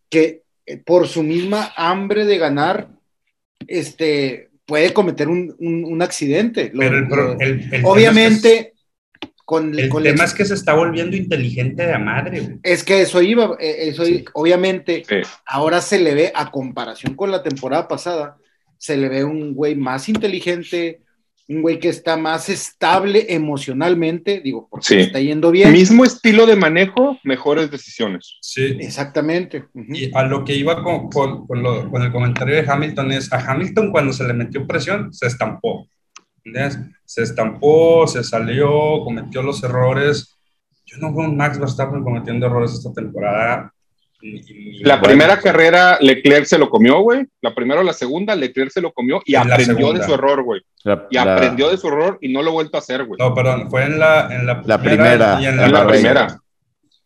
que 0.10 0.44
eh, 0.66 0.78
por 0.78 1.08
su 1.08 1.22
misma 1.22 1.74
hambre 1.76 2.26
de 2.26 2.38
ganar, 2.38 2.88
este, 3.68 4.52
puede 4.66 4.94
cometer 4.94 5.28
un, 5.28 5.54
un, 5.60 5.84
un 5.84 6.02
accidente. 6.02 6.72
Pero 6.74 6.98
el, 7.00 7.04
lo, 7.06 7.40
el, 7.40 7.74
el 7.74 7.82
obviamente... 7.84 8.73
Con, 9.46 9.78
el 9.78 9.90
con 9.90 10.04
tema 10.04 10.24
es 10.24 10.34
que 10.34 10.46
se 10.46 10.54
está 10.54 10.74
volviendo 10.74 11.18
inteligente 11.18 11.86
de 11.86 11.98
madre. 11.98 12.40
Güey. 12.40 12.60
Es 12.64 12.84
que 12.84 13.02
eso 13.02 13.22
iba, 13.22 13.58
eh, 13.60 13.90
eso 13.90 14.06
sí. 14.06 14.24
obviamente, 14.34 15.04
sí. 15.08 15.18
ahora 15.46 15.82
se 15.82 16.00
le 16.00 16.14
ve, 16.14 16.32
a 16.34 16.50
comparación 16.50 17.16
con 17.16 17.30
la 17.30 17.44
temporada 17.44 17.88
pasada, 17.88 18.38
se 18.78 18.96
le 18.96 19.10
ve 19.10 19.24
un 19.24 19.54
güey 19.54 19.76
más 19.76 20.08
inteligente, 20.08 21.02
un 21.50 21.62
güey 21.62 21.78
que 21.78 21.90
está 21.90 22.16
más 22.16 22.48
estable 22.48 23.26
emocionalmente, 23.30 24.40
digo, 24.42 24.68
porque 24.72 24.86
sí. 24.86 24.96
está 25.00 25.20
yendo 25.20 25.52
bien. 25.52 25.74
Mismo 25.74 26.06
estilo 26.06 26.46
de 26.46 26.56
manejo, 26.56 27.20
mejores 27.24 27.70
decisiones. 27.70 28.38
Sí. 28.42 28.78
Exactamente. 28.80 29.66
Uh 29.74 29.82
-huh. 29.82 29.98
Y 29.98 30.12
a 30.14 30.24
lo 30.24 30.46
que 30.46 30.56
iba 30.56 30.82
con, 30.82 31.10
con, 31.10 31.46
con, 31.46 31.62
lo, 31.62 31.90
con 31.92 32.02
el 32.02 32.12
comentario 32.12 32.56
de 32.56 32.66
Hamilton 32.66 33.12
es, 33.12 33.32
a 33.34 33.40
Hamilton 33.52 33.92
cuando 33.92 34.14
se 34.14 34.24
le 34.24 34.34
metió 34.34 34.66
presión, 34.66 35.14
se 35.14 35.28
estampó. 35.28 35.90
¿Entendés? 36.44 36.80
Se 37.06 37.24
estampó, 37.24 38.06
se 38.08 38.24
salió, 38.24 39.04
cometió 39.04 39.42
los 39.42 39.64
errores. 39.64 40.38
Yo 40.86 40.98
no 40.98 41.14
veo 41.14 41.30
un 41.30 41.38
Max 41.38 41.60
Verstappen 41.60 42.04
cometiendo 42.04 42.46
errores 42.46 42.74
esta 42.74 42.92
temporada. 42.94 43.74
La 44.82 44.96
bueno. 44.96 45.04
primera 45.04 45.40
carrera, 45.40 45.98
Leclerc 46.00 46.46
se 46.46 46.58
lo 46.58 46.70
comió, 46.70 47.02
güey. 47.02 47.26
La 47.42 47.54
primera 47.54 47.82
o 47.82 47.84
la 47.84 47.94
segunda, 47.94 48.36
Leclerc 48.36 48.72
se 48.72 48.80
lo 48.80 48.94
comió 48.94 49.22
y 49.26 49.36
en 49.36 49.52
aprendió 49.52 49.92
de 49.92 50.04
su 50.04 50.14
error, 50.14 50.44
güey. 50.44 50.62
Y 51.10 51.16
la... 51.16 51.36
aprendió 51.36 51.70
de 51.70 51.78
su 51.78 51.88
error 51.90 52.18
y 52.22 52.32
no 52.32 52.42
lo 52.42 52.52
ha 52.52 52.54
vuelto 52.54 52.78
a 52.78 52.80
hacer, 52.80 53.06
güey. 53.06 53.20
No, 53.20 53.34
perdón, 53.34 53.70
fue 53.70 53.84
en 53.84 54.00
la, 54.00 54.34
en 54.34 54.46
la, 54.46 54.62
la 54.66 54.82
primera, 54.82 55.42
y 55.42 55.46
en 55.46 55.58
la, 55.58 55.68
la 55.68 55.88
primera. 55.88 56.40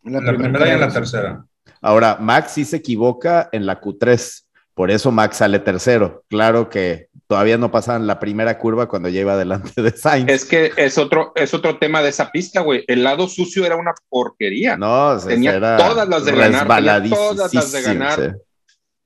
En 0.03 0.13
la, 0.13 0.19
primera, 0.19 0.37
primera 0.37 0.67
y 0.67 0.71
en 0.71 0.79
la 0.79 0.89
tercera. 0.89 1.45
Ahora, 1.81 2.17
Max 2.19 2.51
sí 2.51 2.65
se 2.65 2.77
equivoca 2.77 3.49
en 3.51 3.65
la 3.65 3.81
Q3. 3.81 4.43
Por 4.77 4.91
eso 4.91 5.11
Max 5.11 5.37
sale 5.37 5.57
tercero. 5.57 6.23
Claro 6.29 6.69
que 6.69 7.09
todavía 7.25 7.57
no 7.57 7.71
pasaban 7.71 8.05
la 8.05 8.19
primera 8.19 8.59
curva 8.59 8.87
cuando 8.87 9.09
ya 9.09 9.21
iba 9.21 9.35
delante 9.35 9.81
de 9.81 9.89
Sainz. 9.89 10.29
Es 10.29 10.45
que 10.45 10.71
es 10.77 10.99
otro, 10.99 11.31
es 11.33 11.51
otro 11.55 11.79
tema 11.79 12.03
de 12.03 12.09
esa 12.09 12.29
pista, 12.29 12.61
güey. 12.61 12.83
El 12.85 13.03
lado 13.03 13.27
sucio 13.27 13.65
era 13.65 13.75
una 13.75 13.95
porquería. 14.07 14.77
No, 14.77 15.17
tenía 15.17 15.55
era 15.55 15.77
todas 15.77 16.07
las 16.07 16.25
de 16.25 16.31
ganar. 16.31 16.67
Tenía 16.67 17.09
todas 17.09 17.51
las 17.55 17.71
de 17.71 17.81
ganar. 17.81 18.15
Sí. 18.19 18.39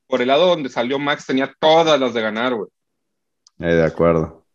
Por 0.07 0.21
el 0.21 0.27
lado 0.27 0.47
donde 0.47 0.67
salió 0.67 0.99
Max 0.99 1.25
tenía 1.25 1.55
todas 1.57 1.97
las 1.97 2.13
de 2.13 2.21
ganar, 2.21 2.53
güey. 2.53 2.67
Eh, 3.59 3.73
de 3.73 3.85
acuerdo. 3.85 4.45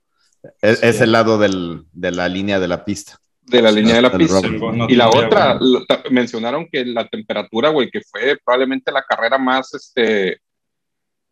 Es, 0.60 0.80
sí. 0.80 0.86
es, 0.86 1.00
el 1.00 1.12
lado 1.12 1.38
del, 1.38 1.86
de 1.92 2.10
la 2.12 2.28
línea 2.28 2.60
de 2.60 2.68
la 2.68 2.84
pista. 2.84 3.18
De 3.40 3.62
la 3.62 3.70
línea 3.70 3.94
de 3.94 4.02
la 4.02 4.12
pista. 4.12 4.42
No, 4.42 4.86
y 4.86 4.94
la 4.94 5.08
otra, 5.08 5.54
bueno. 5.54 5.80
mencionaron 6.10 6.68
que 6.70 6.84
la 6.84 7.08
temperatura, 7.08 7.70
güey, 7.70 7.90
que 7.90 8.02
fue 8.02 8.38
probablemente 8.44 8.92
la 8.92 9.02
carrera 9.02 9.38
más, 9.38 9.72
este, 9.72 10.40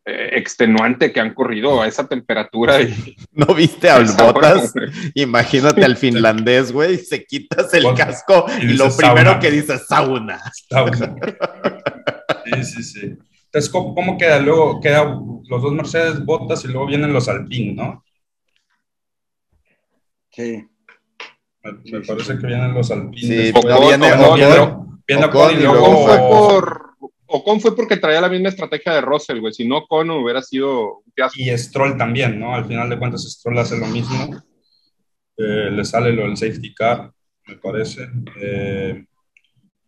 extenuante 0.07 1.13
que 1.13 1.21
han 1.21 1.33
corrido 1.33 1.81
a 1.81 1.87
esa 1.87 2.07
temperatura. 2.07 2.81
Y... 2.83 3.17
¿No 3.33 3.47
viste 3.55 3.89
a 3.89 4.01
Botas? 4.01 4.73
Imagínate 5.15 5.85
al 5.85 5.97
finlandés, 5.97 6.73
güey, 6.73 6.99
se 6.99 7.25
quitas 7.25 7.73
el 7.75 7.85
bueno, 7.85 7.99
casco 7.99 8.47
y, 8.61 8.67
y 8.67 8.75
lo 8.75 8.95
primero 8.95 9.31
sauna. 9.31 9.41
que 9.41 9.51
dice 9.51 9.79
sauna. 9.79 10.41
sauna. 10.69 11.17
sí, 12.45 12.65
sí, 12.65 12.83
sí. 12.83 13.19
Entonces, 13.47 13.71
¿cómo, 13.71 13.95
¿cómo, 13.95 14.19
queda? 14.19 14.41
Luego 14.41 14.81
queda 14.81 15.05
los 15.05 15.63
dos 15.63 15.73
Mercedes 15.73 16.25
Botas 16.25 16.65
y 16.65 16.69
luego 16.69 16.87
vienen 16.87 17.13
los 17.13 17.29
Alpine, 17.29 17.75
¿no? 17.75 18.05
Sí. 20.33 20.67
Me, 21.63 21.73
me 21.93 22.01
parece 22.05 22.37
que 22.37 22.47
vienen 22.47 22.75
los 22.75 22.91
Alpine. 22.91 23.27
Sí, 23.27 23.53
Después, 23.53 23.81
viene, 23.81 24.13
Ocon, 24.13 24.35
viene, 24.35 24.77
viene 25.07 25.25
Ocon, 25.27 25.53
y 25.53 25.63
luego... 25.63 26.05
Fue 26.05 26.19
por 26.19 26.84
Ocon 27.27 27.61
fue 27.61 27.75
porque 27.75 27.97
traía 27.97 28.21
la 28.21 28.29
misma 28.29 28.51
estrategia 28.51 28.93
de 28.93 29.01
Russell, 29.01 29.41
güey. 29.41 29.53
Si 29.53 29.67
no, 29.67 29.79
Ocon 29.79 30.11
hubiera 30.11 30.43
sido 30.43 30.99
un. 30.99 31.13
Y 31.35 31.57
Stroll 31.57 31.97
también, 31.97 32.39
¿no? 32.39 32.55
Al 32.55 32.67
final 32.67 32.89
de 32.89 32.99
cuentas, 32.99 33.23
Stroll 33.23 33.59
hace 33.59 33.79
lo 33.79 33.87
mismo. 33.87 34.43
Eh, 35.37 35.71
le 35.71 35.85
sale 35.85 36.13
lo 36.13 36.23
del 36.23 36.37
safety 36.37 36.75
car, 36.75 37.11
me 37.47 37.57
parece. 37.57 38.09
Eh, 38.41 39.05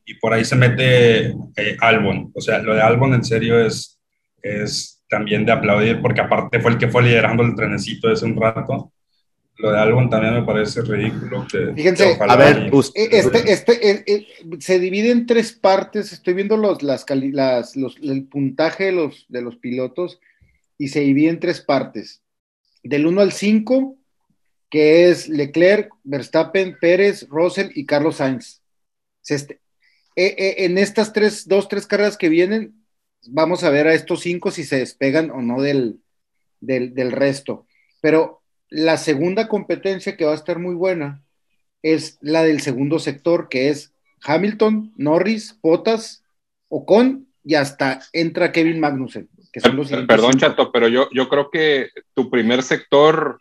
y 0.04 0.14
por 0.14 0.32
ahí 0.32 0.44
se 0.44 0.56
mete 0.56 1.26
eh, 1.56 1.76
Albon. 1.80 2.32
O 2.34 2.40
sea, 2.40 2.58
lo 2.58 2.74
de 2.74 2.80
Albon 2.80 3.14
en 3.14 3.24
serio 3.24 3.58
es, 3.58 4.00
es 4.42 5.04
también 5.08 5.44
de 5.44 5.52
aplaudir, 5.52 6.00
porque 6.00 6.20
aparte 6.20 6.60
fue 6.60 6.72
el 6.72 6.78
que 6.78 6.88
fue 6.88 7.02
liderando 7.02 7.42
el 7.42 7.54
trenecito 7.54 8.08
hace 8.08 8.24
un 8.24 8.40
rato 8.40 8.92
lo 9.58 9.72
de 9.72 9.78
Albon 9.78 10.10
también 10.10 10.34
me 10.34 10.42
parece 10.42 10.82
ridículo. 10.82 11.46
Que, 11.50 11.72
Fíjense, 11.74 12.18
que 12.18 12.24
a 12.24 12.36
ver, 12.36 12.70
este, 12.94 13.52
este, 13.52 13.90
eh, 13.90 14.04
eh, 14.06 14.26
se 14.58 14.78
divide 14.78 15.10
en 15.10 15.26
tres 15.26 15.52
partes. 15.52 16.12
Estoy 16.12 16.34
viendo 16.34 16.56
los, 16.56 16.82
las, 16.82 17.06
las, 17.08 17.74
los, 17.74 17.96
el 18.02 18.24
puntaje 18.24 18.84
de 18.84 18.92
los, 18.92 19.24
de 19.28 19.40
los 19.40 19.56
pilotos 19.56 20.20
y 20.76 20.88
se 20.88 21.00
divide 21.00 21.30
en 21.30 21.40
tres 21.40 21.62
partes. 21.62 22.22
Del 22.82 23.06
1 23.06 23.20
al 23.20 23.32
5, 23.32 23.96
que 24.68 25.08
es 25.08 25.28
Leclerc, 25.28 25.90
Verstappen, 26.04 26.76
Pérez, 26.78 27.26
Russell 27.28 27.70
y 27.74 27.86
Carlos 27.86 28.16
Sainz. 28.16 28.60
Este, 29.26 29.60
eh, 30.16 30.56
en 30.58 30.76
estas 30.76 31.14
tres, 31.14 31.48
dos, 31.48 31.68
tres 31.68 31.86
carreras 31.86 32.18
que 32.18 32.28
vienen, 32.28 32.74
vamos 33.28 33.64
a 33.64 33.70
ver 33.70 33.86
a 33.88 33.94
estos 33.94 34.20
cinco 34.20 34.50
si 34.50 34.64
se 34.64 34.78
despegan 34.78 35.30
o 35.30 35.40
no 35.40 35.62
del, 35.62 36.00
del, 36.60 36.94
del 36.94 37.10
resto. 37.10 37.66
Pero 38.02 38.42
la 38.68 38.96
segunda 38.96 39.48
competencia 39.48 40.16
que 40.16 40.24
va 40.24 40.32
a 40.32 40.36
estar 40.36 40.58
muy 40.58 40.74
buena 40.74 41.22
es 41.82 42.18
la 42.20 42.42
del 42.42 42.60
segundo 42.60 42.98
sector, 42.98 43.48
que 43.48 43.68
es 43.68 43.94
Hamilton, 44.24 44.92
Norris, 44.96 45.58
Bottas, 45.62 46.24
Ocon 46.68 47.28
y 47.44 47.54
hasta 47.54 48.00
entra 48.12 48.52
Kevin 48.52 48.80
Magnussen. 48.80 49.28
Que 49.52 49.60
son 49.60 49.76
los 49.76 49.88
Perdón, 49.88 50.32
cinco. 50.32 50.38
Chato, 50.38 50.72
pero 50.72 50.88
yo, 50.88 51.08
yo 51.12 51.28
creo 51.28 51.50
que 51.50 51.90
tu 52.12 52.28
primer 52.28 52.62
sector 52.62 53.38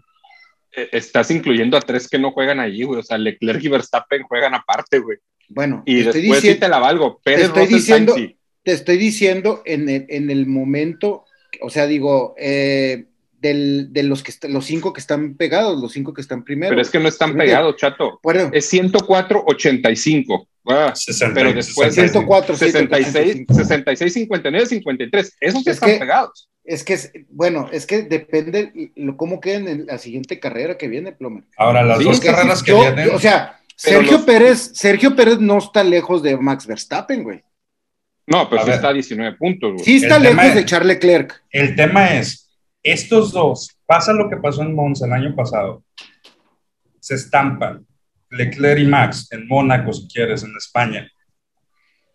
eh, 0.72 0.90
estás 0.92 1.32
incluyendo 1.32 1.76
a 1.76 1.82
tres 1.82 2.08
que 2.08 2.20
no 2.20 2.32
juegan 2.32 2.60
allí, 2.60 2.84
güey. 2.84 3.00
O 3.00 3.04
sea, 3.04 3.18
Leclerc 3.18 3.64
y 3.64 3.68
Verstappen 3.68 4.24
juegan 4.24 4.54
aparte, 4.54 5.00
güey. 5.00 5.18
Bueno, 5.50 5.84
y 5.86 6.04
después 6.04 6.22
diciendo, 6.22 6.54
sí 6.54 6.60
te 6.60 6.70
la 6.70 6.80
valgo. 6.80 7.20
Pérez, 7.24 7.42
te 7.42 7.46
estoy 7.48 7.64
Russell, 7.64 7.78
diciendo, 7.78 8.14
Sainz, 8.14 8.30
sí. 8.30 8.38
te 8.64 8.72
estoy 8.72 8.98
diciendo 8.98 9.62
en 9.66 9.90
el, 9.90 10.06
en 10.10 10.30
el 10.30 10.46
momento, 10.46 11.26
o 11.62 11.70
sea, 11.70 11.86
digo, 11.86 12.36
eh, 12.38 13.06
del, 13.46 13.94
de 13.94 14.02
los, 14.02 14.24
que 14.24 14.34
los 14.48 14.66
cinco 14.66 14.92
que 14.92 15.00
están 15.00 15.36
pegados, 15.36 15.80
los 15.80 15.92
cinco 15.92 16.14
que 16.14 16.22
están 16.22 16.44
primero. 16.44 16.72
Pero 16.72 16.82
es 16.82 16.90
que 16.90 17.00
no 17.00 17.08
están 17.08 17.36
pegados, 17.36 17.76
chato. 17.78 18.20
Bueno. 18.24 18.50
Es 18.52 18.74
104-85. 18.74 20.48
Ah, 20.68 20.94
60, 20.96 21.36
pero 21.36 21.54
después 21.54 21.94
104, 21.94 22.56
66, 22.56 23.46
66, 23.48 24.14
59, 24.14 24.66
53. 24.66 25.38
Esos 25.40 25.64
sí 25.64 25.70
están 25.70 25.92
que, 25.92 25.98
pegados. 25.98 26.50
Es 26.64 26.84
que, 26.84 26.94
es, 26.94 27.12
bueno, 27.30 27.70
es 27.72 27.86
que 27.86 28.02
depende 28.02 28.92
lo, 28.96 29.16
cómo 29.16 29.40
queden 29.40 29.68
en 29.68 29.86
la 29.86 30.00
siguiente 30.00 30.40
carrera 30.40 30.76
que 30.76 30.88
viene, 30.88 31.12
Plomer. 31.12 31.44
Ahora, 31.58 31.84
las 31.84 32.00
sí, 32.00 32.06
dos 32.06 32.20
carreras 32.20 32.64
que, 32.64 32.72
yo, 32.72 32.82
vienen. 32.82 33.12
O 33.12 33.20
sea, 33.20 33.60
Sergio 33.76 34.14
los... 34.14 34.22
Pérez, 34.24 34.72
Sergio 34.74 35.16
Pérez 35.16 35.38
no 35.38 35.60
está 35.60 35.84
lejos 35.84 36.24
de 36.24 36.36
Max 36.36 36.66
Verstappen, 36.66 37.22
güey. 37.22 37.44
No, 38.26 38.50
pero 38.50 38.66
sí 38.66 38.72
está 38.72 38.90
a 38.90 38.94
19 38.94 39.38
puntos, 39.38 39.74
güey. 39.74 39.86
Sí 39.86 39.98
está 39.98 40.16
el 40.16 40.24
lejos 40.24 40.56
de 40.56 40.66
Charles 40.66 40.96
Leclerc. 40.96 41.44
El 41.52 41.76
tema 41.76 42.16
es, 42.16 42.45
estos 42.86 43.32
dos, 43.32 43.80
pasa 43.88 44.14
lo 44.14 44.30
que 44.30 44.38
pasó 44.38 44.62
en 44.62 44.76
Monza 44.76 45.08
el 45.08 45.14
año 45.14 45.36
pasado, 45.36 45.84
se 47.00 47.16
estampan, 47.16 47.84
Leclerc 48.30 48.80
y 48.80 48.86
Max, 48.86 49.28
en 49.32 49.48
Mónaco, 49.48 49.92
si 49.92 50.08
quieres, 50.08 50.44
en 50.44 50.56
España. 50.56 51.10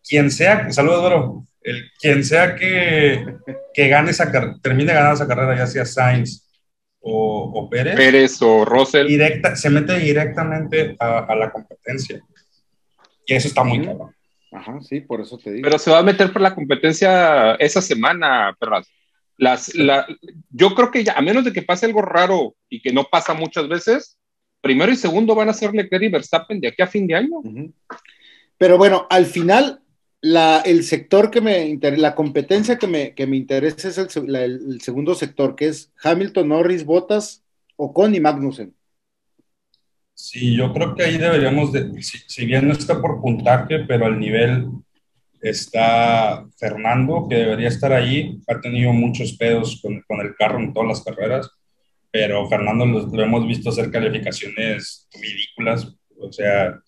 Quien 0.08 0.30
sea, 0.30 0.70
saludos, 0.70 1.04
bro, 1.04 1.44
el, 1.62 1.90
quien 2.00 2.24
sea 2.24 2.54
que, 2.54 3.36
que 3.74 3.88
gane 3.88 4.12
esa 4.12 4.30
termine 4.62 4.92
ganando 4.92 5.14
esa 5.14 5.26
carrera, 5.26 5.56
ya 5.56 5.66
sea 5.66 5.84
Sainz 5.84 6.48
o, 7.00 7.50
o 7.52 7.68
Pérez, 7.68 7.96
Pérez 7.96 8.40
o 8.40 8.64
Russell, 8.64 9.08
directa, 9.08 9.56
se 9.56 9.70
mete 9.70 9.98
directamente 9.98 10.96
a, 11.00 11.18
a, 11.18 11.34
la 11.34 11.50
competencia. 11.50 12.20
Y 13.26 13.34
eso 13.34 13.48
está 13.48 13.64
muy 13.64 13.80
claro. 13.80 14.14
Ajá, 14.52 14.80
sí, 14.82 15.00
por 15.00 15.20
eso 15.20 15.36
te 15.36 15.50
digo. 15.50 15.64
Pero 15.64 15.78
se 15.78 15.90
va 15.90 15.98
a 15.98 16.04
meter 16.04 16.32
por 16.32 16.42
la 16.42 16.54
competencia 16.54 17.54
esa 17.54 17.82
semana, 17.82 18.56
perras. 18.58 18.88
Las, 19.40 19.74
la, 19.74 20.06
yo 20.50 20.74
creo 20.74 20.90
que 20.90 21.02
ya, 21.02 21.14
a 21.14 21.22
menos 21.22 21.46
de 21.46 21.52
que 21.54 21.62
pase 21.62 21.86
algo 21.86 22.02
raro 22.02 22.56
y 22.68 22.82
que 22.82 22.92
no 22.92 23.04
pasa 23.04 23.32
muchas 23.32 23.68
veces, 23.68 24.18
primero 24.60 24.92
y 24.92 24.96
segundo 24.96 25.34
van 25.34 25.48
a 25.48 25.54
ser 25.54 25.72
Leclerc 25.72 26.04
y 26.04 26.08
Verstappen 26.08 26.60
de 26.60 26.68
aquí 26.68 26.82
a 26.82 26.86
fin 26.86 27.06
de 27.06 27.14
año. 27.14 27.38
Uh 27.38 27.42
-huh. 27.42 27.72
Pero 28.58 28.76
bueno, 28.76 29.06
al 29.08 29.24
final, 29.24 29.80
la, 30.20 30.60
el 30.60 30.84
sector 30.84 31.30
que 31.30 31.40
me 31.40 31.66
interesa, 31.66 32.02
la 32.02 32.14
competencia 32.14 32.76
que 32.76 32.86
me, 32.86 33.14
que 33.14 33.26
me 33.26 33.38
interesa 33.38 33.88
es 33.88 33.96
el, 33.96 34.30
la, 34.30 34.44
el, 34.44 34.82
segundo 34.82 35.14
sector, 35.14 35.56
que 35.56 35.68
es 35.68 35.90
Hamilton, 36.02 36.48
Norris, 36.48 36.84
Bottas, 36.84 37.42
Ocon 37.76 38.14
y 38.14 38.20
Magnussen. 38.20 38.74
Sí, 40.12 40.54
yo 40.54 40.70
creo 40.74 40.94
que 40.94 41.04
ahí 41.04 41.16
deberíamos, 41.16 41.72
de, 41.72 42.02
si, 42.02 42.44
bien 42.44 42.68
no 42.68 42.74
está 42.74 43.00
por 43.00 43.22
puntaje, 43.22 43.78
pero 43.88 44.04
al 44.04 44.20
nivel 44.20 44.68
está 45.40 46.44
Fernando, 46.58 47.26
que 47.28 47.36
debería 47.36 47.68
estar 47.68 47.92
ahí, 47.92 48.38
ha 48.46 48.60
tenido 48.60 48.92
muchos 48.92 49.32
pedos 49.34 49.80
con, 49.82 50.02
con 50.02 50.20
el 50.20 50.34
carro 50.34 50.58
en 50.58 50.72
todas 50.72 50.88
las 50.88 51.02
carreras, 51.02 51.50
pero 52.10 52.48
Fernando 52.48 52.84
lo, 52.84 53.22
hemos 53.22 53.46
visto 53.46 53.70
hacer 53.70 53.90
calificaciones 53.90 55.08
ridículas, 55.12 55.94
o 56.18 56.32
sea, 56.32 56.78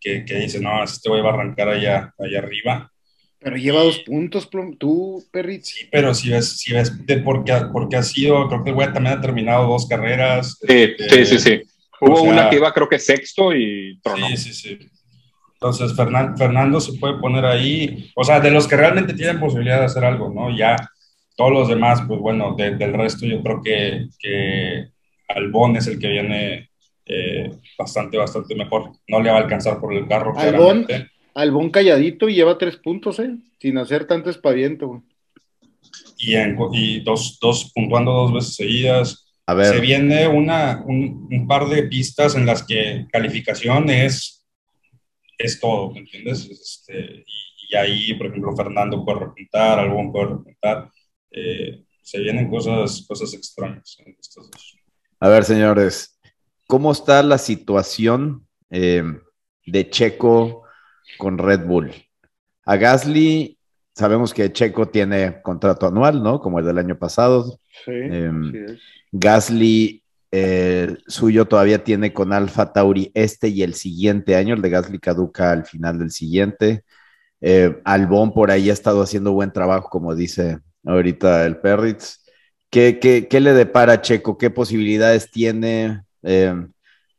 que, 0.00 0.24
que 0.24 0.36
dice, 0.36 0.60
no, 0.60 0.82
este 0.82 1.08
voy 1.08 1.20
a 1.20 1.28
arrancar 1.28 1.68
allá, 1.68 2.14
allá 2.18 2.38
arriba. 2.38 2.90
Pero 3.38 3.56
lleva 3.56 3.82
dos 3.82 4.00
puntos, 4.00 4.50
tú, 4.78 5.24
Perry. 5.30 5.60
Sí, 5.62 5.86
pero 5.90 6.12
si 6.14 6.30
ves, 6.30 6.58
si 6.58 6.74
ves 6.74 7.06
de 7.06 7.18
porque, 7.18 7.54
porque 7.72 7.96
ha 7.96 8.02
sido, 8.02 8.46
creo 8.48 8.64
que 8.64 8.70
el 8.70 8.76
güey 8.76 8.92
también 8.92 9.16
ha 9.16 9.20
terminado 9.20 9.66
dos 9.66 9.86
carreras. 9.86 10.58
Sí, 10.60 10.74
este, 10.74 11.08
sí, 11.08 11.24
sí, 11.24 11.38
sí. 11.38 11.62
Hubo 12.02 12.22
una 12.22 12.50
que 12.50 12.56
iba 12.56 12.72
creo 12.72 12.88
que 12.88 12.98
sexto 12.98 13.54
y 13.54 13.98
tronó. 14.02 14.28
Sí, 14.28 14.36
sí, 14.36 14.52
sí. 14.52 14.90
Entonces 15.60 15.94
Fernando 15.94 16.80
se 16.80 16.94
puede 16.94 17.18
poner 17.18 17.44
ahí, 17.44 18.10
o 18.16 18.24
sea, 18.24 18.40
de 18.40 18.50
los 18.50 18.66
que 18.66 18.76
realmente 18.76 19.12
tienen 19.12 19.38
posibilidad 19.38 19.80
de 19.80 19.84
hacer 19.84 20.04
algo, 20.04 20.32
¿no? 20.32 20.56
Ya 20.56 20.76
todos 21.36 21.52
los 21.52 21.68
demás, 21.68 22.02
pues 22.08 22.18
bueno, 22.18 22.54
del 22.56 22.94
resto 22.94 23.26
yo 23.26 23.42
creo 23.42 23.60
que, 23.62 24.08
que 24.18 24.88
Albón 25.28 25.76
es 25.76 25.86
el 25.86 25.98
que 25.98 26.08
viene 26.08 26.70
eh, 27.04 27.50
bastante, 27.78 28.16
bastante 28.16 28.54
mejor. 28.54 28.92
No 29.08 29.20
le 29.20 29.30
va 29.30 29.38
a 29.38 29.40
alcanzar 29.42 29.80
por 29.80 29.92
el 29.92 30.06
carro. 30.08 30.32
Albón, 30.38 30.86
Albón 31.34 31.70
calladito 31.70 32.28
y 32.28 32.34
lleva 32.34 32.56
tres 32.56 32.76
puntos, 32.76 33.18
¿eh? 33.18 33.36
Sin 33.58 33.78
hacer 33.78 34.06
tanto 34.06 34.30
espaviento, 34.30 34.88
güey. 34.88 35.00
Y, 36.18 36.36
y 36.72 37.00
dos, 37.00 37.38
dos, 37.40 37.72
puntuando 37.74 38.12
dos 38.12 38.32
veces 38.32 38.54
seguidas. 38.54 39.26
Se 39.62 39.80
viene 39.80 40.28
una, 40.28 40.82
un, 40.86 41.46
par 41.48 41.68
de 41.68 41.82
pistas 41.84 42.36
en 42.36 42.46
las 42.46 42.62
que 42.62 43.06
calificación 43.10 43.90
es, 43.90 44.39
es 45.40 45.58
todo, 45.58 45.90
¿me 45.90 46.00
entiendes? 46.00 46.48
Este, 46.50 47.24
y, 47.26 47.76
ahí, 47.76 48.14
por 48.14 48.26
ejemplo, 48.26 48.54
Fernando 48.56 49.04
puede 49.04 49.20
repuntar, 49.20 49.78
algún 49.78 50.12
puede 50.12 50.26
repuntar. 50.26 50.90
Eh, 51.30 51.84
se 52.02 52.18
vienen 52.18 52.50
cosas, 52.50 53.04
cosas 53.06 53.32
extrañas 53.34 53.96
en 54.04 54.16
estos 54.20 54.50
dos. 54.50 54.76
A 55.20 55.28
ver, 55.28 55.44
señores, 55.44 56.18
¿cómo 56.66 56.92
está 56.92 57.22
la 57.22 57.38
situación 57.38 58.46
eh, 58.70 59.02
de 59.66 59.90
Checo 59.90 60.64
con 61.16 61.38
Red 61.38 61.66
Bull? 61.66 61.92
A 62.64 62.76
Gasly, 62.76 63.56
sabemos 63.94 64.34
que 64.34 64.52
Checo 64.52 64.88
tiene 64.88 65.40
contrato 65.42 65.86
anual, 65.86 66.22
¿no? 66.22 66.40
Como 66.40 66.58
el 66.58 66.66
del 66.66 66.78
año 66.78 66.98
pasado. 66.98 67.58
Sí, 67.84 67.92
em, 67.92 68.52
Gasly, 69.12 69.99
eh, 70.32 70.96
suyo 71.08 71.46
todavía 71.46 71.82
tiene 71.82 72.12
con 72.12 72.32
Alfa 72.32 72.72
Tauri 72.72 73.10
este 73.14 73.48
y 73.48 73.62
el 73.62 73.74
siguiente 73.74 74.36
año. 74.36 74.54
El 74.54 74.62
de 74.62 74.70
Gasly 74.70 74.98
caduca 74.98 75.52
al 75.52 75.64
final 75.64 75.98
del 75.98 76.10
siguiente. 76.10 76.84
Eh, 77.40 77.80
Albón 77.84 78.32
por 78.32 78.50
ahí 78.50 78.70
ha 78.70 78.72
estado 78.72 79.02
haciendo 79.02 79.32
buen 79.32 79.52
trabajo, 79.52 79.88
como 79.88 80.14
dice 80.14 80.58
ahorita 80.84 81.46
el 81.46 81.58
Perritz. 81.58 82.20
¿Qué, 82.70 82.98
qué, 83.28 83.40
le 83.40 83.52
depara 83.52 84.00
Checo? 84.00 84.38
¿Qué 84.38 84.50
posibilidades 84.50 85.30
tiene? 85.30 86.02
Em, 86.22 86.72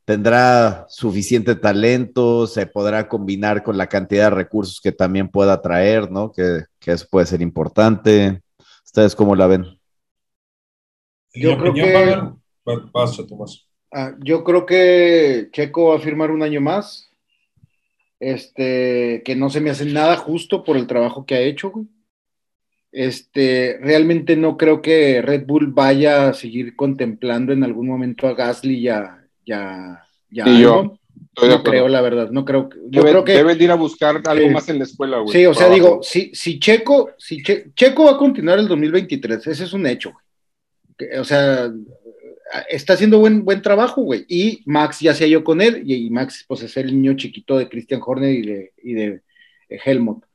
¿Tendrá 0.06 0.86
suficiente 0.88 1.56
talento? 1.56 2.48
¿Se 2.48 2.66
podrá 2.66 3.08
combinar 3.10 3.64
con 3.64 3.78
la 3.78 3.88
cantidad 3.88 4.26
de 4.26 4.36
recursos 4.36 4.80
que 4.82 4.92
también 4.94 5.28
pueda 5.30 5.62
traer, 5.62 6.10
¿no? 6.10 6.32
Que, 6.32 6.64
que 6.80 6.94
eso 6.94 7.06
puede 7.10 7.26
ser 7.26 7.42
importante. 7.42 8.42
¿Ustedes 8.86 9.16
cómo 9.16 9.36
la 9.36 9.48
ven? 9.48 9.66
Yo 11.34 11.58
creo 11.58 11.74
que. 11.74 12.41
Ah, 13.94 14.16
yo 14.24 14.44
creo 14.44 14.66
que 14.66 15.50
Checo 15.52 15.90
va 15.90 15.98
a 15.98 16.00
firmar 16.00 16.32
un 16.32 16.44
año 16.44 16.62
más. 16.62 17.10
Este, 18.20 19.24
que 19.26 19.36
no 19.36 19.50
se 19.50 19.62
me 19.62 19.72
hace 19.72 19.84
nada 19.84 20.16
justo 20.16 20.64
por 20.64 20.78
el 20.78 20.86
trabajo 20.86 21.26
que 21.26 21.34
ha 21.36 21.42
hecho, 21.42 21.74
Este, 22.92 23.80
realmente 23.82 24.36
no 24.36 24.58
creo 24.58 24.82
que 24.82 25.24
Red 25.24 25.48
Bull 25.48 25.68
vaya 25.68 26.30
a 26.30 26.34
seguir 26.34 26.76
contemplando 26.76 27.52
en 27.52 27.64
algún 27.64 27.88
momento 27.88 28.28
a 28.28 28.36
Gasly 28.36 28.82
ya, 28.82 29.26
ya, 29.44 30.04
ya. 30.30 30.46
yo, 30.46 31.00
no 31.42 31.64
creo, 31.64 31.88
la 31.88 32.02
verdad, 32.02 32.30
no 32.30 32.46
creo. 32.46 32.70
Yo 32.90 33.02
creo 33.02 33.24
que 33.24 33.34
deben 33.34 33.60
ir 33.60 33.72
a 33.72 33.76
buscar 33.76 34.22
algo 34.24 34.50
más 34.52 34.70
en 34.70 34.78
la 34.78 34.84
escuela, 34.84 35.18
güey. 35.18 35.34
Sí, 35.36 35.46
o 35.48 35.56
sea, 35.56 35.70
digo, 35.70 36.02
si, 36.04 36.30
si 36.36 36.60
Checo, 36.60 37.12
si 37.18 37.42
Checo 37.42 38.04
va 38.04 38.12
a 38.12 38.18
continuar 38.18 38.60
el 38.60 38.68
2023, 38.68 39.48
ese 39.48 39.64
es 39.64 39.74
un 39.74 39.88
hecho, 39.88 40.12
güey 40.12 40.26
o 41.20 41.24
sea, 41.24 41.72
está 42.70 42.94
haciendo 42.94 43.20
buen, 43.20 43.46
buen 43.46 43.62
trabajo, 43.62 44.02
güey. 44.02 44.26
Y 44.28 44.62
Max 44.66 45.00
ya 45.00 45.14
se 45.14 45.26
halló 45.26 45.44
con 45.44 45.62
él, 45.62 45.84
y, 45.86 46.10
Max, 46.10 46.46
pues 46.48 46.64
es 46.64 46.76
el 46.78 46.88
niño 46.88 47.16
chiquito 47.16 47.58
de 47.58 47.70
Christian 47.70 48.02
Horner 48.04 48.34
y 48.34 48.42
de, 48.42 48.74
y 48.84 48.94
de, 48.94 49.22
Helmut. 49.70 50.26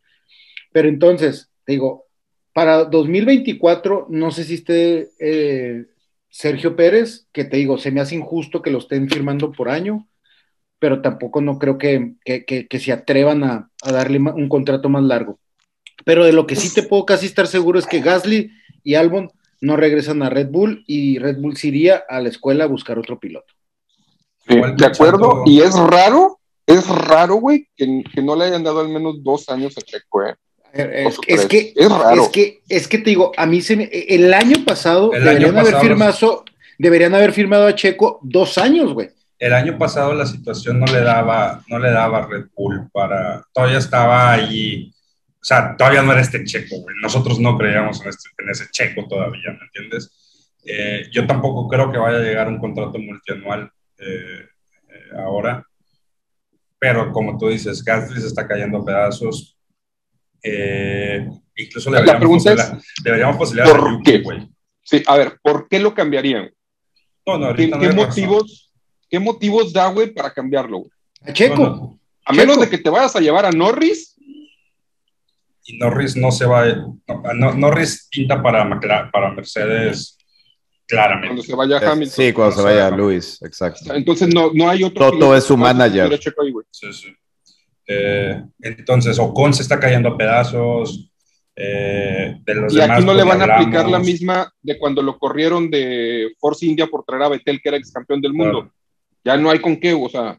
Pero 0.73 0.89
entonces, 0.89 1.51
digo, 1.67 2.07
para 2.53 2.85
2024, 2.85 4.07
no 4.09 4.31
sé 4.31 4.45
si 4.45 4.55
esté 4.55 5.11
eh, 5.19 5.85
Sergio 6.31 6.75
Pérez, 6.75 7.27
que 7.33 7.45
te 7.45 7.59
digo, 7.59 7.77
se 7.77 7.91
me 7.91 8.01
hace 8.01 8.15
injusto 8.15 8.63
que 8.63 8.71
lo 8.71 8.79
estén 8.79 9.09
firmando 9.11 9.53
por 9.53 9.69
año, 9.69 10.09
pero 10.79 11.03
tampoco 11.03 11.41
no 11.41 11.59
creo 11.59 11.77
que, 11.79 12.15
que, 12.25 12.79
se 12.79 12.93
atrevan 12.93 13.45
a, 13.45 13.71
a, 13.83 13.93
darle 13.93 14.19
un 14.19 14.49
contrato 14.49 14.89
más 14.89 15.03
largo. 15.03 15.39
Pero 16.05 16.25
de 16.25 16.33
lo 16.33 16.47
que 16.47 16.57
sí 16.57 16.73
te 16.75 16.83
puedo 16.83 17.05
casi 17.05 17.27
estar 17.27 17.47
seguro 17.47 17.79
es 17.79 17.87
que 17.87 18.01
Gasly 18.01 18.51
y 18.83 18.95
Albon 18.95 19.31
no 19.67 19.77
regresan 19.77 20.23
a 20.23 20.31
Red 20.31 20.49
Bull 20.49 20.85
y 20.87 21.19
Red 21.19 21.39
Bull 21.39 21.57
se 21.57 21.69
iría 21.69 22.05
a 22.09 22.21
la 22.21 22.29
escuela 22.29 22.65
a 22.65 22.69
buscar 22.69 22.99
otro 22.99 23.19
piloto. 23.19 23.53
de 24.47 24.87
acuerdo, 24.87 25.43
y 25.45 25.61
es 25.61 25.77
raro, 25.77 26.39
es 26.65 26.87
raro, 26.87 27.35
güey, 27.35 27.69
que, 27.77 28.05
no 28.23 28.37
le 28.37 28.45
hayan 28.45 28.63
dado 28.63 28.81
al 28.81 28.89
menos 28.89 29.23
dos 29.25 29.49
años 29.49 29.77
a 29.77 29.81
Checo, 29.81 30.25
eh. 30.25 30.37
Es, 30.73 31.19
que, 31.47 31.73
es, 31.75 31.91
raro. 31.91 32.23
es 32.23 32.29
que 32.29 32.61
es 32.69 32.87
que 32.87 32.99
te 32.99 33.09
digo, 33.09 33.33
a 33.37 33.47
mí 33.47 33.63
se 33.63 33.77
me, 33.77 33.85
el 33.85 34.35
año 34.35 34.63
pasado 34.67 35.11
deberían 35.11 35.57
haber 35.57 35.77
firmado 35.77 36.45
deberían 36.77 37.15
haber 37.15 37.33
firmado 37.33 37.67
a 37.67 37.75
Checo 37.75 38.21
dos 38.23 38.59
años, 38.59 38.93
güey. 38.93 39.09
El 39.39 39.55
año 39.55 39.79
pasado 39.79 40.13
la 40.15 40.27
situación 40.27 40.79
no 40.79 40.87
le 40.87 41.01
daba, 41.01 41.63
no 41.69 41.79
le 41.79 41.91
daba 41.91 42.19
a 42.19 42.27
Red 42.27 42.47
Bull 42.55 42.91
para, 42.93 43.43
todavía 43.55 43.79
estaba 43.79 44.33
ahí 44.33 44.93
o 45.41 45.45
sea, 45.45 45.77
todavía 45.77 46.03
no 46.03 46.13
era 46.13 46.21
este 46.21 46.45
checo, 46.45 46.81
güey. 46.81 46.97
Nosotros 47.01 47.39
no 47.39 47.57
creíamos 47.57 48.01
en, 48.03 48.09
este, 48.09 48.31
en 48.39 48.51
ese 48.51 48.67
checo 48.71 49.07
todavía, 49.07 49.53
¿me 49.53 49.65
entiendes? 49.67 50.11
Eh, 50.65 51.09
yo 51.13 51.27
tampoco 51.27 51.69
creo 51.69 51.93
que 51.93 51.99
vaya 51.99 52.19
a 52.19 52.23
llegar 52.23 52.49
un 52.49 52.59
contrato 52.59 52.99
multianual 52.99 53.71
eh, 53.99 54.49
eh, 54.89 55.17
ahora. 55.17 55.65
Pero 56.79 57.13
como 57.13 57.39
tú 57.39 57.49
dices, 57.49 57.85
Gasly 57.85 58.21
se 58.21 58.27
está 58.27 58.47
cayendo 58.47 58.79
a 58.79 58.85
pedazos. 58.85 59.57
incluso 61.57 61.91
le 61.91 61.99
deberíamos, 61.99 62.45
posibilidad, 62.45 62.79
deberíamos 63.03 63.37
posibilidad 63.37 63.71
¿Por 63.71 64.03
qué? 64.03 64.19
güey. 64.19 64.49
Sí, 64.83 65.03
a 65.07 65.17
ver, 65.17 65.39
¿por 65.43 65.69
qué 65.69 65.79
lo 65.79 65.95
cambiarían? 65.95 66.51
No, 67.25 67.39
no, 67.39 67.55
¿Qué, 67.55 67.71
¿qué 67.71 67.93
motivos, 67.93 68.73
¿Qué 69.09 69.19
motivos 69.19 69.73
da, 69.73 69.89
güey, 69.89 70.13
para 70.13 70.33
cambiarlo? 70.33 70.79
Güey? 70.79 70.91
A 71.23 71.33
Checo. 71.33 71.99
A 72.25 72.33
menos 72.33 72.61
de 72.61 72.69
que 72.69 72.79
te 72.79 72.91
vayas 72.91 73.15
a 73.15 73.21
llevar 73.21 73.47
a 73.47 73.53
Norris 73.53 74.16
y 75.67 75.79
Norris 75.79 76.17
no 76.17 76.31
se 76.31 76.47
va, 76.47 76.65
no, 77.35 77.55
Norris 77.55 78.09
pinta 78.11 78.43
para, 78.43 78.69
para 79.11 79.33
Mercedes 79.33 80.17
claramente. 80.87 81.29
Cuando 81.29 81.43
se 81.43 81.55
vaya 81.55 81.91
Hamilton. 81.91 82.17
Sí, 82.17 82.33
cuando 82.33 82.57
se 82.57 82.63
vaya 82.63 82.91
Luis, 82.91 83.43
exacto. 83.43 83.95
Entonces 83.95 84.33
no, 84.33 84.51
no 84.55 84.69
hay 84.69 84.85
otro. 84.85 85.11
Toto 85.11 85.37
es 85.37 85.45
su 85.45 85.57
manager. 85.57 86.19
sí, 86.71 86.93
sí. 86.93 87.09
Eh, 87.89 88.43
entonces, 88.61 89.19
Ocon 89.19 89.55
se 89.55 89.63
está 89.63 89.79
cayendo 89.79 90.11
a 90.11 90.17
pedazos. 90.17 91.11
Eh, 91.59 92.37
de 92.45 92.55
los 92.55 92.75
y 92.75 92.81
aquí 92.81 93.03
no 93.03 93.15
le 93.15 93.23
van 93.23 93.41
a 93.41 93.55
aplicar 93.55 93.89
la 93.89 93.99
misma 93.99 94.53
de 94.61 94.79
cuando 94.79 95.01
lo 95.01 95.19
corrieron 95.19 95.71
de 95.71 96.35
Force 96.39 96.67
India 96.67 96.87
por 96.87 97.03
traer 97.03 97.23
a 97.23 97.29
Betel, 97.31 97.63
que 97.63 97.69
era 97.71 97.79
ex 97.79 97.93
campeón 97.93 98.21
del 98.21 98.35
mundo. 98.35 98.71
Ya 99.25 99.37
no 99.37 99.51
hay 99.51 99.61
con 99.61 99.77
qué, 99.79 99.95
o 99.95 100.09
sea. 100.09 100.39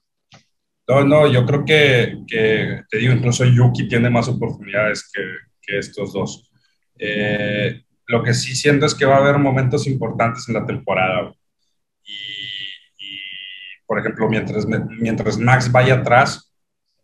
No, 0.87 1.03
no, 1.03 1.27
yo 1.31 1.45
creo 1.45 1.65
que, 1.65 2.23
que, 2.25 2.83
te 2.89 2.97
digo, 2.97 3.13
incluso 3.13 3.43
Yuki 3.43 3.89
tiene 3.89 4.09
más 4.09 4.29
oportunidades 4.29 5.09
que, 5.13 5.21
que 5.61 5.79
estos 5.79 6.13
dos. 6.13 6.49
Eh, 6.97 7.83
lo 8.07 8.23
que 8.23 8.33
sí 8.33 8.55
siento 8.55 8.85
es 8.85 8.95
que 8.95 9.05
va 9.05 9.15
a 9.17 9.19
haber 9.19 9.37
momentos 9.37 9.85
importantes 9.85 10.47
en 10.47 10.55
la 10.55 10.65
temporada. 10.65 11.33
Y, 12.03 13.19
por 13.85 13.99
ejemplo, 13.99 14.29
mientras, 14.29 14.65
mientras 14.65 15.37
Max 15.37 15.69
vaya 15.69 15.95
atrás 15.95 16.53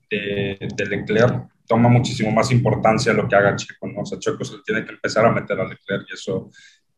de, 0.09 0.57
de, 0.75 0.85
Leclerc, 0.85 1.49
toma 1.67 1.89
muchísimo 1.89 2.31
más 2.31 2.51
importancia 2.51 3.11
lo 3.11 3.27
que 3.27 3.35
haga 3.35 3.55
Checo, 3.57 3.87
¿no? 3.87 4.01
O 4.01 4.05
sea, 4.05 4.17
Checo 4.17 4.45
se 4.45 4.57
tiene 4.65 4.85
que 4.85 4.93
empezar 4.93 5.25
a 5.25 5.31
meter 5.31 5.59
a 5.59 5.67
Leclerc 5.67 6.05
y 6.09 6.13
eso, 6.13 6.49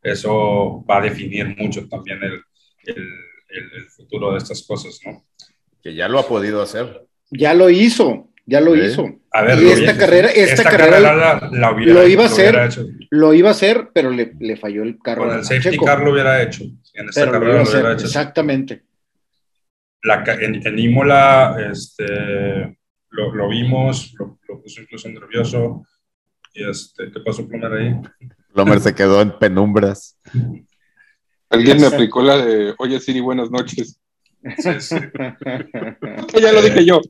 eso 0.03 0.85
va 0.87 0.97
a 0.99 1.01
definir 1.01 1.55
mucho 1.57 1.87
también 1.87 2.21
el, 2.21 2.43
el, 2.85 3.07
el 3.49 3.89
futuro 3.89 4.33
de 4.33 4.37
estas 4.37 4.65
cosas, 4.67 4.99
¿no? 5.03 5.25
Que 5.85 5.93
ya 5.93 6.07
lo 6.07 6.17
ha 6.17 6.27
podido 6.27 6.63
hacer. 6.63 7.05
Ya 7.29 7.53
lo 7.53 7.69
hizo, 7.69 8.31
ya 8.47 8.59
lo 8.59 8.75
hizo. 8.75 9.05
A 9.31 9.43
ver, 9.43 9.61
y 9.61 9.67
esta 9.67 9.95
carrera, 9.95 10.29
esta, 10.29 10.63
carrera, 10.63 10.99
la, 11.51 11.71
hubiera, 11.71 11.93
lo 11.93 12.07
iba 12.07 12.23
a 12.23 12.25
hacer, 12.25 12.71
lo, 13.11 13.35
iba 13.35 13.49
a 13.49 13.51
hacer, 13.51 13.89
pero 13.93 14.09
le, 14.09 14.33
le 14.39 14.57
falló 14.57 14.81
el 14.81 14.97
carro. 14.97 15.27
Con 15.27 15.37
el 15.37 15.45
safety 15.45 15.77
car 15.77 16.01
lo 16.01 16.13
hubiera 16.13 16.41
hecho. 16.41 16.63
En 16.95 17.09
esta 17.09 17.29
carrera 17.29 17.61
lo, 17.61 17.69
hubiera 17.69 17.93
hecho. 17.93 18.05
Exactamente. 18.07 18.83
en, 20.01 20.79
Imola 20.79 21.55
este, 21.71 22.75
lo, 23.11 23.47
vimos, 23.47 24.15
lo, 24.17 24.39
puso 24.63 24.81
incluso 24.81 25.07
nervioso. 25.09 25.85
Y 26.55 26.67
este, 26.67 27.11
¿Qué 27.11 27.19
pasó, 27.19 27.47
Plomer, 27.47 27.73
ahí? 27.73 27.95
Plomer 28.51 28.79
se 28.79 28.95
quedó 28.95 29.21
en 29.21 29.37
penumbras. 29.37 30.17
Alguien 31.47 31.79
me 31.79 31.85
aplicó 31.85 32.23
la 32.23 32.43
de, 32.43 32.73
oye 32.79 32.99
Siri, 32.99 33.19
buenas 33.19 33.51
noches. 33.51 33.99
ya 36.41 36.51
lo 36.51 36.61
dije 36.61 36.85
yo. 36.85 37.01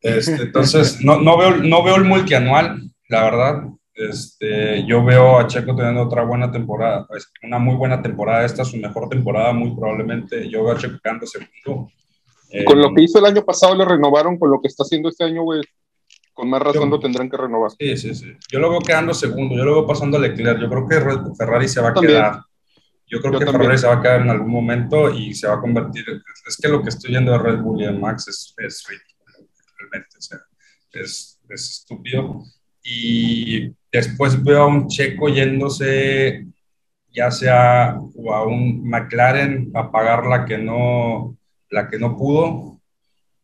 Este, 0.00 0.42
entonces, 0.42 1.00
no, 1.02 1.20
no, 1.20 1.36
veo, 1.36 1.58
no 1.58 1.82
veo 1.82 1.96
el 1.96 2.04
multianual, 2.04 2.90
la 3.08 3.24
verdad. 3.24 3.64
Este, 3.94 4.86
yo 4.86 5.04
veo 5.04 5.38
a 5.38 5.46
Checo 5.46 5.76
teniendo 5.76 6.02
otra 6.02 6.24
buena 6.24 6.50
temporada, 6.50 7.06
pues, 7.06 7.30
una 7.42 7.58
muy 7.58 7.74
buena 7.76 8.00
temporada. 8.00 8.44
Esta 8.44 8.62
es 8.62 8.68
su 8.68 8.78
mejor 8.78 9.10
temporada, 9.10 9.52
muy 9.52 9.76
probablemente. 9.76 10.48
Yo 10.48 10.64
veo 10.64 10.74
a 10.74 10.78
Checo 10.78 10.98
quedando 11.02 11.26
segundo. 11.26 11.90
con 12.66 12.80
lo 12.80 12.94
que 12.94 13.02
hizo 13.02 13.18
el 13.18 13.26
año 13.26 13.44
pasado, 13.44 13.76
le 13.76 13.84
renovaron. 13.84 14.38
Con 14.38 14.50
lo 14.50 14.60
que 14.60 14.68
está 14.68 14.84
haciendo 14.84 15.10
este 15.10 15.24
año, 15.24 15.42
güey, 15.42 15.60
con 16.32 16.48
más 16.48 16.62
razón 16.62 16.88
lo 16.88 16.98
tendrán 16.98 17.28
que 17.28 17.36
renovar. 17.36 17.72
Sí, 17.78 17.96
sí, 17.98 18.14
sí. 18.14 18.32
Yo 18.50 18.58
lo 18.58 18.70
veo 18.70 18.80
quedando 18.80 19.12
segundo. 19.12 19.54
Yo 19.54 19.64
lo 19.64 19.74
veo 19.74 19.86
pasando 19.86 20.16
a 20.16 20.20
Leclerc. 20.20 20.58
Yo 20.60 20.68
creo 20.70 20.88
que 20.88 21.34
Ferrari 21.36 21.68
se 21.68 21.82
va 21.82 21.90
a 21.90 21.94
quedar. 21.94 22.40
Yo 23.12 23.20
creo 23.20 23.38
que 23.38 23.44
Ferrari 23.44 23.76
se 23.76 23.86
va 23.86 23.96
a 23.96 24.00
quedar 24.00 24.22
en 24.22 24.30
algún 24.30 24.50
momento 24.50 25.10
y 25.10 25.34
se 25.34 25.46
va 25.46 25.56
a 25.56 25.60
convertir. 25.60 26.02
Es 26.46 26.56
que 26.56 26.68
lo 26.68 26.82
que 26.82 26.88
estoy 26.88 27.10
viendo 27.10 27.30
de 27.30 27.38
Red 27.38 27.58
Bull 27.58 27.82
y 27.82 27.84
de 27.84 27.92
Max 27.92 28.26
es, 28.26 28.54
es 28.56 28.86
ridículo, 28.88 29.50
realmente. 29.78 30.16
O 30.16 30.22
sea, 30.22 30.38
es, 30.92 31.38
es 31.50 31.70
estúpido. 31.70 32.42
Y 32.82 33.70
después 33.92 34.42
veo 34.42 34.62
a 34.62 34.66
un 34.66 34.88
checo 34.88 35.28
yéndose, 35.28 36.46
ya 37.12 37.30
sea 37.30 37.98
o 38.00 38.32
a 38.32 38.46
un 38.46 38.88
McLaren 38.88 39.70
a 39.74 39.92
pagar 39.92 40.24
la 40.24 40.46
que 40.46 40.56
no, 40.56 41.36
la 41.68 41.90
que 41.90 41.98
no 41.98 42.16
pudo. 42.16 42.80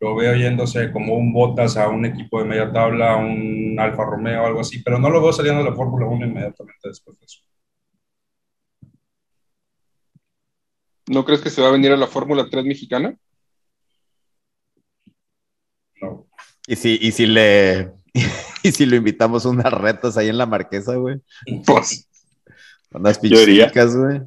Lo 0.00 0.16
veo 0.16 0.34
yéndose 0.34 0.90
como 0.90 1.14
un 1.14 1.30
Bottas 1.30 1.76
a 1.76 1.88
un 1.88 2.06
equipo 2.06 2.38
de 2.38 2.48
media 2.48 2.72
tabla, 2.72 3.16
un 3.16 3.76
Alfa 3.78 4.04
Romeo 4.06 4.44
o 4.44 4.46
algo 4.46 4.60
así, 4.60 4.82
pero 4.82 4.98
no 4.98 5.10
lo 5.10 5.20
veo 5.20 5.34
saliendo 5.34 5.62
de 5.62 5.68
la 5.68 5.76
Fórmula 5.76 6.06
1 6.06 6.24
inmediatamente 6.24 6.88
después 6.88 7.18
de 7.18 7.26
eso. 7.26 7.42
¿No 11.08 11.24
crees 11.24 11.40
que 11.40 11.50
se 11.50 11.62
va 11.62 11.68
a 11.68 11.72
venir 11.72 11.92
a 11.92 11.96
la 11.96 12.06
Fórmula 12.06 12.48
3 12.50 12.64
mexicana? 12.64 13.16
No. 16.00 16.26
¿Y 16.66 16.76
si, 16.76 16.98
y 17.00 17.12
si 17.12 17.26
le 17.26 17.92
y 18.62 18.72
si 18.72 18.86
lo 18.86 18.96
invitamos 18.96 19.46
a 19.46 19.50
unas 19.50 19.72
retas 19.72 20.16
ahí 20.16 20.28
en 20.28 20.38
la 20.38 20.46
marquesa, 20.46 20.96
güey. 20.96 21.20
Pues. 21.66 22.08
Unas 22.90 23.18
pichitas, 23.18 23.96
güey. 23.96 24.22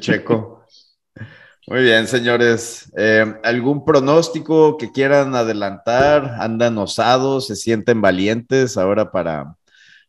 Checo. 0.00 0.64
Muy 1.68 1.82
bien, 1.82 2.06
señores. 2.06 2.92
Eh, 2.96 3.24
¿Algún 3.42 3.84
pronóstico 3.84 4.76
que 4.76 4.92
quieran 4.92 5.34
adelantar? 5.34 6.36
¿Andan 6.40 6.78
osados? 6.78 7.48
¿Se 7.48 7.56
sienten 7.56 8.00
valientes 8.00 8.76
ahora 8.76 9.10
para, 9.10 9.56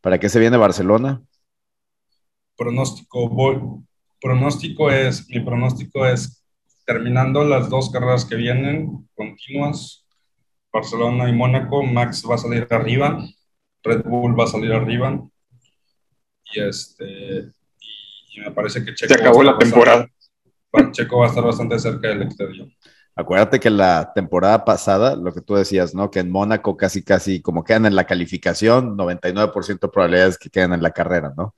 para 0.02 0.20
qué 0.20 0.30
se 0.30 0.40
viene 0.40 0.58
Barcelona? 0.58 1.22
Pronóstico, 2.56 3.84
pronóstico 4.22 4.92
es, 4.92 5.28
mi 5.30 5.40
pronóstico 5.40 6.06
es 6.06 6.44
terminando 6.86 7.44
las 7.44 7.70
dos 7.70 7.90
carreras 7.90 8.26
que 8.26 8.36
vienen 8.36 9.08
continuas, 9.14 10.06
Barcelona 10.72 11.30
y 11.30 11.34
Mónaco, 11.34 11.84
Max 11.84 12.24
va 12.30 12.36
a 12.36 12.38
salir 12.40 12.68
arriba, 12.70 13.26
Red 13.84 14.04
Bull 14.04 14.40
va 14.40 14.46
a 14.46 14.48
salir 14.48 14.72
arriba. 14.72 15.22
Y 16.54 16.62
este 16.62 17.52
y, 18.34 18.40
me 18.40 18.52
parece 18.52 18.86
que 18.86 18.94
Checo. 18.94 19.14
Se 19.14 19.20
acabó 19.20 19.44
la 19.44 19.58
temporada. 19.58 20.08
Checo 20.92 21.20
va 21.20 21.26
a 21.26 21.30
estar 21.30 21.44
bastante 21.44 21.78
cerca 21.80 22.08
del 22.10 22.22
exterior. 22.24 22.68
Acuérdate 23.16 23.60
que 23.60 23.72
la 23.72 24.12
temporada 24.14 24.64
pasada, 24.64 25.16
lo 25.16 25.34
que 25.34 25.42
tú 25.42 25.56
decías, 25.56 25.96
¿no? 25.96 26.12
Que 26.12 26.20
en 26.20 26.30
Mónaco 26.30 26.78
casi, 26.78 27.04
casi, 27.04 27.42
como 27.42 27.64
quedan 27.64 27.88
en 27.88 27.96
la 27.96 28.06
calificación, 28.06 28.96
99% 28.96 29.80
de 29.80 29.88
probabilidades 29.88 30.38
que 30.38 30.52
quedan 30.52 30.74
en 30.74 30.84
la 30.84 30.92
carrera, 30.92 31.34
¿no? 31.36 31.56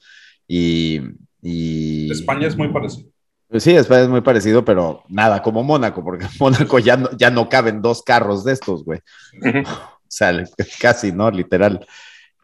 Y, 0.47 1.01
y... 1.41 2.11
España 2.11 2.47
es 2.47 2.57
muy 2.57 2.69
parecido. 2.69 3.09
Pues 3.47 3.63
sí, 3.63 3.75
es 3.75 3.89
muy 4.09 4.21
parecido, 4.21 4.63
pero 4.63 5.03
nada 5.07 5.41
como 5.41 5.63
Mónaco, 5.63 6.03
porque 6.03 6.27
Mónaco 6.39 6.77
ya 6.79 6.97
no, 6.97 7.09
ya 7.17 7.31
no 7.31 7.49
caben 7.49 7.81
dos 7.81 8.03
carros 8.03 8.43
de 8.43 8.53
estos, 8.53 8.83
güey. 8.85 8.99
o 9.65 9.89
sea, 10.07 10.43
casi, 10.79 11.11
¿no? 11.11 11.31
Literal. 11.31 11.85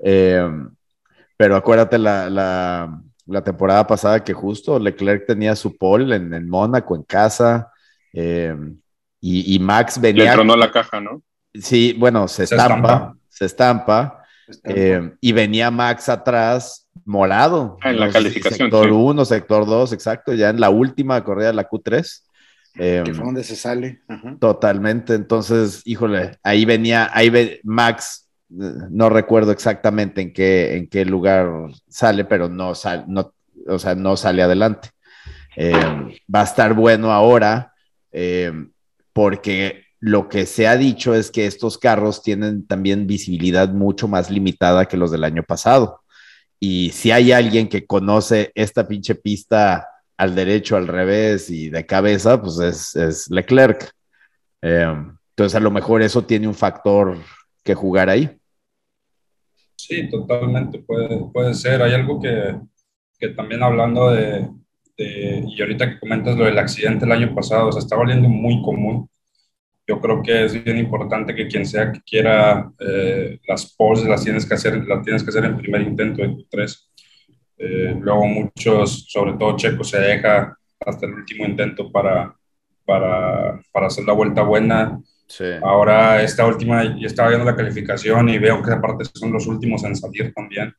Eh, 0.04 0.50
pero 1.38 1.56
acuérdate 1.56 1.98
la, 1.98 3.02
temporada 3.44 3.86
pasada 3.86 4.24
que 4.24 4.34
justo 4.34 4.80
Leclerc 4.80 5.28
tenía 5.28 5.56
su 5.56 5.78
pole 5.78 6.16
en, 6.16 6.34
en 6.34 6.50
Mónaco, 6.50 6.96
en 6.96 7.04
casa, 7.04 7.72
eh, 8.14 8.56
y, 9.20 9.60
Max 9.60 10.00
venía... 10.00 10.26
Le 10.26 10.32
tronó 10.34 10.56
la 10.56 10.72
caja, 10.72 11.02
¿no? 11.02 11.22
Sí, 11.54 11.96
bueno, 11.98 12.28
se, 12.28 12.44
estampa, 12.44 13.16
se 13.28 13.46
estampa, 13.46 14.24
eh, 14.64 15.14
y 15.20 15.32
venía 15.32 15.72
Max 15.72 16.10
atrás 16.10 16.85
morado. 17.06 17.78
Ah, 17.82 17.92
en 17.92 18.00
la 18.00 18.10
calificación. 18.12 18.70
Sector 18.70 18.92
1, 18.92 19.26
sector 19.26 19.66
2, 19.66 19.94
exacto, 19.94 20.34
ya 20.34 20.50
en 20.50 20.60
la 20.60 20.70
última 20.70 21.24
corrida 21.24 21.48
de 21.48 21.54
la 21.54 21.70
Q3. 21.70 22.24
Eh, 22.78 23.04
que 23.06 23.14
fue 23.14 23.26
donde 23.26 23.44
se 23.44 23.56
sale. 23.56 24.02
Totalmente. 24.40 25.14
Entonces, 25.14 25.82
híjole, 25.86 26.38
ahí 26.44 26.66
venía, 26.66 27.10
ahí 27.14 27.30
ve, 27.30 27.62
Max, 27.64 28.30
no 28.50 29.10
recuerdo 29.10 29.52
exactamente 29.52 30.22
en 30.22 30.34
qué, 30.34 30.76
en 30.76 30.88
qué 30.90 31.06
lugar 31.06 31.50
sale, 31.88 32.26
pero 32.26 32.50
no 32.50 32.76
sale, 32.76 33.06
no, 33.08 33.34
o 33.68 33.80
sea, 33.80 33.96
no 33.96 34.18
sale 34.18 34.42
adelante. 34.42 34.90
Eh, 35.56 35.74
va 36.34 36.42
a 36.42 36.46
estar 36.46 36.74
bueno 36.74 37.12
ahora, 37.12 37.74
eh, 38.12 38.52
porque 39.14 39.86
lo 40.00 40.28
que 40.28 40.46
se 40.46 40.68
ha 40.68 40.76
dicho 40.76 41.16
es 41.16 41.32
que 41.32 41.46
estos 41.46 41.78
carros 41.78 42.22
tienen 42.22 42.68
también 42.68 43.08
visibilidad 43.08 43.70
mucho 43.70 44.08
más 44.08 44.30
limitada 44.30 44.86
que 44.86 44.98
los 44.98 45.12
del 45.12 45.24
año 45.24 45.44
pasado. 45.44 46.02
Y 46.60 46.92
si 46.92 47.12
hay 47.12 47.32
alguien 47.32 47.68
que 47.68 47.86
conoce 47.86 48.52
esta 48.56 48.88
pinche 48.88 49.16
pista 49.16 49.88
al 50.18 50.36
derecho, 50.36 50.78
al 50.78 50.88
revés 50.88 51.50
y 51.50 51.70
de 51.70 51.86
cabeza, 51.86 52.42
pues 52.42 52.96
es, 52.96 53.30
Leclerc. 53.30 53.92
Eh, 54.62 54.96
entonces 55.30 55.56
a 55.56 55.60
lo 55.60 55.72
mejor 55.72 56.02
eso 56.02 56.24
tiene 56.24 56.48
un 56.48 56.56
factor 56.56 57.18
que 57.64 57.76
jugar 57.76 58.10
ahí. 58.10 58.38
Sí, 59.76 60.10
totalmente, 60.10 60.80
puede, 60.80 61.20
puede 61.32 61.54
ser. 61.54 61.82
Hay 61.82 61.94
algo 61.94 62.22
que, 62.22 62.58
que 63.20 63.30
también 63.30 63.62
hablando 63.62 64.12
de, 64.12 64.50
y 64.98 65.62
ahorita 65.62 65.90
que 65.90 66.00
comentas 66.00 66.38
lo 66.38 66.46
del 66.46 66.58
accidente 66.58 67.06
el 67.06 67.12
año 67.12 67.36
pasado, 67.36 67.72
se 67.72 67.80
está 67.80 67.96
volviendo 67.96 68.30
muy 68.30 68.62
común 68.62 69.10
yo 69.88 70.02
creo 70.02 70.22
que 70.24 70.46
es 70.46 70.64
bien 70.64 70.78
importante 70.78 71.36
que 71.36 71.48
quien 71.48 71.66
sea 71.66 71.92
que 71.92 72.02
quiera 72.02 72.72
eh, 72.80 73.40
las 73.48 73.76
poses 73.76 74.08
las 74.08 74.24
tienes 74.24 74.46
que 74.46 74.56
hacer, 74.56 74.84
las 74.86 75.04
tienes 75.04 75.24
que 75.24 75.30
hacer 75.30 75.46
en 75.46 75.58
primer 75.58 75.82
intento 75.82 76.22
de 76.22 76.46
tres. 76.50 76.90
Eh, 77.58 77.96
luego 78.00 78.26
muchos, 78.26 79.06
sobre 79.08 79.34
todo 79.34 79.56
Checo, 79.56 79.84
se 79.84 80.00
deja 80.00 80.58
hasta 80.80 81.06
el 81.06 81.14
último 81.14 81.46
intento 81.46 81.92
para, 81.92 82.36
para, 82.84 83.62
para 83.72 83.88
hacer 83.88 84.06
la 84.06 84.14
vuelta 84.14 84.42
buena. 84.42 85.00
Sí. 85.28 85.46
Ahora 85.64 86.22
esta 86.22 86.46
última, 86.46 86.84
yo 87.00 87.08
estaba 87.08 87.30
viendo 87.30 87.46
la 87.46 87.56
calificación 87.56 88.30
y 88.30 88.38
veo 88.38 88.62
que 88.62 88.72
aparte 88.72 89.06
son 89.14 89.32
los 89.32 89.48
últimos 89.48 89.84
en 89.84 89.96
salir 89.96 90.34
también. 90.34 90.74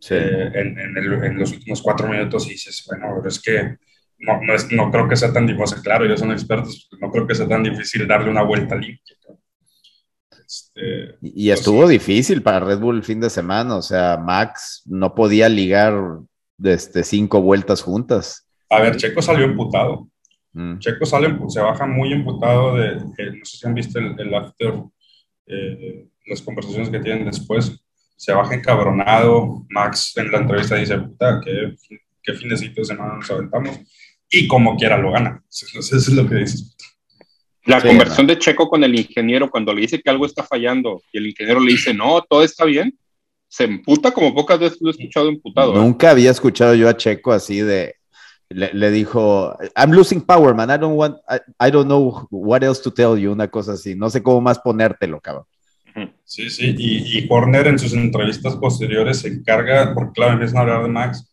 Sí. 0.00 0.14
Eh, 0.14 0.50
en, 0.54 0.78
en, 0.78 0.96
en, 0.96 1.38
los 1.38 1.52
últimos 1.52 1.82
cuatro 1.82 2.08
minutos 2.08 2.46
y 2.46 2.52
dices, 2.52 2.84
bueno, 2.88 3.16
pero 3.16 3.28
es 3.28 3.40
que 3.40 3.76
no, 4.20 4.40
no, 4.42 4.54
es, 4.54 4.70
no 4.70 4.90
creo 4.90 5.08
que 5.08 5.16
sea 5.16 5.32
tan 5.32 5.46
difícil, 5.46 5.82
claro, 5.82 6.04
ellos 6.04 6.20
son 6.20 6.32
expertos, 6.32 6.88
no 7.00 7.10
creo 7.10 7.26
que 7.26 7.34
sea 7.34 7.48
tan 7.48 7.62
difícil 7.62 8.06
darle 8.06 8.30
una 8.30 8.42
vuelta 8.42 8.76
limpia. 8.76 9.16
Este, 10.30 11.16
y 11.22 11.50
estuvo 11.50 11.86
difícil 11.86 12.42
para 12.42 12.60
Red 12.60 12.80
Bull 12.80 12.96
el 12.96 13.04
fin 13.04 13.20
de 13.20 13.30
semana, 13.30 13.76
o 13.76 13.82
sea, 13.82 14.16
Max 14.16 14.82
no 14.86 15.14
podía 15.14 15.48
ligar 15.48 15.94
este, 16.62 17.04
cinco 17.04 17.40
vueltas 17.40 17.82
juntas. 17.82 18.46
A 18.68 18.80
ver, 18.80 18.96
Checo 18.96 19.22
salió 19.22 19.44
emputado. 19.44 20.08
Mm. 20.52 20.78
Checo 20.78 21.06
sale, 21.06 21.38
se 21.48 21.60
baja 21.60 21.86
muy 21.86 22.12
emputado 22.12 22.76
de, 22.76 22.96
no 22.96 23.44
sé 23.44 23.58
si 23.58 23.66
han 23.66 23.74
visto 23.74 23.98
el, 23.98 24.34
after, 24.34 24.74
eh, 25.46 26.06
las 26.26 26.42
conversaciones 26.42 26.90
que 26.90 26.98
tienen 26.98 27.24
después, 27.24 27.80
se 28.16 28.32
baja 28.32 28.54
encabronado, 28.54 29.64
Max 29.70 30.12
en 30.16 30.30
la 30.30 30.38
entrevista 30.38 30.74
dice, 30.74 30.98
puta, 30.98 31.40
qué, 31.42 31.74
qué 32.22 32.32
finecito 32.34 32.80
de 32.80 32.84
semana 32.84 33.14
nos 33.14 33.30
aventamos, 33.30 33.78
y 34.30 34.46
como 34.46 34.76
quiera 34.76 34.96
lo 34.96 35.10
gana. 35.10 35.42
Eso 35.50 35.96
es 35.96 36.08
lo 36.08 36.28
que 36.28 36.36
dices. 36.36 36.76
La 37.64 37.80
conversión 37.80 38.26
de 38.26 38.38
Checo 38.38 38.68
con 38.68 38.82
el 38.84 38.98
ingeniero, 38.98 39.50
cuando 39.50 39.74
le 39.74 39.82
dice 39.82 40.00
que 40.00 40.10
algo 40.10 40.26
está 40.26 40.42
fallando 40.42 41.02
y 41.12 41.18
el 41.18 41.26
ingeniero 41.26 41.60
le 41.60 41.72
dice, 41.72 41.92
no, 41.92 42.22
todo 42.22 42.42
está 42.42 42.64
bien, 42.64 42.96
se 43.48 43.64
emputa 43.64 44.12
como 44.12 44.34
pocas 44.34 44.58
veces 44.58 44.78
lo 44.80 44.88
he 44.88 44.92
escuchado 44.92 45.28
emputado. 45.28 45.74
¿eh? 45.74 45.78
Nunca 45.78 46.10
había 46.10 46.30
escuchado 46.30 46.74
yo 46.74 46.88
a 46.88 46.96
Checo 46.96 47.32
así 47.32 47.60
de, 47.60 47.96
le, 48.48 48.90
dijo, 48.90 49.56
I'm 49.76 49.92
losing 49.92 50.22
power, 50.22 50.54
man, 50.54 50.70
I 50.70 50.78
don't 50.78 50.96
want, 50.96 51.18
I, 51.60 51.70
don't 51.70 51.86
know 51.86 52.26
what 52.30 52.62
else 52.62 52.82
to 52.82 52.92
tell 52.92 53.16
you, 53.18 53.30
una 53.30 53.48
cosa 53.48 53.72
así, 53.72 53.94
no 53.94 54.08
sé 54.08 54.22
cómo 54.22 54.40
más 54.40 54.58
ponértelo, 54.58 55.20
cabrón. 55.20 55.44
Sí, 56.24 56.48
sí, 56.48 56.74
y, 56.78 57.18
y 57.18 57.26
Horner 57.28 57.66
en 57.66 57.78
sus 57.78 57.92
entrevistas 57.92 58.56
posteriores 58.56 59.18
se 59.18 59.28
encarga, 59.28 59.92
porque 59.92 60.12
claro, 60.12 60.32
empiezan 60.32 60.58
a 60.58 60.60
hablar 60.60 60.82
de 60.84 60.88
Max, 60.88 61.28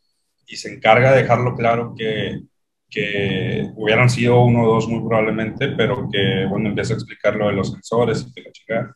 y 0.47 0.55
se 0.55 0.73
encarga 0.73 1.11
de 1.11 1.21
dejarlo 1.21 1.55
claro 1.55 1.93
que 1.97 2.41
que 2.89 3.69
hubieran 3.75 4.09
sido 4.09 4.41
uno 4.41 4.63
o 4.63 4.73
dos 4.75 4.87
muy 4.87 5.07
probablemente, 5.07 5.69
pero 5.69 6.07
que, 6.11 6.45
bueno, 6.49 6.69
empieza 6.69 6.93
a 6.93 6.97
explicar 6.97 7.35
lo 7.35 7.47
de 7.47 7.53
los 7.53 7.71
sensores 7.71 8.25
y 8.27 8.33
que 8.33 8.41
la 8.41 8.51
chica. 8.51 8.95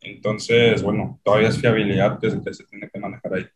Entonces, 0.00 0.82
bueno, 0.82 1.20
todavía 1.22 1.48
es 1.48 1.58
fiabilidad 1.58 2.18
que, 2.18 2.28
que 2.42 2.54
se 2.54 2.64
tiene 2.64 2.88
que 2.92 2.98
manejar 2.98 3.34
ahí. 3.34 3.46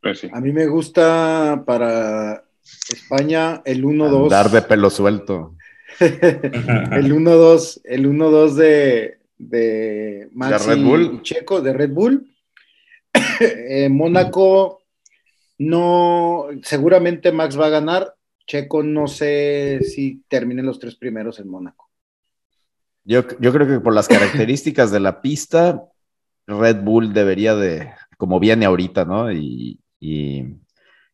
Pues 0.00 0.26
A 0.32 0.40
mí 0.40 0.52
me 0.52 0.66
gusta 0.66 1.62
para 1.66 2.44
España 2.92 3.62
el 3.64 3.84
1-2. 3.84 4.28
Dar 4.28 4.50
de 4.50 4.62
pelo 4.62 4.90
suelto. 4.90 5.56
el 6.00 7.14
1-2, 7.14 7.80
el 7.84 8.06
1-2 8.08 8.54
de, 8.54 9.18
de 9.38 10.28
Maxi 10.32 10.68
Red 10.68 10.84
Bull. 10.84 11.22
Checo, 11.22 11.60
de 11.62 11.72
Red 11.72 11.90
Bull. 11.90 12.30
Eh, 13.40 13.88
Mónaco 13.88 14.83
no, 15.58 16.46
seguramente 16.62 17.32
Max 17.32 17.58
va 17.58 17.66
a 17.66 17.70
ganar. 17.70 18.14
Checo 18.46 18.82
no 18.82 19.06
sé 19.06 19.80
si 19.82 20.22
terminen 20.28 20.66
los 20.66 20.78
tres 20.78 20.96
primeros 20.96 21.38
en 21.38 21.48
Mónaco. 21.48 21.90
Yo, 23.04 23.22
yo 23.38 23.52
creo 23.52 23.66
que 23.66 23.80
por 23.80 23.94
las 23.94 24.08
características 24.08 24.90
de 24.90 25.00
la 25.00 25.20
pista, 25.20 25.82
Red 26.46 26.82
Bull 26.82 27.12
debería 27.12 27.54
de, 27.54 27.90
como 28.16 28.40
viene 28.40 28.66
ahorita, 28.66 29.04
¿no? 29.04 29.32
Y, 29.32 29.80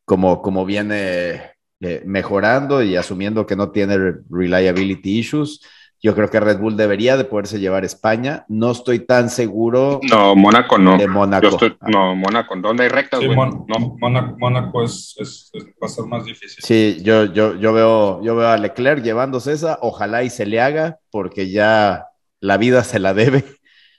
como, 0.05 0.43
como 0.43 0.65
viene 0.65 1.53
eh, 1.79 2.03
mejorando 2.05 2.83
y 2.83 2.97
asumiendo 2.97 3.47
que 3.47 3.55
no 3.55 3.71
tiene 3.71 3.97
reliability 4.29 5.21
issues, 5.21 5.61
yo 6.03 6.15
creo 6.15 6.31
que 6.31 6.41
Red 6.41 6.59
Bull 6.59 6.77
debería 6.77 7.19
de 7.19 7.25
poderse 7.25 7.61
llevar 7.61 7.85
España. 7.85 8.47
No 8.49 8.71
estoy 8.71 9.01
tan 9.01 9.29
seguro. 9.29 10.01
No, 10.09 10.35
Mónaco 10.35 10.79
no. 10.79 10.97
De 10.97 11.07
Mónaco. 11.07 11.59
no, 11.89 12.17
Mónaco, 12.17 12.57
¿dónde 12.57 12.85
hay 12.85 12.89
rectas? 12.89 13.21
no, 13.23 13.97
Mónaco, 14.39 14.83
es, 14.83 15.15
es, 15.19 15.53
va 15.55 15.87
a 15.87 15.89
ser 15.89 16.07
más 16.07 16.25
difícil. 16.25 16.65
Sí, 16.65 16.99
yo, 17.03 17.27
yo, 17.27 17.55
yo, 17.57 17.73
veo, 17.75 18.23
yo 18.23 18.35
veo 18.35 18.49
a 18.49 18.57
Leclerc 18.57 19.03
llevándose 19.03 19.53
esa. 19.53 19.79
Ojalá 19.83 20.23
y 20.23 20.31
se 20.31 20.47
le 20.47 20.61
haga, 20.61 20.99
porque 21.11 21.51
ya 21.51 22.07
la 22.41 22.57
vida 22.57 22.83
se 22.83 22.99
la 22.99 23.13
debe. 23.13 23.45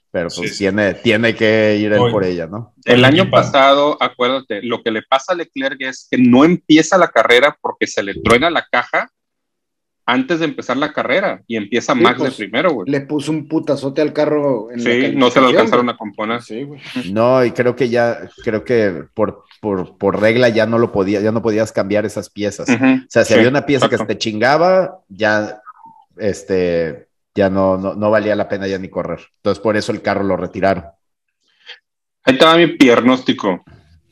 Pero 0.10 0.28
pues 0.36 0.58
tiene, 0.58 0.96
tiene 0.96 1.36
que 1.36 1.78
ir 1.80 1.94
él 1.94 2.12
por 2.12 2.26
ella, 2.26 2.46
¿no? 2.46 2.74
El 2.84 3.06
año 3.06 3.30
pasado, 3.30 3.96
acuérdate, 4.02 4.62
lo 4.62 4.84
que 4.84 4.92
le 4.92 5.04
pasa 5.04 5.32
a 5.32 5.36
Leclerc 5.36 5.78
es 5.80 6.08
que 6.12 6.18
no 6.18 6.44
empieza 6.44 6.98
la 6.98 7.08
carrera 7.08 7.58
porque 7.62 7.88
se 7.88 8.04
le 8.04 8.16
truena 8.16 8.50
la 8.50 8.68
caja 8.70 9.10
antes 10.06 10.40
de 10.40 10.46
empezar 10.46 10.78
la 10.78 10.94
carrera 10.94 11.42
y 11.48 11.58
empieza 11.58 11.96
Max 11.96 12.18
de 12.18 12.26
pues, 12.26 12.36
primero, 12.36 12.72
güey. 12.72 12.90
Le 12.90 13.02
puso 13.02 13.32
un 13.32 13.48
putazote 13.48 14.02
al 14.02 14.14
carro. 14.14 14.72
En 14.72 14.80
sí, 14.80 15.14
no 15.16 15.30
se 15.30 15.40
lo 15.40 15.48
alcanzaron 15.48 15.90
a 15.90 15.98
componer. 15.98 16.42
Sí, 16.42 16.64
güey. 16.64 16.82
No, 17.12 17.44
y 17.46 17.52
creo 17.52 17.76
que 17.76 17.90
ya, 17.90 18.30
creo 18.44 18.64
que 18.64 19.04
por, 19.14 19.46
por, 19.62 20.20
regla 20.20 20.50
ya 20.50 20.66
no 20.66 20.80
lo 20.80 20.92
podía, 20.92 21.22
ya 21.22 21.32
no 21.32 21.42
podías 21.42 21.72
cambiar 21.72 22.06
esas 22.06 22.30
piezas. 22.30 22.68
o 22.70 23.06
sea, 23.10 23.24
si 23.24 23.34
había 23.34 23.50
una 23.50 23.66
pieza 23.66 23.90
que 23.90 23.98
se 23.98 24.06
te 24.06 24.18
chingaba, 24.18 25.00
ya, 25.08 25.62
este, 26.18 27.08
ya 27.36 27.50
no, 27.50 27.78
no, 27.78 28.12
valía 28.12 28.36
la 28.36 28.50
pena 28.50 28.68
ya 28.68 28.78
ni 28.78 28.90
correr. 28.90 29.20
Entonces, 29.38 29.62
por 29.62 29.78
eso 29.78 29.92
el 29.92 30.02
carro 30.02 30.24
lo 30.24 30.36
retiraron. 30.36 30.86
Ahí 32.24 32.34
estaba 32.34 32.58
mi 32.58 32.78
diagnóstico. 32.78 33.64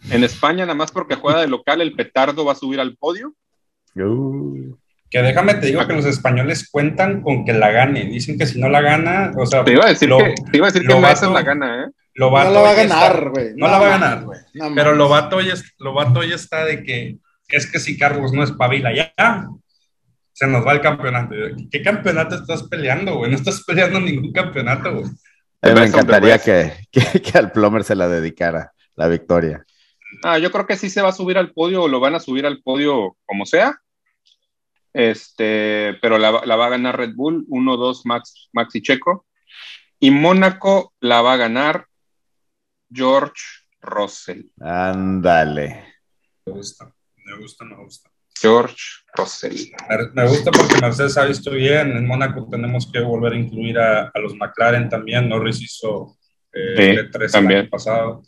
En 0.09 0.23
España, 0.23 0.65
nada 0.65 0.75
más 0.75 0.91
porque 0.91 1.15
juega 1.15 1.41
de 1.41 1.47
local, 1.47 1.81
el 1.81 1.93
petardo 1.93 2.45
va 2.45 2.53
a 2.53 2.55
subir 2.55 2.79
al 2.79 2.95
podio. 2.95 3.33
Uh. 3.95 4.75
Que 5.09 5.21
déjame 5.23 5.55
te 5.55 5.67
digo 5.67 5.85
que 5.87 5.93
los 5.93 6.05
españoles 6.05 6.69
cuentan 6.69 7.21
con 7.21 7.43
que 7.43 7.53
la 7.53 7.71
gane. 7.71 8.05
Dicen 8.05 8.37
que 8.37 8.45
si 8.45 8.59
no 8.59 8.69
la 8.69 8.81
gana, 8.81 9.31
o 9.35 9.45
sea. 9.45 9.63
Te 9.63 9.73
iba 9.73 9.85
a 9.85 9.89
decir 9.89 10.09
que, 10.09 10.35
te 10.51 10.57
iba 10.57 10.67
a 10.67 10.71
decir 10.71 10.87
que 10.87 10.93
la 10.93 11.41
gana, 11.41 11.83
¿eh? 11.83 11.87
no 12.15 12.29
la 12.29 12.61
va 12.61 12.71
a 12.71 12.73
ganar, 12.73 13.29
güey. 13.29 13.53
No, 13.55 13.67
la 13.67 13.79
va 13.79 13.87
a 13.87 13.89
ganar, 13.89 14.23
güey. 14.23 14.39
Pero 14.75 14.93
Lobato 14.93 15.41
ya, 15.41 15.53
Lobato 15.79 16.23
ya 16.23 16.35
está 16.35 16.65
de 16.65 16.83
que 16.83 17.17
es 17.47 17.71
que 17.71 17.79
si 17.79 17.97
Carlos 17.97 18.33
no 18.33 18.43
es 18.43 18.51
pavila 18.51 18.93
ya, 18.93 19.47
se 20.33 20.47
nos 20.47 20.65
va 20.65 20.73
el 20.73 20.81
campeonato. 20.81 21.33
¿Qué 21.71 21.81
campeonato 21.81 22.35
estás 22.35 22.63
peleando, 22.63 23.15
güey? 23.15 23.31
No 23.31 23.37
estás 23.37 23.63
peleando 23.63 23.99
ningún 23.99 24.31
campeonato, 24.31 24.93
güey. 24.93 25.05
me 25.61 25.85
encantaría 25.85 26.37
que, 26.37 26.73
que, 26.91 27.21
que, 27.21 27.37
al 27.37 27.51
Plomer 27.51 27.83
se 27.83 27.95
la 27.95 28.07
dedicara 28.07 28.73
la 28.95 29.07
victoria. 29.07 29.65
Ah, 30.23 30.37
yo 30.37 30.51
creo 30.51 30.67
que 30.67 30.75
sí 30.75 30.89
se 30.89 31.01
va 31.01 31.09
a 31.09 31.13
subir 31.13 31.37
al 31.37 31.51
podio 31.51 31.83
o 31.83 31.87
lo 31.87 31.99
van 31.99 32.15
a 32.15 32.19
subir 32.19 32.45
al 32.45 32.61
podio 32.61 33.15
como 33.25 33.45
sea 33.45 33.79
este, 34.93 35.97
pero 36.01 36.17
la, 36.17 36.31
va 36.31 36.65
a 36.65 36.69
ganar 36.69 36.97
Red 36.97 37.13
Bull, 37.15 37.45
1-2 37.47 38.01
Max, 38.05 38.49
Max 38.53 38.75
y 38.75 38.81
Checo. 38.81 39.25
Y 39.99 40.11
Mónaco 40.11 40.93
la 40.99 41.21
va 41.21 41.33
a 41.33 41.37
ganar 41.37 41.85
George 42.91 43.41
Russell. 43.81 44.43
Ándale. 44.59 45.85
Me 46.45 46.53
gusta, 46.53 46.93
me 47.25 47.37
gusta, 47.37 47.65
me 47.65 47.75
gusta. 47.75 48.09
George 48.41 48.77
Russell. 49.15 49.55
Me 50.13 50.27
gusta 50.27 50.51
porque 50.51 50.79
Mercedes 50.81 51.17
ha 51.17 51.25
visto 51.25 51.51
bien. 51.51 51.91
En 51.91 52.07
Mónaco 52.07 52.47
tenemos 52.49 52.89
que 52.91 53.01
volver 53.01 53.33
a 53.33 53.37
incluir 53.37 53.77
a, 53.77 54.11
los 54.15 54.33
McLaren 54.35 54.87
también. 54.87 55.27
Norris 55.27 55.61
hizo 55.61 56.17
eh, 56.53 57.05
sí, 57.11 57.37
el 57.37 57.47
año 57.47 57.69
pasado. 57.69 58.23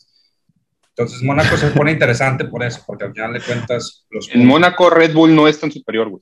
Entonces, 0.89 1.23
Mónaco 1.23 1.55
se 1.55 1.67
pone 1.71 1.93
interesante 1.93 2.45
por 2.45 2.63
eso, 2.63 2.83
porque 2.85 3.05
al 3.05 3.13
final 3.13 3.33
de 3.33 3.41
cuentas. 3.41 4.05
Los 4.09 4.29
en 4.33 4.45
Mónaco, 4.45 4.89
Red 4.89 5.13
Bull 5.13 5.33
no 5.33 5.47
es 5.47 5.59
tan 5.59 5.71
superior, 5.71 6.09
güey. 6.09 6.21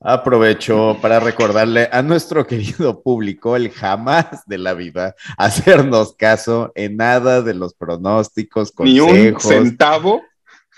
Aprovecho 0.00 0.98
para 1.00 1.20
recordarle 1.20 1.88
a 1.90 2.02
nuestro 2.02 2.46
querido 2.46 3.02
público 3.02 3.56
el 3.56 3.70
jamás 3.70 4.44
de 4.46 4.58
la 4.58 4.74
vida 4.74 5.14
hacernos 5.38 6.14
caso 6.14 6.70
en 6.74 6.96
nada 6.96 7.40
de 7.40 7.54
los 7.54 7.72
pronósticos, 7.72 8.72
consejos. 8.72 9.12
Ni 9.12 9.28
un 9.28 9.40
centavo 9.40 10.22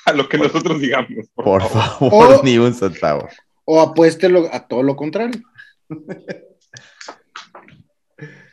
a 0.05 0.13
lo 0.13 0.29
que 0.29 0.39
nosotros 0.39 0.81
digamos. 0.81 1.27
Por, 1.35 1.69
favor, 1.69 2.45
ni 2.45 2.59
un 2.59 2.73
centavo. 2.75 3.29
O 3.65 3.81
apuéstelo 3.81 4.49
a 4.53 4.67
todo 4.67 4.85
lo 4.85 4.95
contrario. 4.95 5.41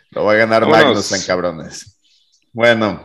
lo 0.10 0.26
va 0.26 0.32
a 0.32 0.36
ganar 0.36 0.68
Magnus 0.68 1.12
en 1.12 1.22
cabrones. 1.22 2.00
Bueno. 2.52 3.04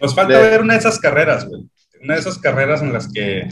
Nos 0.00 0.14
falta 0.14 0.38
ver 0.38 0.62
una 0.62 0.72
de 0.74 0.80
esas 0.80 0.98
carreras, 0.98 1.46
güey 1.46 1.68
una 2.02 2.14
de 2.14 2.20
esas 2.20 2.38
carreras 2.38 2.80
en 2.82 2.92
las 2.92 3.12
que 3.12 3.48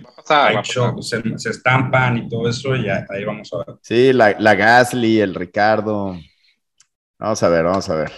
se, 1.37 1.51
estampan 1.51 2.19
y 2.19 2.29
todo 2.29 2.49
eso, 2.49 2.75
y 2.75 2.89
ahí 2.89 3.25
vamos 3.25 3.53
a 3.53 3.59
ver. 3.59 3.77
Sí, 3.83 4.13
la, 4.13 4.35
la 4.39 4.55
Gasly, 4.55 5.21
el 5.21 5.35
Ricardo. 5.35 6.19
Vamos 7.19 7.43
a 7.43 7.49
ver, 7.49 7.65
vamos 7.65 7.89
a 7.89 7.95
ver. 7.95 8.13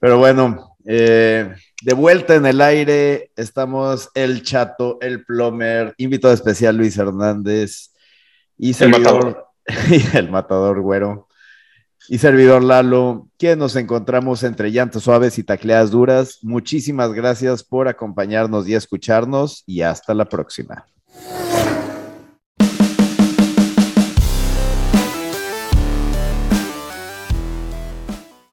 Pero 0.00 0.18
bueno, 0.18 0.76
eh, 0.84 1.52
de 1.82 1.94
vuelta 1.94 2.34
en 2.34 2.46
el 2.46 2.60
aire, 2.60 3.30
estamos 3.36 4.10
el 4.14 4.42
Chato, 4.42 4.98
el 5.00 5.24
Plomer, 5.24 5.94
invitado 5.98 6.34
especial 6.34 6.76
Luis 6.76 6.96
Hernández 6.98 7.92
y 8.56 8.74
servidor, 8.74 9.46
y 9.90 10.16
el 10.16 10.30
matador 10.30 10.80
güero 10.80 11.27
y 12.08 12.18
servidor 12.18 12.64
Lalo, 12.64 13.28
que 13.38 13.54
nos 13.54 13.76
encontramos 13.76 14.42
entre 14.42 14.72
llantos 14.72 15.04
suaves 15.04 15.38
y 15.38 15.44
tacleadas 15.44 15.90
duras. 15.90 16.38
Muchísimas 16.42 17.12
gracias 17.12 17.62
por 17.62 17.86
acompañarnos 17.86 18.66
y 18.66 18.74
escucharnos 18.74 19.62
y 19.66 19.82
hasta 19.82 20.14
la 20.14 20.24
próxima. 20.24 20.86